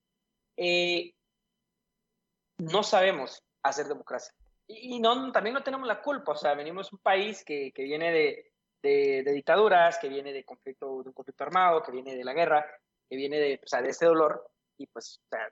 Eh, 0.56 1.14
no 2.58 2.82
sabemos 2.82 3.42
hacer 3.62 3.86
democracia. 3.86 4.34
Y, 4.66 5.00
no, 5.00 5.32
también 5.32 5.54
no 5.54 5.62
tenemos 5.62 5.88
la 5.88 6.02
culpa, 6.02 6.32
o 6.32 6.36
sea, 6.36 6.54
venimos 6.54 6.90
de 6.90 6.96
un 6.96 7.02
país 7.02 7.42
que, 7.42 7.72
que 7.72 7.82
viene 7.84 8.12
de, 8.12 8.52
de, 8.82 9.32
dictaduras, 9.32 9.98
que 9.98 10.08
viene 10.08 10.32
de, 10.32 10.44
conflicto, 10.44 11.02
de 11.02 11.08
un 11.08 11.14
conflicto 11.14 11.44
armado, 11.44 11.82
que 11.82 11.92
viene 11.92 12.14
de 12.14 12.24
la 12.24 12.34
guerra, 12.34 12.66
que 13.08 13.16
viene 13.16 13.38
de, 13.38 13.60
o 13.64 13.66
sea, 13.66 13.80
de 13.80 13.90
ese 13.90 14.04
dolor, 14.04 14.50
y 14.76 14.86
pues 14.86 15.20
o 15.24 15.28
sea, 15.30 15.48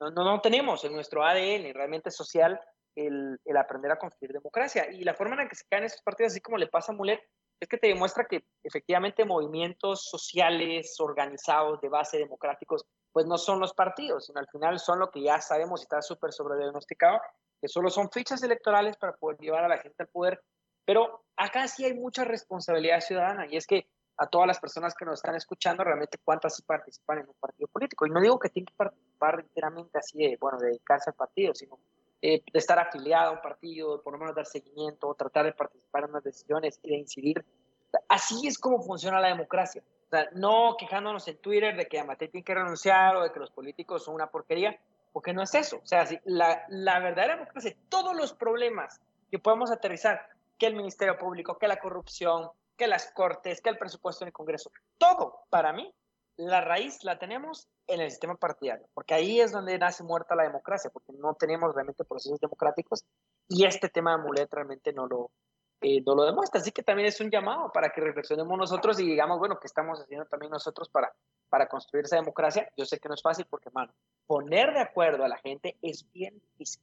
no, 0.00 0.10
no, 0.10 0.40
tenemos 0.40 0.84
en 0.84 0.92
nuestro 0.92 1.24
ADN 1.24 1.72
realmente 1.72 2.10
social 2.10 2.60
el, 2.96 3.38
el, 3.44 3.56
aprender 3.56 3.90
a 3.92 3.98
construir 3.98 4.32
democracia. 4.32 4.90
Y 4.90 5.04
la 5.04 5.14
forma 5.14 5.34
en 5.34 5.40
la 5.42 5.48
que 5.48 5.56
se 5.56 5.64
caen 5.68 5.84
esos 5.84 6.02
partidos, 6.02 6.32
así 6.32 6.40
como 6.40 6.58
le 6.58 6.68
pasa 6.68 6.92
a 6.92 6.94
Mulet, 6.94 7.20
es 7.60 7.68
que 7.68 7.78
te 7.78 7.88
demuestra 7.88 8.26
que 8.26 8.44
efectivamente 8.62 9.24
movimientos 9.24 10.04
sociales 10.04 10.94
organizados 10.98 11.80
de 11.80 11.88
base 11.88 12.18
democráticos, 12.18 12.84
pues 13.12 13.26
no 13.26 13.38
son 13.38 13.60
los 13.60 13.72
partidos, 13.74 14.26
sino 14.26 14.40
al 14.40 14.48
final 14.48 14.78
son 14.78 14.98
lo 14.98 15.10
que 15.10 15.22
ya 15.22 15.40
sabemos 15.40 15.80
y 15.80 15.84
está 15.84 16.02
súper 16.02 16.32
sobrediagnosticado, 16.32 17.20
que 17.60 17.68
solo 17.68 17.90
son 17.90 18.10
fichas 18.10 18.42
electorales 18.42 18.96
para 18.96 19.14
poder 19.14 19.38
llevar 19.38 19.64
a 19.64 19.68
la 19.68 19.78
gente 19.78 20.02
al 20.02 20.08
poder. 20.08 20.42
Pero 20.84 21.24
acá 21.36 21.66
sí 21.68 21.84
hay 21.84 21.94
mucha 21.94 22.24
responsabilidad 22.24 23.00
ciudadana 23.00 23.46
y 23.46 23.56
es 23.56 23.66
que 23.66 23.88
a 24.16 24.26
todas 24.26 24.46
las 24.46 24.60
personas 24.60 24.94
que 24.94 25.04
nos 25.04 25.14
están 25.14 25.34
escuchando 25.34 25.82
realmente 25.82 26.18
cuántas 26.22 26.56
sí 26.56 26.62
participan 26.62 27.18
en 27.18 27.28
un 27.28 27.34
partido 27.34 27.68
político. 27.68 28.06
Y 28.06 28.10
no 28.10 28.20
digo 28.20 28.38
que 28.38 28.48
tienen 28.48 28.66
que 28.66 28.74
participar 28.74 29.40
enteramente 29.40 29.98
así 29.98 30.18
de, 30.18 30.36
bueno, 30.40 30.58
dedicarse 30.58 31.10
al 31.10 31.16
partido, 31.16 31.54
sino 31.54 31.78
eh, 32.22 32.42
de 32.50 32.58
estar 32.58 32.78
afiliado 32.78 33.30
a 33.30 33.32
un 33.32 33.40
partido, 33.40 34.00
por 34.02 34.12
lo 34.12 34.18
menos 34.18 34.34
dar 34.34 34.46
seguimiento, 34.46 35.14
tratar 35.14 35.46
de 35.46 35.52
participar 35.52 36.04
en 36.04 36.12
las 36.12 36.24
decisiones 36.24 36.78
y 36.82 36.90
de 36.90 36.96
incidir. 36.96 37.44
Así 38.08 38.46
es 38.46 38.58
como 38.58 38.82
funciona 38.82 39.20
la 39.20 39.28
democracia. 39.28 39.82
O 40.06 40.10
sea, 40.10 40.28
no 40.32 40.76
quejándonos 40.78 41.26
en 41.28 41.38
Twitter 41.38 41.76
de 41.76 41.86
que 41.86 41.98
Amate 41.98 42.28
tiene 42.28 42.44
que 42.44 42.54
renunciar 42.54 43.16
o 43.16 43.22
de 43.22 43.32
que 43.32 43.40
los 43.40 43.50
políticos 43.50 44.04
son 44.04 44.14
una 44.14 44.30
porquería, 44.30 44.78
porque 45.12 45.32
no 45.32 45.42
es 45.42 45.54
eso. 45.54 45.80
O 45.82 45.86
sea, 45.86 46.06
la, 46.24 46.64
la 46.68 47.00
verdadera 47.00 47.34
democracia, 47.34 47.76
todos 47.88 48.16
los 48.16 48.32
problemas 48.32 49.00
que 49.30 49.38
podemos 49.38 49.70
aterrizar, 49.70 50.28
que 50.58 50.66
el 50.66 50.76
Ministerio 50.76 51.18
Público, 51.18 51.58
que 51.58 51.68
la 51.68 51.78
corrupción, 51.78 52.50
que 52.76 52.86
las 52.86 53.12
cortes, 53.12 53.60
que 53.60 53.70
el 53.70 53.78
presupuesto 53.78 54.24
en 54.24 54.28
el 54.28 54.32
Congreso. 54.32 54.70
Todo, 54.98 55.46
para 55.50 55.72
mí, 55.72 55.92
la 56.36 56.60
raíz 56.60 57.04
la 57.04 57.18
tenemos 57.18 57.68
en 57.86 58.00
el 58.00 58.10
sistema 58.10 58.36
partidario, 58.36 58.88
porque 58.94 59.14
ahí 59.14 59.40
es 59.40 59.52
donde 59.52 59.78
nace 59.78 60.02
muerta 60.02 60.34
la 60.34 60.42
democracia, 60.44 60.90
porque 60.90 61.12
no 61.12 61.34
tenemos 61.34 61.74
realmente 61.74 62.04
procesos 62.04 62.40
democráticos 62.40 63.04
y 63.48 63.64
este 63.66 63.88
tema 63.88 64.16
de 64.16 64.22
Mulet 64.22 64.52
realmente 64.52 64.92
no 64.92 65.06
lo, 65.06 65.30
eh, 65.80 66.02
no 66.04 66.14
lo 66.14 66.24
demuestra. 66.24 66.60
Así 66.60 66.72
que 66.72 66.82
también 66.82 67.08
es 67.08 67.20
un 67.20 67.30
llamado 67.30 67.70
para 67.72 67.90
que 67.90 68.00
reflexionemos 68.00 68.58
nosotros 68.58 68.98
y 68.98 69.06
digamos, 69.06 69.38
bueno, 69.38 69.58
¿qué 69.60 69.66
estamos 69.66 70.00
haciendo 70.00 70.26
también 70.26 70.50
nosotros 70.50 70.88
para, 70.88 71.14
para 71.48 71.68
construir 71.68 72.06
esa 72.06 72.16
democracia? 72.16 72.68
Yo 72.76 72.84
sé 72.84 72.98
que 72.98 73.08
no 73.08 73.14
es 73.14 73.22
fácil 73.22 73.46
porque, 73.48 73.70
mano, 73.70 73.92
poner 74.26 74.72
de 74.72 74.80
acuerdo 74.80 75.24
a 75.24 75.28
la 75.28 75.38
gente 75.38 75.76
es 75.82 76.10
bien 76.10 76.40
difícil. 76.40 76.82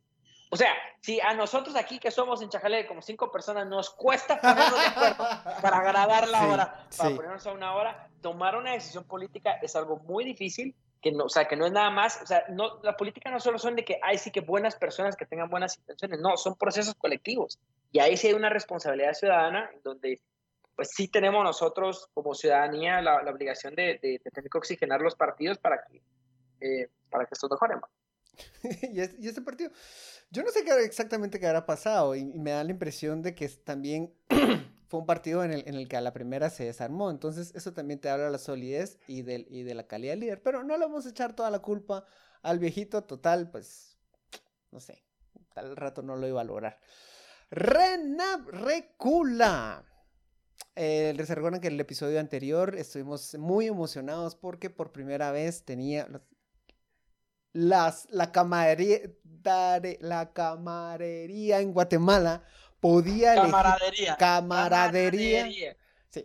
O 0.54 0.58
sea, 0.58 0.74
si 1.00 1.22
a 1.22 1.34
nosotros 1.34 1.78
aquí 1.78 1.98
que 1.98 2.12
somos 2.12 2.42
en 2.42 2.50
Chajale 2.50 2.86
como 2.86 3.02
cinco 3.02 3.32
personas 3.32 3.66
nos 3.68 3.90
cuesta 3.90 4.40
ponernos 4.42 4.80
de 4.80 4.86
acuerdo 4.86 5.26
para 5.62 5.78
agradar 5.78 6.28
la 6.28 6.48
hora, 6.48 6.88
para 6.98 7.16
ponernos 7.16 7.48
a 7.48 7.54
una 7.54 7.74
hora, 7.74 8.10
tomar 8.22 8.58
una 8.58 8.74
decisión 8.74 9.06
política 9.06 9.54
es 9.62 9.78
algo 9.78 10.00
muy 10.00 10.26
difícil, 10.26 10.76
que 11.02 11.14
no, 11.14 11.24
o 11.24 11.30
sea, 11.30 11.48
que 11.48 11.56
no 11.56 11.66
es 11.66 11.72
nada 11.72 11.90
más, 11.90 12.22
o 12.22 12.26
sea, 12.26 12.44
no, 12.50 12.82
la 12.84 12.98
política 12.98 13.32
no 13.32 13.40
solo 13.40 13.58
son 13.60 13.78
de 13.78 13.86
que 13.86 13.98
hay 14.04 14.18
sí 14.18 14.30
que 14.30 14.42
buenas 14.42 14.76
personas 14.76 15.16
que 15.16 15.26
tengan 15.26 15.50
buenas 15.50 15.78
intenciones, 15.78 16.20
no, 16.20 16.36
son 16.36 16.56
procesos 16.56 16.96
colectivos. 16.96 17.58
Y 17.94 18.00
ahí 18.00 18.18
sí 18.18 18.28
hay 18.28 18.34
una 18.34 18.50
responsabilidad 18.50 19.14
ciudadana 19.14 19.72
donde 19.86 20.20
pues 20.76 20.90
sí 20.94 21.08
tenemos 21.08 21.46
nosotros 21.46 22.10
como 22.14 22.36
ciudadanía 22.36 23.02
la, 23.02 23.22
obligación 23.32 23.74
de, 23.74 24.00
tener 24.02 24.50
que 24.50 24.58
oxigenar 24.58 25.00
los 25.00 25.16
partidos 25.16 25.58
para 25.60 25.82
que, 25.86 26.02
eh, 26.60 26.90
para 27.10 27.26
que 27.26 27.36
estos 27.36 27.50
mejoren. 27.50 27.80
y, 28.94 29.00
este 29.00 29.42
partido, 29.42 29.72
yo 30.32 30.44
no 30.44 30.50
sé 30.52 30.64
exactamente 30.84 31.40
qué 31.40 31.48
habrá 31.48 31.66
pasado 31.66 32.16
y, 32.16 32.26
me 32.26 32.52
da 32.52 32.64
la 32.64 32.72
impresión 32.72 33.22
de 33.22 33.36
que 33.36 33.48
también 33.50 34.14
fue 34.88 35.00
un 35.00 35.06
partido 35.06 35.44
en 35.44 35.52
el, 35.52 35.64
en 35.68 35.76
el, 35.76 35.88
que 35.88 35.98
a 35.98 36.02
la 36.02 36.14
primera 36.14 36.50
se 36.50 36.64
desarmó. 36.64 37.12
Entonces 37.12 37.52
eso 37.54 37.74
también 37.74 38.00
te 38.00 38.10
habla 38.10 38.26
de 38.26 38.32
la 38.32 38.38
solidez 38.38 38.98
y, 39.08 39.22
del, 39.22 39.46
y 39.50 39.64
de 39.64 39.76
la 39.76 39.88
calidad 39.88 40.14
del 40.14 40.22
líder. 40.22 40.42
Pero 40.42 40.64
no 40.64 40.78
le 40.78 40.86
vamos 40.86 41.06
a 41.06 41.10
echar 41.10 41.36
toda 41.36 41.52
la 41.52 41.60
culpa 41.60 42.06
al 42.42 42.60
viejito 42.60 43.04
total, 43.04 43.52
pues 43.52 43.98
no 44.72 44.80
sé, 44.80 45.04
tal 45.54 45.76
rato 45.76 46.02
no 46.02 46.16
lo 46.16 46.28
iba 46.28 46.42
a 46.42 46.46
lograr. 46.46 46.80
Renab 47.52 48.48
Recula. 48.50 49.86
Eh, 50.76 51.14
les 51.18 51.30
recuerdan 51.30 51.60
que 51.60 51.68
en 51.68 51.74
el 51.74 51.82
episodio 51.82 52.20
anterior 52.20 52.76
estuvimos 52.78 53.36
muy 53.38 53.68
emocionados 53.68 54.36
porque 54.36 54.70
por 54.70 54.94
primera 54.94 55.32
vez 55.32 55.66
tenía 55.66 56.08
las, 57.52 58.08
la, 58.10 58.32
camaradería, 58.32 59.00
la 59.44 60.32
camarería 60.34 61.60
en 61.60 61.74
Guatemala 61.74 62.44
podía 62.80 63.36
camaradería. 63.36 64.18
camaradería. 64.18 65.78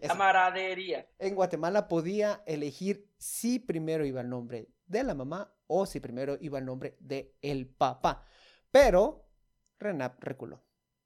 camaradería. 0.03 1.07
En 1.19 1.35
Guatemala 1.35 1.87
podía 1.89 2.43
elegir 2.47 3.09
si 3.19 3.59
primero 3.59 4.05
iba 4.05 4.21
el 4.21 4.29
nombre 4.29 4.69
de 4.87 5.05
la 5.05 5.15
mamá 5.15 5.53
o 5.67 5.87
si 5.87 6.01
primero 6.01 6.37
iba 6.41 6.59
el 6.59 6.65
nombre 6.65 6.97
de 7.01 7.35
el 7.43 7.67
papá. 7.67 8.25
Pero 8.71 9.27
Renap 9.79 10.23
reculó. 10.23 10.63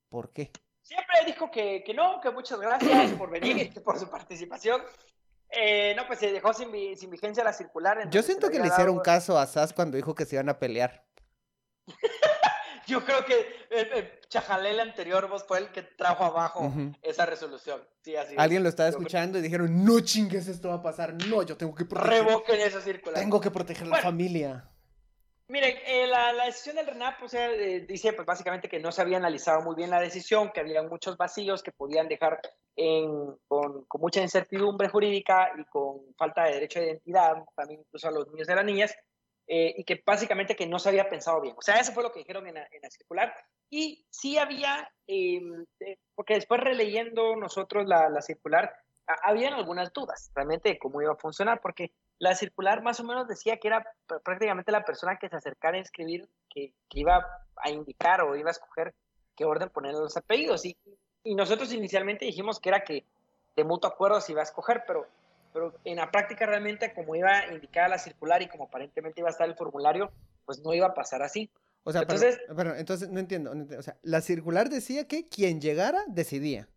¿Por 0.09 0.33
qué? 0.33 0.51
Siempre 0.83 1.17
dijo 1.27 1.51
que, 1.51 1.83
que 1.85 1.95
no, 1.95 2.21
que 2.21 2.31
muchas 2.31 2.59
gracias 2.59 3.13
por 3.13 3.31
venir, 3.31 3.73
por 3.83 3.99
su 3.99 4.09
participación. 4.09 4.83
Eh, 5.51 5.95
no, 5.97 6.07
pues 6.07 6.21
se 6.21 6.33
dejó 6.33 6.53
sin, 6.53 6.71
sin 6.97 7.11
vigencia 7.11 7.43
la 7.43 7.53
circular. 7.53 8.09
Yo 8.11 8.23
siento 8.23 8.51
que 8.51 8.61
le 8.61 8.69
hicieron 8.69 9.01
caso 9.01 9.39
a 9.39 9.47
Sass 9.47 9.73
cuando 9.73 9.97
dijo 9.97 10.15
que 10.15 10.25
se 10.25 10.37
iban 10.37 10.49
a 10.49 10.59
pelear. 10.59 11.05
Yo 12.87 13.05
creo 13.05 13.25
que 13.25 13.47
el, 13.71 14.67
el 14.67 14.81
anterior 14.81 15.29
vos 15.29 15.45
fue 15.47 15.59
el 15.59 15.71
que 15.71 15.83
trajo 15.83 16.25
abajo 16.25 16.73
esa 17.03 17.25
resolución. 17.25 17.81
Sí, 18.03 18.17
así 18.17 18.35
Alguien 18.37 18.65
lo 18.65 18.69
estaba 18.69 18.89
escuchando 18.89 19.39
y 19.39 19.43
dijeron, 19.43 19.85
no 19.85 20.01
chingues, 20.01 20.49
esto 20.49 20.71
va 20.71 20.77
a 20.77 20.83
pasar. 20.83 21.15
No, 21.29 21.43
yo 21.43 21.57
tengo 21.57 21.75
que 21.75 21.85
proteger. 21.85 22.25
Revoquen 22.25 22.61
esa 22.61 22.81
circular. 22.81 23.21
Tengo 23.21 23.41
que 23.41 23.51
proteger 23.51 23.87
a 23.87 23.91
la 23.91 24.03
familia. 24.03 24.71
Miren, 25.51 25.77
eh, 25.85 26.07
la, 26.07 26.33
decisión 26.45 26.77
del 26.77 26.87
RENAP 26.87 27.25
o 27.25 27.29
sea, 27.29 27.51
eh, 27.51 27.81
dice 27.81 28.13
pues, 28.13 28.25
básicamente 28.25 28.69
que 28.69 28.79
no 28.79 28.93
se 28.93 29.03
había 29.03 29.17
analizado 29.17 29.63
muy 29.63 29.75
bien 29.75 29.91
la 29.91 30.01
decisión, 30.01 30.53
que 30.53 30.61
había 30.61 30.81
muchos 30.85 31.17
vacíos 31.17 31.65
que 31.65 31.73
podían 31.73 32.07
dejar 32.07 32.41
con, 33.49 33.85
mucha 33.99 34.23
incertidumbre 34.23 34.89
jurídica 34.89 35.51
y 35.59 35.65
con 35.65 36.15
falta 36.17 36.45
de 36.45 36.55
derecho 36.55 36.79
de 36.79 36.87
identidad, 36.87 37.35
también 37.57 37.81
incluso 37.81 38.07
a 38.07 38.13
los 38.13 38.29
niños 38.29 38.49
y 38.49 38.53
a 38.53 38.57
las 38.57 38.65
niñas, 38.65 38.95
eh, 39.53 39.75
y 39.79 39.83
que 39.83 40.01
básicamente 40.07 40.55
que 40.55 40.69
no 40.69 40.79
se 40.79 40.91
había 40.91 41.11
pensado 41.11 41.41
bien. 41.41 41.57
O 41.59 41.63
sea, 41.63 41.81
eso 41.81 41.91
fue 41.91 42.05
lo 42.05 42.13
que 42.13 42.21
dijeron 42.21 42.47
en 42.47 42.55
la, 42.55 42.91
circular. 42.91 43.35
Y 43.69 44.07
sí 44.09 44.39
había, 44.39 44.89
em, 45.09 45.67
porque 46.15 46.35
después 46.35 46.61
releyendo 46.61 47.35
nosotros 47.35 47.85
la, 47.89 48.09
la 48.11 48.23
circular, 48.23 48.73
habían 49.25 49.55
algunas 49.55 49.93
dudas 49.93 50.31
realmente 50.37 50.69
de 50.69 50.79
cómo 50.79 51.03
iba 51.03 51.15
a 51.15 51.17
funcionar, 51.17 51.61
porque 51.61 51.91
la 52.21 52.37
circular 52.37 52.81
más 52.81 53.01
o 53.01 53.05
menos 53.05 53.27
decía 53.27 53.57
que 53.57 53.67
era 53.67 53.85
prácticamente 54.23 54.71
la 54.71 54.85
persona 54.85 55.17
que 55.17 55.29
se 55.29 55.35
acercara 55.35 55.77
a 55.77 55.81
inscribir 55.81 56.29
que, 56.49 56.73
iba 56.93 57.27
a 57.57 57.71
indicar 57.71 58.23
o 58.23 58.37
iba 58.37 58.51
a 58.51 58.53
escoger 58.53 58.95
qué 59.35 59.45
orden 59.45 59.71
poner 59.71 59.95
los 59.95 60.17
apellidos. 60.17 60.65
Y, 60.65 60.77
y 61.25 61.35
nosotros 61.35 61.73
inicialmente 61.73 62.25
dijimos 62.25 62.61
que 62.61 62.69
era 62.69 62.85
que 62.85 63.05
de 63.57 63.65
mutuo 63.65 63.91
acuerdo 63.91 64.21
se 64.21 64.31
iba 64.31 64.43
a 64.43 64.45
escoger, 64.45 64.85
pero, 64.87 65.09
pero 65.53 65.75
en 65.85 65.97
la 65.97 66.11
práctica 66.11 66.47
realmente 66.47 66.93
como 66.95 67.15
iba 67.17 67.47
indicada 67.53 67.89
la 67.89 67.99
circular 67.99 68.43
y 68.43 68.49
como 68.49 68.65
aparentemente 68.65 69.21
iba 69.21 69.29
a 69.29 69.33
estar 69.33 69.49
el 69.49 69.57
formulario, 69.57 70.13
pues 70.45 70.61
no 70.61 70.75
iba 70.75 70.87
a 70.87 70.95
pasar 70.95 71.23
así. 71.23 71.51
O 71.83 71.93
sea, 71.93 72.03
entonces, 72.03 72.39
pero, 72.55 72.75
entonces 72.75 73.09
no 73.09 73.21
entiendo, 73.21 73.55
no 73.55 73.63
entiendo. 73.63 73.81
O 73.81 73.83
sea, 73.83 73.97
la 74.03 74.21
circular 74.21 74.69
decía 74.69 75.09
que 75.09 75.29
quien 75.29 75.61
llegara 75.61 76.05
decidía. 76.09 76.69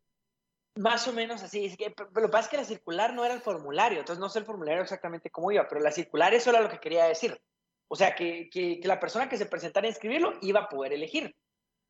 Más 0.75 1.07
o 1.07 1.13
menos 1.13 1.43
así. 1.43 1.65
Es 1.65 1.77
que, 1.77 1.91
pero 1.91 2.09
lo 2.13 2.27
que 2.27 2.31
pasa 2.31 2.45
es 2.45 2.49
que 2.49 2.57
la 2.57 2.65
circular 2.65 3.13
no 3.13 3.23
era 3.25 3.33
el 3.33 3.41
formulario, 3.41 3.99
entonces 3.99 4.19
no 4.19 4.29
sé 4.29 4.39
el 4.39 4.45
formulario 4.45 4.81
exactamente 4.81 5.29
cómo 5.29 5.51
iba, 5.51 5.67
pero 5.67 5.81
la 5.81 5.91
circular 5.91 6.33
eso 6.33 6.49
era 6.49 6.61
lo 6.61 6.69
que 6.69 6.79
quería 6.79 7.05
decir. 7.05 7.39
O 7.87 7.95
sea, 7.95 8.15
que, 8.15 8.49
que, 8.49 8.79
la 8.83 8.99
persona 8.99 9.29
que 9.29 9.37
se 9.37 9.45
presentara 9.45 9.85
a 9.85 9.89
inscribirlo 9.89 10.33
iba 10.41 10.61
a 10.61 10.69
poder 10.69 10.93
elegir. 10.93 11.35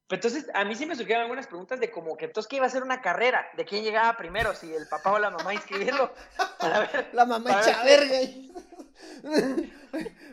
Entonces, 0.09 0.47
a 0.53 0.63
mí 0.65 0.75
sí 0.75 0.85
me 0.85 0.95
surgieron 0.95 1.23
algunas 1.23 1.47
preguntas 1.47 1.79
de 1.79 1.89
como 1.89 2.15
que 2.17 2.25
entonces 2.25 2.49
que 2.49 2.57
iba 2.57 2.65
a 2.65 2.69
ser 2.69 2.83
una 2.83 3.01
carrera, 3.01 3.47
de 3.55 3.65
quién 3.65 3.83
llegaba 3.83 4.15
primero, 4.17 4.53
si 4.53 4.71
el 4.71 4.87
papá 4.87 5.13
o 5.13 5.19
la 5.19 5.31
mamá 5.31 5.53
inscribirlo. 5.53 6.13
Para 6.59 6.79
ver, 6.81 7.09
la 7.13 7.25
mamá 7.25 7.61
echa 7.61 7.83
verga. 7.83 8.17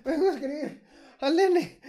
Vengo 0.05 0.29
a 0.29 0.33
escribir 0.33 0.83
al 1.21 1.37
nene 1.37 1.81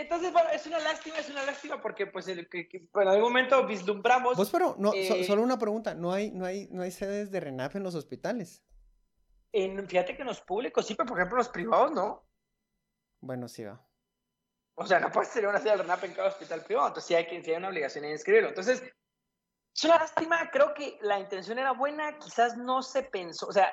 entonces, 0.00 0.32
bueno, 0.32 0.48
es 0.50 0.66
una 0.66 0.78
lástima, 0.78 1.18
es 1.18 1.30
una 1.30 1.44
lástima 1.44 1.80
porque 1.80 2.06
pues 2.06 2.28
el, 2.28 2.48
que, 2.48 2.68
en 2.70 3.08
algún 3.08 3.22
momento 3.22 3.66
vislumbramos... 3.66 4.36
Vos, 4.36 4.50
pero, 4.50 4.76
no, 4.78 4.92
eh, 4.92 5.24
solo 5.24 5.42
una 5.42 5.58
pregunta, 5.58 5.94
¿no 5.94 6.12
hay, 6.12 6.30
no, 6.30 6.44
hay, 6.44 6.68
¿no 6.70 6.82
hay 6.82 6.90
sedes 6.90 7.30
de 7.30 7.40
RENAP 7.40 7.76
en 7.76 7.82
los 7.82 7.94
hospitales? 7.94 8.62
En, 9.52 9.86
fíjate 9.88 10.14
que 10.14 10.22
en 10.22 10.28
los 10.28 10.40
públicos 10.40 10.86
sí, 10.86 10.94
pero 10.94 11.06
por 11.06 11.18
ejemplo 11.18 11.36
en 11.36 11.38
los 11.38 11.48
privados 11.48 11.92
no. 11.92 12.26
Bueno, 13.20 13.48
sí 13.48 13.64
va. 13.64 13.85
O 14.78 14.86
sea, 14.86 15.00
no 15.00 15.10
puede 15.10 15.26
ser 15.26 15.46
una 15.46 15.58
sede 15.58 15.72
de 15.72 15.82
RENAP 15.82 16.04
en 16.04 16.12
cada 16.12 16.28
hospital 16.28 16.62
privado, 16.62 16.88
entonces 16.88 17.08
sí 17.08 17.14
hay, 17.14 17.42
sí 17.42 17.50
hay 17.50 17.56
una 17.56 17.68
obligación 17.68 18.04
en 18.04 18.12
inscribirlo. 18.12 18.50
Entonces, 18.50 18.82
es 19.74 19.84
una 19.84 19.96
lástima, 19.98 20.50
creo 20.50 20.74
que 20.74 20.98
la 21.00 21.18
intención 21.18 21.58
era 21.58 21.72
buena, 21.72 22.18
quizás 22.18 22.56
no 22.56 22.82
se 22.82 23.02
pensó, 23.02 23.46
o 23.46 23.52
sea, 23.52 23.72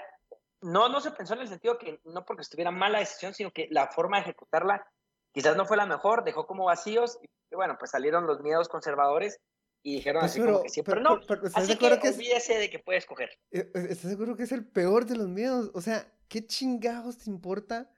no, 0.62 0.88
no 0.88 1.02
se 1.02 1.12
pensó 1.12 1.34
en 1.34 1.42
el 1.42 1.50
sentido 1.50 1.78
que 1.78 2.00
no 2.06 2.26
porque 2.26 2.42
estuviera 2.42 2.72
mala 2.72 3.00
decisión, 3.00 3.34
sino 3.34 3.52
que 3.52 3.68
la 3.70 3.88
forma 3.88 4.18
de 4.18 4.24
ejecutarla 4.24 4.86
quizás 5.34 5.58
no 5.58 5.66
fue 5.66 5.76
la 5.76 5.86
mejor, 5.86 6.24
dejó 6.24 6.48
como 6.48 6.66
vacíos 6.66 7.20
y 7.22 7.56
bueno, 7.56 7.76
pues 7.78 7.92
salieron 7.92 8.26
los 8.26 8.42
miedos 8.42 8.70
conservadores 8.70 9.40
y 9.82 9.96
dijeron 9.96 10.22
pues 10.22 10.32
así 10.32 10.42
como 10.42 10.64
que 10.64 10.70
sí, 10.70 10.84
pero, 10.84 11.02
no, 11.02 11.20
así 11.54 11.78
que, 11.78 12.00
que 12.00 12.10
olvídese 12.10 12.58
de 12.58 12.70
que 12.70 12.80
puede 12.80 13.00
escoger. 13.00 13.30
Eh, 13.52 13.70
eh, 13.74 13.88
¿Estás 13.90 14.10
seguro 14.10 14.38
que 14.38 14.44
es 14.44 14.52
el 14.54 14.66
peor 14.66 15.06
de 15.06 15.18
los 15.18 15.28
miedos? 15.28 15.70
O 15.74 15.82
sea, 15.82 16.10
¿qué 16.30 16.46
chingados 16.48 17.18
te 17.18 17.30
importa? 17.30 17.92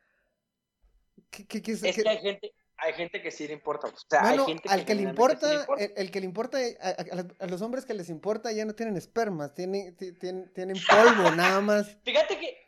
¿Qué, 1.29 1.45
qué, 1.45 1.71
es 1.71 1.81
que 1.81 2.09
hay 2.09 2.17
gente, 2.17 2.53
hay 2.77 2.93
gente 2.93 3.21
que 3.21 3.31
sí 3.31 3.47
le 3.47 3.53
importa. 3.53 3.87
O 3.87 3.93
sea, 4.09 4.27
hay 4.27 4.39
gente 4.39 4.67
al 4.69 4.85
que, 4.85 4.95
le 4.95 5.03
importa, 5.03 5.65
El, 5.77 6.11
que 6.11 6.19
le 6.19 6.25
importa, 6.25 6.57
a, 7.39 7.47
los 7.47 7.61
hombres 7.61 7.85
que 7.85 7.93
les 7.93 8.09
importa 8.09 8.51
ya 8.51 8.65
no 8.65 8.73
tienen 8.73 8.97
espermas, 8.97 9.53
tienen, 9.53 9.95
tienen, 9.95 10.51
tienen 10.53 10.77
polvo 10.87 11.31
nada 11.35 11.61
más. 11.61 11.97
Fíjate 12.03 12.37
que 12.39 12.65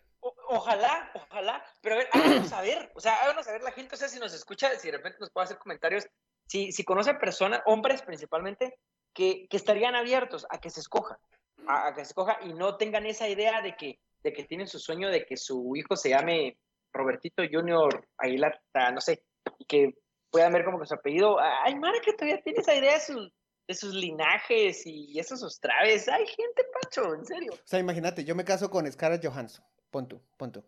ojalá, 0.50 1.12
ojalá, 1.14 1.64
pero 1.82 1.96
a 1.96 1.98
ver, 2.00 2.10
háganos 2.12 2.48
saber, 2.48 2.92
o 2.96 3.00
sea, 3.00 3.16
háganos 3.16 3.46
saber 3.46 3.62
la 3.62 3.72
gente, 3.72 3.96
o 3.96 3.98
sea, 3.98 4.08
si 4.08 4.20
nos 4.20 4.34
escucha, 4.34 4.78
si 4.78 4.88
de 4.88 4.98
repente 4.98 5.20
nos 5.20 5.30
puede 5.30 5.46
hacer 5.46 5.58
comentarios, 5.58 6.08
si, 6.48 6.72
si 6.72 6.84
conoce 6.84 7.14
personas, 7.16 7.62
hombres 7.66 8.02
principalmente, 8.02 8.78
que, 9.14 9.48
que 9.50 9.58
estarían 9.58 9.96
abiertos 9.96 10.46
a 10.50 10.60
que 10.60 10.70
se 10.70 10.80
escoja, 10.80 11.20
a, 11.68 11.94
que 11.94 12.06
se 12.06 12.10
escoja 12.10 12.40
y 12.44 12.54
no 12.54 12.78
tengan 12.78 13.06
esa 13.06 13.28
idea 13.28 13.62
de 13.62 13.76
que, 13.76 14.00
de 14.24 14.34
que 14.34 14.44
tienen 14.44 14.68
su 14.68 14.80
sueño 14.80 15.10
de 15.10 15.26
que 15.26 15.38
su 15.38 15.76
hijo 15.76 15.96
se 15.96 16.10
llame 16.10 16.58
Robertito 16.94 17.44
Junior 17.50 18.08
Aguilar, 18.18 18.62
no 18.94 19.02
sé, 19.02 19.24
y 19.60 19.66
que 19.66 19.94
puedan 20.30 20.54
ver 20.54 20.66
como 20.66 20.80
que 20.80 20.86
su 20.86 20.94
apellido, 20.94 21.38
ay, 21.40 21.76
Mara, 21.76 22.00
que 22.04 22.14
todavía 22.14 22.42
tiene 22.42 22.60
esa 22.60 22.76
idea 22.76 22.94
de 22.94 23.00
sus, 23.00 23.32
de 23.68 23.74
sus 23.76 23.94
linajes 23.94 24.86
y 24.86 25.20
esos 25.20 25.44
ostraves, 25.44 26.08
hay 26.08 26.26
gente, 26.26 26.66
Pacho, 26.82 27.14
en 27.14 27.26
serio. 27.26 27.54
O 27.54 27.68
sea, 27.68 27.80
imagínate, 27.80 28.24
yo 28.24 28.36
me 28.36 28.46
caso 28.46 28.70
con 28.70 28.92
Scarlett 28.92 29.26
Johansson. 29.26 29.66
Pon 29.90 30.08
tú, 30.08 30.22
pon 30.38 30.52
tú. 30.52 30.66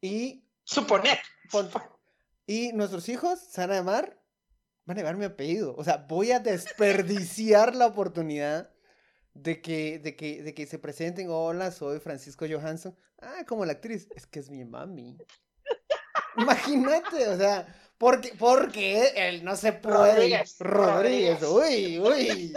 Y. 0.00 0.44
Suponer. 0.64 1.18
Y 2.46 2.72
nuestros 2.72 3.08
hijos 3.08 3.40
se 3.40 3.60
van 3.60 3.70
a 3.70 3.74
llamar. 3.74 4.20
Van 4.84 4.96
a 4.96 5.00
llevar 5.00 5.16
mi 5.16 5.24
apellido. 5.24 5.74
O 5.76 5.84
sea, 5.84 5.96
voy 6.08 6.32
a 6.32 6.40
desperdiciar 6.40 7.74
la 7.74 7.86
oportunidad 7.86 8.72
de 9.34 9.60
que, 9.60 9.98
de 9.98 10.16
que, 10.16 10.42
de 10.42 10.54
que 10.54 10.66
se 10.66 10.78
presenten. 10.78 11.28
Hola, 11.30 11.70
soy 11.70 12.00
Francisco 12.00 12.46
Johansson. 12.48 12.96
Ah, 13.20 13.44
como 13.46 13.64
la 13.64 13.72
actriz. 13.72 14.08
Es 14.14 14.26
que 14.26 14.40
es 14.40 14.50
mi 14.50 14.64
mami. 14.64 15.18
Imagínate, 16.36 17.28
o 17.28 17.36
sea, 17.36 17.66
porque, 17.98 18.32
porque 18.38 19.12
él 19.14 19.44
no 19.44 19.54
se 19.56 19.72
puede. 19.72 20.14
Rodríguez. 20.14 20.56
Rodríguez. 20.58 21.42
Uy, 21.42 22.00
uy. 22.00 22.52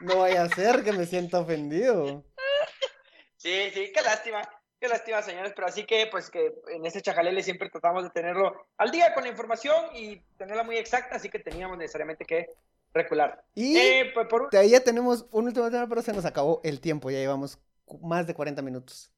No 0.00 0.20
vaya 0.20 0.44
a 0.44 0.48
ser 0.48 0.82
que 0.82 0.92
me 0.92 1.04
sienta 1.06 1.40
ofendido. 1.40 2.24
Sí, 3.36 3.70
sí, 3.74 3.92
qué 3.94 4.02
lástima. 4.02 4.42
Qué 4.80 4.86
lástima, 4.86 5.20
señores, 5.22 5.52
pero 5.56 5.66
así 5.66 5.84
que, 5.84 6.06
pues, 6.06 6.30
que 6.30 6.54
en 6.68 6.86
este 6.86 7.02
chajalele 7.02 7.42
siempre 7.42 7.68
tratamos 7.68 8.04
de 8.04 8.10
tenerlo 8.10 8.68
al 8.76 8.92
día 8.92 9.12
con 9.12 9.24
la 9.24 9.30
información 9.30 9.86
y 9.92 10.20
tenerla 10.36 10.62
muy 10.62 10.76
exacta, 10.76 11.16
así 11.16 11.28
que 11.28 11.40
teníamos 11.40 11.76
necesariamente 11.76 12.24
que 12.24 12.50
recular. 12.94 13.44
Y 13.56 13.76
eh, 13.76 14.10
pues, 14.14 14.28
por... 14.28 14.50
ya 14.52 14.80
tenemos 14.80 15.26
un 15.32 15.46
último 15.46 15.68
tema, 15.68 15.88
pero 15.88 16.00
se 16.00 16.12
nos 16.12 16.24
acabó 16.24 16.60
el 16.62 16.80
tiempo, 16.80 17.10
ya 17.10 17.18
llevamos 17.18 17.58
más 18.00 18.28
de 18.28 18.34
40 18.34 18.62
minutos. 18.62 19.10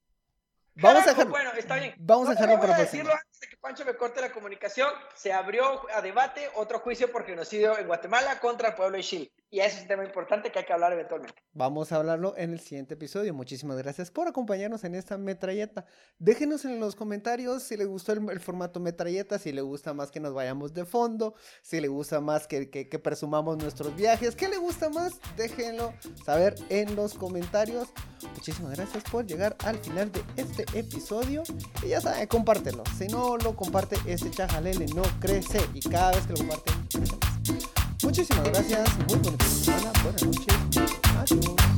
Vamos 0.80 1.06
a 1.06 1.10
dejarlo. 1.10 1.30
Bueno, 1.30 1.50
está 1.56 1.76
bien. 1.76 1.94
Vamos 1.98 2.28
a 2.28 2.32
dejarlo 2.32 2.60
para 2.60 2.78
decirlo 2.78 3.12
antes 3.12 3.40
de 3.40 3.48
que 3.48 3.56
Pancho 3.56 3.84
me 3.84 3.94
corte 3.94 4.20
la 4.20 4.32
comunicación. 4.32 4.88
Se 5.14 5.32
abrió 5.32 5.82
a 5.94 6.00
debate 6.00 6.48
otro 6.56 6.80
juicio 6.80 7.10
por 7.10 7.24
genocidio 7.24 7.78
en 7.78 7.86
Guatemala 7.86 8.38
contra 8.40 8.68
el 8.68 8.74
pueblo 8.74 8.96
de 8.96 9.02
Chile. 9.02 9.32
Y 9.52 9.58
eso 9.58 9.76
es 9.76 9.82
un 9.82 9.88
tema 9.88 10.04
importante 10.04 10.52
que 10.52 10.60
hay 10.60 10.64
que 10.64 10.72
hablar 10.72 10.92
eventualmente. 10.92 11.34
Vamos 11.52 11.90
a 11.90 11.96
hablarlo 11.96 12.34
en 12.36 12.52
el 12.52 12.60
siguiente 12.60 12.94
episodio. 12.94 13.34
Muchísimas 13.34 13.76
gracias 13.78 14.08
por 14.10 14.28
acompañarnos 14.28 14.84
en 14.84 14.94
esta 14.94 15.18
metralleta. 15.18 15.86
Déjenos 16.18 16.64
en 16.64 16.78
los 16.78 16.94
comentarios 16.94 17.64
si 17.64 17.76
les 17.76 17.88
gustó 17.88 18.12
el, 18.12 18.30
el 18.30 18.38
formato 18.38 18.78
metralleta, 18.78 19.40
si 19.40 19.50
le 19.50 19.60
gusta 19.60 19.92
más 19.92 20.12
que 20.12 20.20
nos 20.20 20.34
vayamos 20.34 20.72
de 20.72 20.84
fondo, 20.84 21.34
si 21.62 21.80
le 21.80 21.88
gusta 21.88 22.20
más 22.20 22.46
que, 22.46 22.70
que, 22.70 22.88
que 22.88 22.98
presumamos 23.00 23.58
nuestros 23.58 23.96
viajes, 23.96 24.36
¿qué 24.36 24.48
le 24.48 24.56
gusta 24.56 24.88
más? 24.88 25.14
Déjenlo 25.36 25.92
saber 26.24 26.54
en 26.68 26.94
los 26.94 27.14
comentarios. 27.14 27.88
Muchísimas 28.34 28.76
gracias 28.76 29.02
por 29.10 29.26
llegar 29.26 29.56
al 29.64 29.78
final 29.78 30.12
de 30.12 30.22
este 30.36 30.64
episodio. 30.74 31.42
Y 31.82 31.88
ya 31.88 32.00
saben, 32.00 32.26
compártelo. 32.26 32.82
Si 32.98 33.08
no 33.08 33.36
lo 33.36 33.56
comparte, 33.56 33.96
este 34.06 34.30
chajalele 34.30 34.86
no 34.94 35.02
crece. 35.20 35.60
Y 35.74 35.80
cada 35.80 36.12
vez 36.12 36.26
que 36.26 36.32
lo 36.32 36.38
comparte, 36.38 36.72
crece 36.90 37.16
más. 37.16 38.02
Muchísimas 38.02 38.44
gracias. 38.44 38.88
Muy. 39.08 39.18
Buenas 40.02 40.22
noches. 40.22 41.69